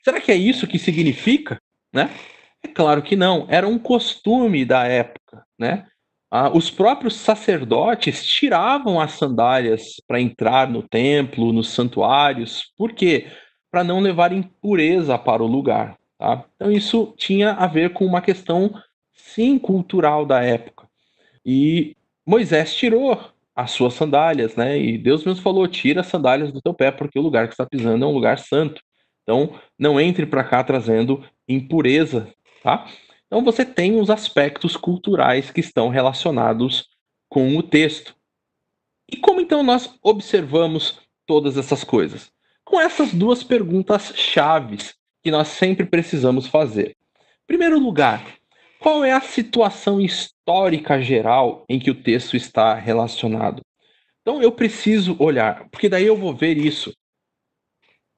Será 0.04 0.20
que 0.20 0.32
é 0.32 0.36
isso 0.36 0.68
que 0.68 0.78
significa, 0.78 1.60
né? 1.94 2.10
É 2.64 2.68
claro 2.68 3.02
que 3.02 3.16
não. 3.16 3.48
Era 3.50 3.68
um 3.68 3.80
costume 3.80 4.66
da 4.66 4.86
época, 4.86 5.44
né? 5.58 5.86
Ah, 6.32 6.50
os 6.56 6.70
próprios 6.70 7.16
sacerdotes 7.16 8.24
tiravam 8.24 9.02
as 9.02 9.14
sandálias 9.14 9.94
para 10.08 10.22
entrar 10.22 10.70
no 10.70 10.84
templo, 10.84 11.52
nos 11.52 11.70
santuários. 11.70 12.72
Por 12.78 12.94
quê? 12.94 13.28
Para 13.72 13.84
não 13.84 14.00
levar 14.00 14.32
impureza 14.32 15.18
para 15.18 15.44
o 15.44 15.48
lugar. 15.48 15.98
Tá? 16.18 16.44
Então 16.56 16.72
isso 16.72 17.14
tinha 17.18 17.52
a 17.54 17.68
ver 17.68 17.94
com 17.94 18.06
uma 18.06 18.22
questão 18.22 18.74
sim 19.14 19.58
cultural 19.58 20.26
da 20.26 20.42
época. 20.42 20.88
E 21.46 21.96
Moisés 22.26 22.76
tirou 22.76 23.20
as 23.56 23.72
suas 23.72 23.94
sandálias, 23.94 24.56
né? 24.56 24.80
E 24.80 24.98
Deus 24.98 25.26
mesmo 25.26 25.42
falou: 25.42 25.68
tira 25.68 26.02
as 26.02 26.08
sandálias 26.08 26.52
do 26.52 26.62
teu 26.62 26.74
pé, 26.74 26.92
porque 26.92 27.20
o 27.20 27.22
lugar 27.22 27.48
que 27.48 27.54
está 27.54 27.66
pisando 27.66 28.06
é 28.06 28.08
um 28.08 28.14
lugar 28.14 28.40
santo. 28.40 28.82
Então, 29.24 29.60
não 29.78 30.00
entre 30.00 30.26
para 30.26 30.44
cá 30.44 30.64
trazendo 30.64 31.24
impureza, 31.48 32.34
tá? 32.64 32.88
Então, 33.28 33.44
você 33.44 33.66
tem 33.66 34.00
os 34.00 34.10
aspectos 34.10 34.76
culturais 34.76 35.52
que 35.52 35.60
estão 35.60 35.90
relacionados 35.90 36.88
com 37.28 37.58
o 37.58 37.62
texto. 37.62 38.16
E 39.12 39.18
como 39.18 39.42
então 39.42 39.62
nós 39.62 39.94
observamos 40.02 41.00
todas 41.26 41.58
essas 41.58 41.84
coisas? 41.84 42.32
Com 42.70 42.80
essas 42.80 43.12
duas 43.12 43.44
perguntas 43.44 44.14
chaves 44.16 44.94
que 45.24 45.32
nós 45.32 45.48
sempre 45.48 45.88
precisamos 45.88 46.46
fazer. 46.46 46.90
Em 46.90 47.48
primeiro 47.48 47.80
lugar, 47.80 48.24
qual 48.80 49.04
é 49.04 49.12
a 49.12 49.20
situação 49.20 50.00
histórica 50.00 51.02
geral 51.02 51.66
em 51.68 51.80
que 51.80 51.90
o 51.90 51.96
texto 51.96 52.38
está 52.38 52.76
relacionado? 52.76 53.64
Então 54.22 54.40
eu 54.40 54.52
preciso 54.52 55.18
olhar, 55.18 55.68
porque 55.72 55.90
daí 55.90 56.06
eu 56.06 56.16
vou 56.16 56.32
ver 56.32 56.60
isso. 56.60 56.94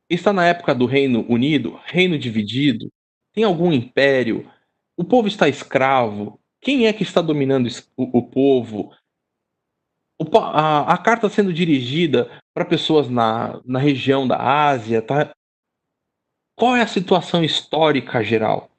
Está 0.09 0.33
na 0.33 0.45
época 0.45 0.75
do 0.75 0.85
Reino 0.85 1.25
Unido, 1.29 1.79
reino 1.85 2.19
dividido, 2.19 2.91
tem 3.31 3.45
algum 3.45 3.71
império, 3.71 4.51
o 4.97 5.05
povo 5.05 5.29
está 5.29 5.47
escravo, 5.47 6.41
quem 6.59 6.87
é 6.87 6.91
que 6.91 7.03
está 7.03 7.21
dominando 7.21 7.69
o, 7.95 8.17
o 8.17 8.21
povo? 8.21 8.91
A, 10.41 10.93
a, 10.93 10.97
carta 10.97 11.29
sendo 11.29 11.53
dirigida 11.53 12.29
para 12.53 12.65
pessoas 12.65 13.09
na, 13.09 13.59
na 13.65 13.79
região 13.79 14.27
da 14.27 14.37
Ásia, 14.37 15.01
tá? 15.01 15.33
Qual 16.55 16.75
é 16.75 16.81
a 16.81 16.87
situação 16.87 17.43
histórica 17.43 18.23
geral? 18.23 18.69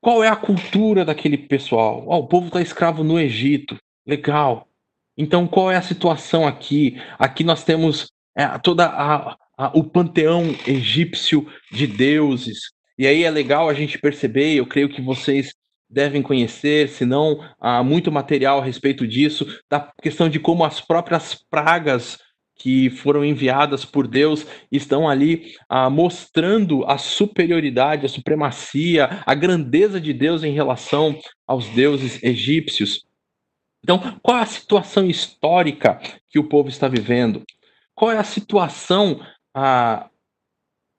Qual 0.00 0.22
é 0.22 0.28
a 0.28 0.36
cultura 0.36 1.04
daquele 1.04 1.38
pessoal? 1.38 2.04
Oh, 2.06 2.18
o 2.18 2.26
povo 2.26 2.48
está 2.48 2.60
escravo 2.60 3.04
no 3.04 3.18
Egito. 3.18 3.78
Legal. 4.06 4.68
Então, 5.16 5.46
qual 5.46 5.70
é 5.70 5.76
a 5.76 5.82
situação 5.82 6.46
aqui? 6.46 7.00
Aqui 7.18 7.44
nós 7.44 7.64
temos 7.64 8.10
é, 8.36 8.46
toda 8.58 8.86
a, 8.86 9.36
a, 9.56 9.78
o 9.78 9.84
panteão 9.84 10.42
egípcio 10.66 11.48
de 11.70 11.86
deuses. 11.86 12.72
E 12.98 13.06
aí 13.06 13.24
é 13.24 13.30
legal 13.30 13.68
a 13.68 13.74
gente 13.74 13.98
perceber, 13.98 14.54
eu 14.54 14.66
creio 14.66 14.88
que 14.88 15.00
vocês 15.00 15.54
devem 15.94 16.20
conhecer, 16.20 16.88
se 16.88 17.06
não 17.06 17.38
há 17.60 17.82
muito 17.82 18.10
material 18.10 18.58
a 18.58 18.64
respeito 18.64 19.06
disso, 19.06 19.46
da 19.70 19.92
questão 20.02 20.28
de 20.28 20.40
como 20.40 20.64
as 20.64 20.80
próprias 20.80 21.34
pragas 21.48 22.18
que 22.56 22.90
foram 22.90 23.24
enviadas 23.24 23.84
por 23.84 24.06
Deus 24.06 24.46
estão 24.70 25.08
ali 25.08 25.54
ah, 25.68 25.90
mostrando 25.90 26.84
a 26.84 26.98
superioridade, 26.98 28.06
a 28.06 28.08
supremacia, 28.08 29.22
a 29.24 29.34
grandeza 29.34 30.00
de 30.00 30.12
Deus 30.12 30.42
em 30.42 30.52
relação 30.52 31.18
aos 31.46 31.68
deuses 31.68 32.22
egípcios. 32.22 33.04
Então, 33.82 34.18
qual 34.22 34.38
é 34.38 34.42
a 34.42 34.46
situação 34.46 35.06
histórica 35.06 36.00
que 36.28 36.38
o 36.38 36.48
povo 36.48 36.68
está 36.68 36.88
vivendo? 36.88 37.42
Qual 37.94 38.10
é 38.10 38.18
a 38.18 38.24
situação 38.24 39.20
ah, 39.54 40.08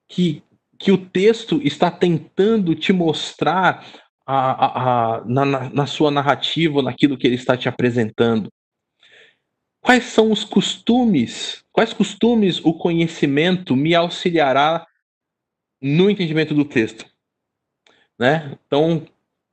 que, 0.08 0.44
que 0.78 0.92
o 0.92 0.98
texto 0.98 1.60
está 1.64 1.90
tentando 1.90 2.76
te 2.76 2.94
mostrar 2.94 3.86
ah, 4.26 5.24
na, 5.26 5.70
na 5.70 5.86
sua 5.86 6.10
narrativa, 6.10 6.82
naquilo 6.82 7.18
que 7.18 7.28
ele 7.28 7.36
está 7.36 7.56
te 7.56 7.70
apresentando? 7.70 8.50
Quais 9.82 10.06
são 10.06 10.32
os 10.32 10.44
costumes? 10.44 11.64
Quais 11.72 11.94
costumes 11.94 12.60
o 12.66 12.74
conhecimento 12.74 13.76
me 13.76 13.94
auxiliará 13.94 14.86
no 15.80 16.10
entendimento 16.10 16.56
do 16.56 16.66
texto? 16.66 17.06
Né? 18.18 18.58
Então, 18.66 19.06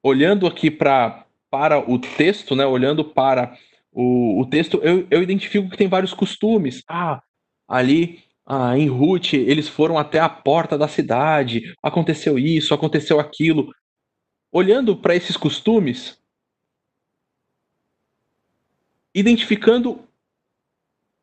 olhando 0.02 0.46
aqui 0.46 0.70
pra, 0.70 1.26
para 1.50 1.78
o 1.78 1.98
texto, 1.98 2.56
né? 2.56 2.64
olhando 2.64 3.04
para 3.04 3.58
o, 3.92 4.40
o 4.40 4.46
texto, 4.46 4.80
eu, 4.82 5.06
eu 5.10 5.22
identifico 5.22 5.68
que 5.68 5.76
tem 5.76 5.88
vários 5.88 6.14
costumes. 6.14 6.82
Ah, 6.88 7.22
ali 7.68 8.20
ah, 8.46 8.76
em 8.78 8.88
Ruth, 8.88 9.34
eles 9.34 9.68
foram 9.68 9.98
até 9.98 10.18
a 10.18 10.28
porta 10.28 10.78
da 10.78 10.88
cidade, 10.88 11.74
aconteceu 11.82 12.38
isso, 12.38 12.72
aconteceu 12.72 13.20
aquilo. 13.20 13.70
Olhando 14.52 14.94
para 14.96 15.16
esses 15.16 15.36
costumes, 15.36 16.22
identificando 19.14 20.06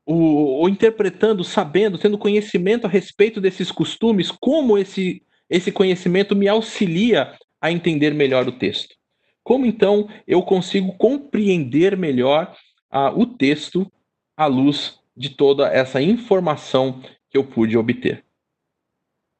ou, 0.09 0.61
ou 0.61 0.69
interpretando, 0.69 1.43
sabendo, 1.43 1.99
tendo 1.99 2.17
conhecimento 2.17 2.87
a 2.87 2.89
respeito 2.89 3.39
desses 3.39 3.71
costumes, 3.71 4.31
como 4.31 4.75
esse, 4.75 5.21
esse 5.47 5.71
conhecimento 5.71 6.35
me 6.35 6.47
auxilia 6.47 7.37
a 7.61 7.71
entender 7.71 8.11
melhor 8.15 8.47
o 8.47 8.57
texto? 8.57 8.95
Como 9.43 9.67
então 9.67 10.09
eu 10.25 10.41
consigo 10.41 10.97
compreender 10.97 11.95
melhor 11.95 12.57
ah, 12.89 13.11
o 13.11 13.27
texto 13.27 13.91
à 14.35 14.47
luz 14.47 14.99
de 15.15 15.29
toda 15.29 15.67
essa 15.67 16.01
informação 16.01 17.03
que 17.29 17.37
eu 17.37 17.43
pude 17.43 17.77
obter? 17.77 18.25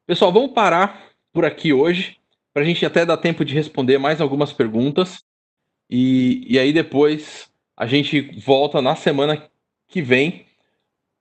Pessoal, 0.06 0.32
vamos 0.32 0.52
parar 0.52 1.10
por 1.34 1.46
aqui 1.46 1.74
hoje, 1.74 2.19
para 2.54 2.64
a 2.64 2.66
gente 2.66 2.86
até 2.86 3.06
dar 3.06 3.18
tempo 3.18 3.46
de 3.46 3.54
responder 3.54 3.98
mais 3.98 4.22
algumas 4.22 4.52
perguntas. 4.52 5.24
E, 5.90 6.46
e 6.48 6.60
aí 6.60 6.72
depois 6.72 7.50
a 7.76 7.88
gente 7.88 8.22
volta 8.40 8.82
na 8.82 8.96
semana 8.96 9.50
que 9.88 10.02
vem 10.02 10.46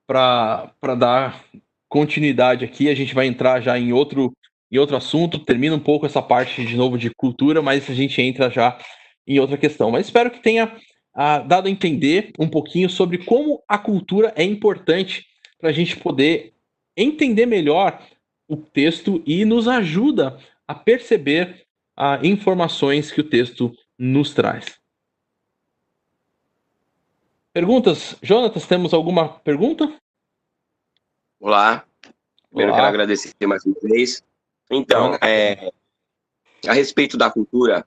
para 0.07 0.73
dar 0.99 1.45
continuidade 1.89 2.65
aqui. 2.65 2.89
A 2.89 2.95
gente 2.95 3.15
vai 3.15 3.27
entrar 3.27 3.61
já 3.61 3.79
em 3.79 3.93
outro, 3.93 4.33
em 4.71 4.79
outro 4.79 4.97
assunto, 4.97 5.39
termina 5.39 5.77
um 5.77 5.81
pouco 5.81 6.07
essa 6.07 6.23
parte 6.23 6.65
de 6.65 6.77
novo 6.77 6.99
de 6.99 7.11
cultura, 7.11 7.63
mas 7.63 7.89
a 7.89 7.95
gente 7.95 8.21
entra 8.21 8.51
já 8.51 8.79
em 9.27 9.39
outra 9.39 9.57
questão. 9.57 9.91
Mas 9.91 10.07
espero 10.07 10.31
que 10.31 10.43
tenha 10.43 10.75
ah, 11.15 11.39
dado 11.39 11.69
a 11.69 11.71
entender 11.71 12.33
um 12.39 12.49
pouquinho 12.49 12.89
sobre 12.89 13.19
como 13.19 13.63
a 13.69 13.79
cultura 13.79 14.33
é 14.37 14.45
importante 14.45 15.27
para 15.59 15.71
a 15.71 15.73
gente 15.73 15.97
poder 15.97 16.53
entender 16.97 17.47
melhor 17.47 18.01
o 18.49 18.57
texto 18.57 19.23
e 19.27 19.45
nos 19.45 19.69
ajuda 19.69 20.39
a 20.69 20.75
perceber 20.75 21.67
ah, 21.97 22.21
informações 22.23 23.11
que 23.11 23.23
o 23.23 23.29
texto 23.29 23.75
nos 23.99 24.35
traz. 24.35 24.79
Perguntas? 27.53 28.17
Jonatas, 28.23 28.67
temos 28.67 28.93
alguma 28.93 29.31
pergunta? 29.31 29.91
Olá. 31.41 31.85
Primeiro 32.51 32.73
Olá. 32.73 32.83
quero 32.83 32.89
agradecer 32.89 33.35
mais 33.47 33.65
uma 33.65 33.75
vez. 33.83 34.23
Então, 34.71 35.15
é, 35.23 35.73
a 36.67 36.75
respeito 36.75 37.17
da 37.17 37.31
cultura, 37.31 37.87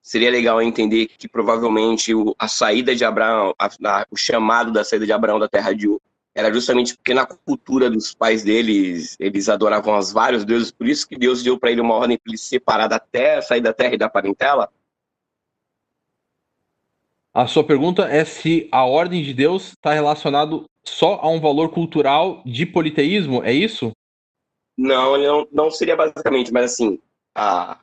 seria 0.00 0.30
legal 0.30 0.62
entender 0.62 1.08
que 1.08 1.28
provavelmente 1.28 2.14
o, 2.14 2.34
a 2.38 2.46
saída 2.46 2.94
de 2.94 3.04
Abraão, 3.04 3.54
a, 3.58 3.66
a, 3.66 4.06
o 4.10 4.16
chamado 4.16 4.72
da 4.72 4.84
saída 4.84 5.04
de 5.04 5.12
Abraão 5.12 5.38
da 5.38 5.48
terra 5.48 5.72
de 5.72 5.88
era 6.34 6.52
justamente 6.52 6.96
porque 6.96 7.12
na 7.12 7.26
cultura 7.26 7.90
dos 7.90 8.14
pais 8.14 8.42
deles, 8.42 9.16
eles 9.20 9.48
adoravam 9.48 9.98
os 9.98 10.12
vários 10.12 10.44
deuses, 10.44 10.70
por 10.70 10.88
isso 10.88 11.06
que 11.06 11.16
Deus 11.16 11.42
deu 11.42 11.58
para 11.58 11.70
ele 11.70 11.80
uma 11.80 11.94
ordem 11.94 12.18
para 12.18 12.30
ele 12.30 12.38
se 12.38 12.46
separar 12.46 12.88
da 12.88 12.98
terra, 12.98 13.42
sair 13.42 13.60
da 13.60 13.72
terra 13.72 13.94
e 13.94 13.98
da 13.98 14.08
parentela. 14.08 14.72
A 17.34 17.46
sua 17.46 17.64
pergunta 17.64 18.04
é 18.04 18.24
se 18.24 18.68
a 18.72 18.84
ordem 18.84 19.22
de 19.22 19.32
Deus 19.32 19.68
está 19.68 19.92
relacionado 19.92 20.64
só 20.84 21.14
a 21.22 21.28
um 21.28 21.40
valor 21.40 21.70
cultural 21.70 22.42
de 22.44 22.66
politeísmo, 22.66 23.42
é 23.42 23.52
isso? 23.52 23.92
Não, 24.76 25.16
não, 25.18 25.48
não 25.52 25.70
seria 25.70 25.96
basicamente, 25.96 26.52
mas 26.52 26.72
assim, 26.72 26.98
a, 27.34 27.78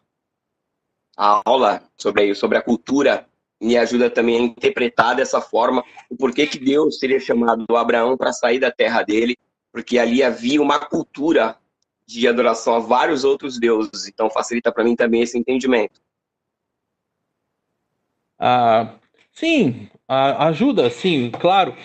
a 1.15 1.41
aula 1.45 1.83
sobre, 1.97 2.33
sobre 2.33 2.57
a 2.57 2.61
cultura 2.61 3.28
me 3.61 3.77
ajuda 3.77 4.09
também 4.09 4.37
a 4.37 4.41
interpretar 4.41 5.15
dessa 5.15 5.41
forma 5.41 5.83
o 6.09 6.15
porquê 6.15 6.47
que 6.47 6.57
Deus 6.57 6.97
teria 6.97 7.19
chamado 7.19 7.65
Abraão 7.75 8.15
para 8.15 8.31
sair 8.31 8.59
da 8.59 8.71
terra 8.71 9.03
dele, 9.03 9.37
porque 9.71 9.97
ali 9.97 10.23
havia 10.23 10.61
uma 10.61 10.79
cultura 10.79 11.57
de 12.05 12.27
adoração 12.27 12.75
a 12.75 12.79
vários 12.79 13.23
outros 13.23 13.59
deuses, 13.59 14.07
então 14.07 14.29
facilita 14.29 14.71
para 14.71 14.83
mim 14.83 14.95
também 14.95 15.21
esse 15.21 15.37
entendimento. 15.37 16.01
Ah, 18.39 18.95
sim, 19.31 19.89
ajuda, 20.07 20.89
sim, 20.89 21.29
claro. 21.29 21.75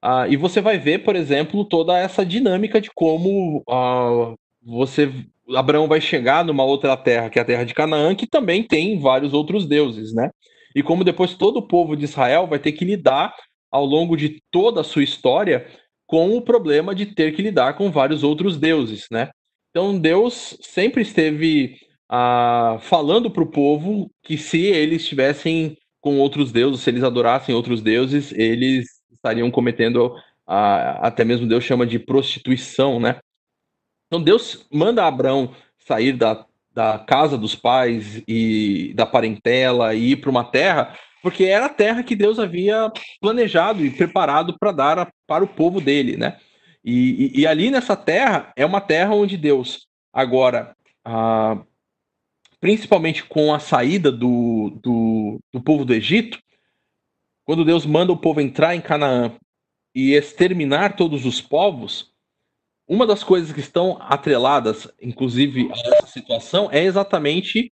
Ah, 0.00 0.28
e 0.28 0.36
você 0.36 0.60
vai 0.60 0.78
ver, 0.78 1.04
por 1.04 1.16
exemplo, 1.16 1.64
toda 1.64 1.98
essa 1.98 2.24
dinâmica 2.24 2.80
de 2.80 2.90
como 2.94 3.62
ah, 3.68 4.34
você 4.62 5.12
Abraão 5.54 5.86
vai 5.86 6.00
chegar 6.00 6.44
numa 6.44 6.64
outra 6.64 6.96
terra, 6.96 7.28
que 7.28 7.38
é 7.38 7.42
a 7.42 7.44
terra 7.44 7.64
de 7.64 7.74
Canaã, 7.74 8.14
que 8.14 8.26
também 8.26 8.62
tem 8.62 8.98
vários 8.98 9.34
outros 9.34 9.66
deuses, 9.66 10.14
né? 10.14 10.30
E 10.74 10.82
como 10.82 11.04
depois 11.04 11.34
todo 11.34 11.58
o 11.58 11.66
povo 11.66 11.96
de 11.96 12.04
Israel 12.04 12.46
vai 12.46 12.58
ter 12.58 12.72
que 12.72 12.84
lidar 12.84 13.34
ao 13.70 13.84
longo 13.84 14.16
de 14.16 14.42
toda 14.50 14.80
a 14.80 14.84
sua 14.84 15.02
história 15.02 15.66
com 16.06 16.36
o 16.36 16.42
problema 16.42 16.94
de 16.94 17.06
ter 17.06 17.34
que 17.34 17.42
lidar 17.42 17.74
com 17.74 17.90
vários 17.90 18.22
outros 18.22 18.56
deuses, 18.56 19.06
né? 19.10 19.30
Então 19.70 19.98
Deus 19.98 20.56
sempre 20.60 21.02
esteve 21.02 21.76
ah, 22.08 22.78
falando 22.80 23.30
para 23.30 23.42
o 23.42 23.50
povo 23.50 24.10
que 24.22 24.36
se 24.38 24.60
eles 24.60 25.02
estivessem 25.02 25.76
com 26.00 26.18
outros 26.18 26.52
deuses, 26.52 26.80
se 26.82 26.90
eles 26.90 27.02
adorassem 27.02 27.54
outros 27.54 27.80
deuses, 27.82 28.30
eles 28.32 28.86
estariam 29.10 29.50
cometendo 29.50 30.14
ah, 30.46 31.06
até 31.06 31.24
mesmo 31.24 31.48
Deus 31.48 31.64
chama 31.64 31.86
de 31.86 31.98
prostituição, 31.98 33.00
né? 33.00 33.18
Então 34.06 34.22
Deus 34.22 34.66
manda 34.70 35.06
Abraão 35.06 35.54
sair 35.78 36.12
da 36.12 36.46
da 36.74 36.98
casa 36.98 37.38
dos 37.38 37.54
pais 37.54 38.22
e 38.26 38.92
da 38.96 39.06
parentela 39.06 39.94
e 39.94 40.10
ir 40.12 40.16
para 40.16 40.30
uma 40.30 40.44
terra, 40.44 40.98
porque 41.22 41.44
era 41.44 41.66
a 41.66 41.70
terra 41.70 42.02
que 42.02 42.16
Deus 42.16 42.38
havia 42.38 42.92
planejado 43.20 43.84
e 43.84 43.90
preparado 43.90 44.58
para 44.58 44.72
dar 44.72 44.98
a, 44.98 45.08
para 45.26 45.44
o 45.44 45.48
povo 45.48 45.80
dele, 45.80 46.16
né? 46.16 46.36
E, 46.84 47.32
e, 47.32 47.40
e, 47.40 47.46
ali 47.46 47.70
nessa 47.70 47.96
terra 47.96 48.52
é 48.54 48.66
uma 48.66 48.80
terra 48.80 49.14
onde 49.14 49.38
Deus 49.38 49.86
agora, 50.12 50.76
ah, 51.02 51.58
principalmente 52.60 53.24
com 53.24 53.54
a 53.54 53.58
saída 53.58 54.12
do, 54.12 54.78
do, 54.82 55.40
do 55.50 55.62
povo 55.62 55.84
do 55.84 55.94
Egito, 55.94 56.38
quando 57.44 57.64
Deus 57.64 57.86
manda 57.86 58.12
o 58.12 58.18
povo 58.18 58.40
entrar 58.40 58.74
em 58.74 58.82
Canaã 58.82 59.32
e 59.94 60.12
exterminar 60.12 60.96
todos 60.96 61.24
os 61.24 61.40
povos, 61.40 62.13
uma 62.86 63.06
das 63.06 63.24
coisas 63.24 63.52
que 63.52 63.60
estão 63.60 63.96
atreladas, 64.00 64.88
inclusive, 65.00 65.70
a 65.70 65.94
essa 65.94 66.06
situação 66.06 66.68
é 66.70 66.84
exatamente 66.84 67.72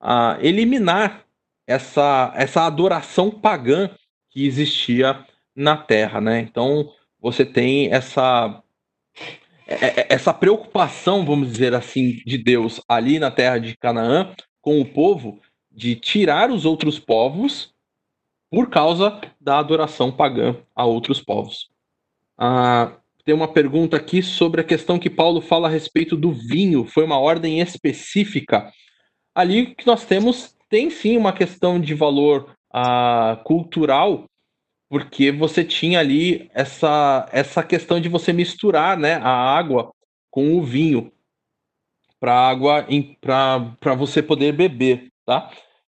a 0.00 0.38
eliminar 0.40 1.24
essa, 1.66 2.32
essa 2.36 2.66
adoração 2.66 3.30
pagã 3.30 3.90
que 4.30 4.46
existia 4.46 5.24
na 5.56 5.76
Terra, 5.76 6.20
né? 6.20 6.40
Então 6.40 6.90
você 7.20 7.44
tem 7.44 7.92
essa 7.92 8.62
é, 9.66 10.00
é, 10.00 10.06
essa 10.10 10.34
preocupação, 10.34 11.24
vamos 11.24 11.50
dizer 11.52 11.74
assim, 11.74 12.22
de 12.26 12.36
Deus 12.36 12.82
ali 12.86 13.18
na 13.18 13.30
Terra 13.30 13.58
de 13.58 13.76
Canaã 13.76 14.34
com 14.60 14.80
o 14.80 14.84
povo 14.84 15.40
de 15.70 15.96
tirar 15.96 16.50
os 16.50 16.64
outros 16.64 16.98
povos 16.98 17.72
por 18.50 18.68
causa 18.68 19.20
da 19.40 19.58
adoração 19.58 20.12
pagã 20.12 20.56
a 20.74 20.84
outros 20.84 21.20
povos. 21.20 21.70
Ah, 22.36 22.92
tem 23.24 23.34
uma 23.34 23.48
pergunta 23.48 23.96
aqui 23.96 24.22
sobre 24.22 24.60
a 24.60 24.64
questão 24.64 24.98
que 24.98 25.08
Paulo 25.08 25.40
fala 25.40 25.66
a 25.66 25.70
respeito 25.70 26.16
do 26.16 26.30
vinho. 26.30 26.84
Foi 26.84 27.04
uma 27.04 27.18
ordem 27.18 27.60
específica. 27.60 28.70
Ali 29.34 29.74
que 29.74 29.86
nós 29.86 30.04
temos 30.04 30.54
tem 30.68 30.90
sim 30.90 31.16
uma 31.16 31.32
questão 31.32 31.80
de 31.80 31.94
valor 31.94 32.54
uh, 32.74 33.42
cultural, 33.44 34.24
porque 34.90 35.30
você 35.30 35.64
tinha 35.64 36.00
ali 36.00 36.50
essa, 36.52 37.28
essa 37.32 37.62
questão 37.62 38.00
de 38.00 38.08
você 38.08 38.32
misturar 38.32 38.98
né, 38.98 39.14
a 39.14 39.30
água 39.30 39.92
com 40.30 40.58
o 40.58 40.62
vinho 40.62 41.12
para 42.18 42.34
água 42.34 42.86
para 43.80 43.94
você 43.94 44.22
poder 44.22 44.52
beber, 44.52 45.08
tá? 45.24 45.50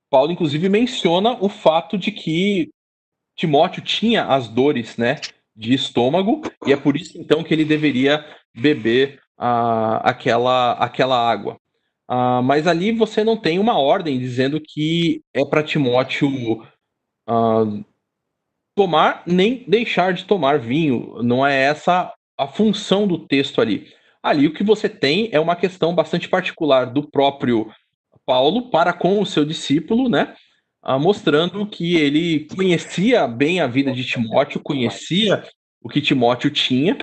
Paulo 0.09 0.31
inclusive 0.31 0.67
menciona 0.67 1.37
o 1.41 1.47
fato 1.47 1.97
de 1.97 2.11
que 2.11 2.69
Timóteo 3.35 3.81
tinha 3.81 4.25
as 4.25 4.47
dores, 4.47 4.97
né, 4.97 5.15
de 5.55 5.73
estômago, 5.73 6.41
e 6.65 6.73
é 6.73 6.77
por 6.77 6.95
isso 6.95 7.17
então 7.17 7.43
que 7.43 7.53
ele 7.53 7.65
deveria 7.65 8.25
beber 8.55 9.19
uh, 9.39 10.01
aquela, 10.03 10.73
aquela 10.73 11.17
água. 11.17 11.57
Uh, 12.09 12.43
mas 12.43 12.67
ali 12.67 12.91
você 12.91 13.23
não 13.23 13.37
tem 13.37 13.59
uma 13.59 13.77
ordem 13.77 14.19
dizendo 14.19 14.59
que 14.59 15.21
é 15.33 15.43
para 15.45 15.63
Timóteo 15.63 16.61
uh, 17.29 17.85
tomar 18.75 19.23
nem 19.25 19.63
deixar 19.67 20.13
de 20.13 20.25
tomar 20.25 20.59
vinho. 20.59 21.21
Não 21.23 21.45
é 21.45 21.55
essa 21.55 22.13
a 22.37 22.47
função 22.47 23.07
do 23.07 23.19
texto 23.27 23.61
ali. 23.61 23.87
Ali 24.21 24.47
o 24.47 24.53
que 24.53 24.63
você 24.63 24.89
tem 24.89 25.29
é 25.31 25.39
uma 25.39 25.55
questão 25.55 25.93
bastante 25.93 26.27
particular 26.27 26.85
do 26.85 27.09
próprio 27.09 27.71
Paulo 28.25 28.69
para 28.69 28.93
com 28.93 29.19
o 29.21 29.25
seu 29.25 29.45
discípulo, 29.45 30.09
né? 30.09 30.33
Ah, 30.83 30.99
mostrando 30.99 31.65
que 31.65 31.95
ele 31.95 32.45
conhecia 32.53 33.25
bem 33.25 33.61
a 33.61 33.67
vida 33.67 33.93
de 33.93 34.03
Timóteo, 34.03 34.59
conhecia 34.61 35.43
o 35.81 35.87
que 35.87 36.01
Timóteo 36.01 36.51
tinha, 36.51 36.97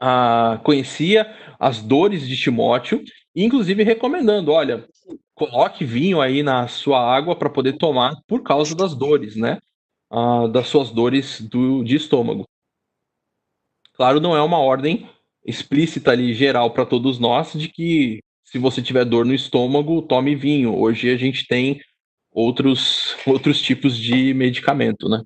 ah, 0.00 0.58
conhecia 0.64 1.30
as 1.60 1.82
dores 1.82 2.26
de 2.26 2.36
Timóteo, 2.36 3.04
inclusive 3.36 3.82
recomendando: 3.82 4.50
olha, 4.50 4.88
coloque 5.34 5.84
vinho 5.84 6.20
aí 6.22 6.42
na 6.42 6.66
sua 6.66 6.98
água 6.98 7.36
para 7.36 7.50
poder 7.50 7.74
tomar 7.74 8.16
por 8.26 8.42
causa 8.42 8.74
das 8.74 8.94
dores, 8.94 9.36
né? 9.36 9.58
Ah, 10.10 10.46
das 10.48 10.66
suas 10.68 10.90
dores 10.90 11.42
do, 11.42 11.84
de 11.84 11.96
estômago. 11.96 12.48
Claro, 13.92 14.20
não 14.20 14.34
é 14.34 14.42
uma 14.42 14.58
ordem 14.58 15.08
explícita 15.44 16.12
ali, 16.12 16.32
geral 16.32 16.70
para 16.70 16.86
todos 16.86 17.18
nós, 17.18 17.52
de 17.52 17.68
que 17.68 18.20
se 18.42 18.58
você 18.58 18.80
tiver 18.80 19.04
dor 19.04 19.26
no 19.26 19.34
estômago, 19.34 20.00
tome 20.02 20.34
vinho. 20.34 20.74
Hoje 20.74 21.10
a 21.10 21.16
gente 21.16 21.46
tem 21.46 21.80
outros, 22.34 23.16
outros 23.26 23.62
tipos 23.62 23.96
de 23.96 24.34
medicamento, 24.34 25.08
né? 25.08 25.22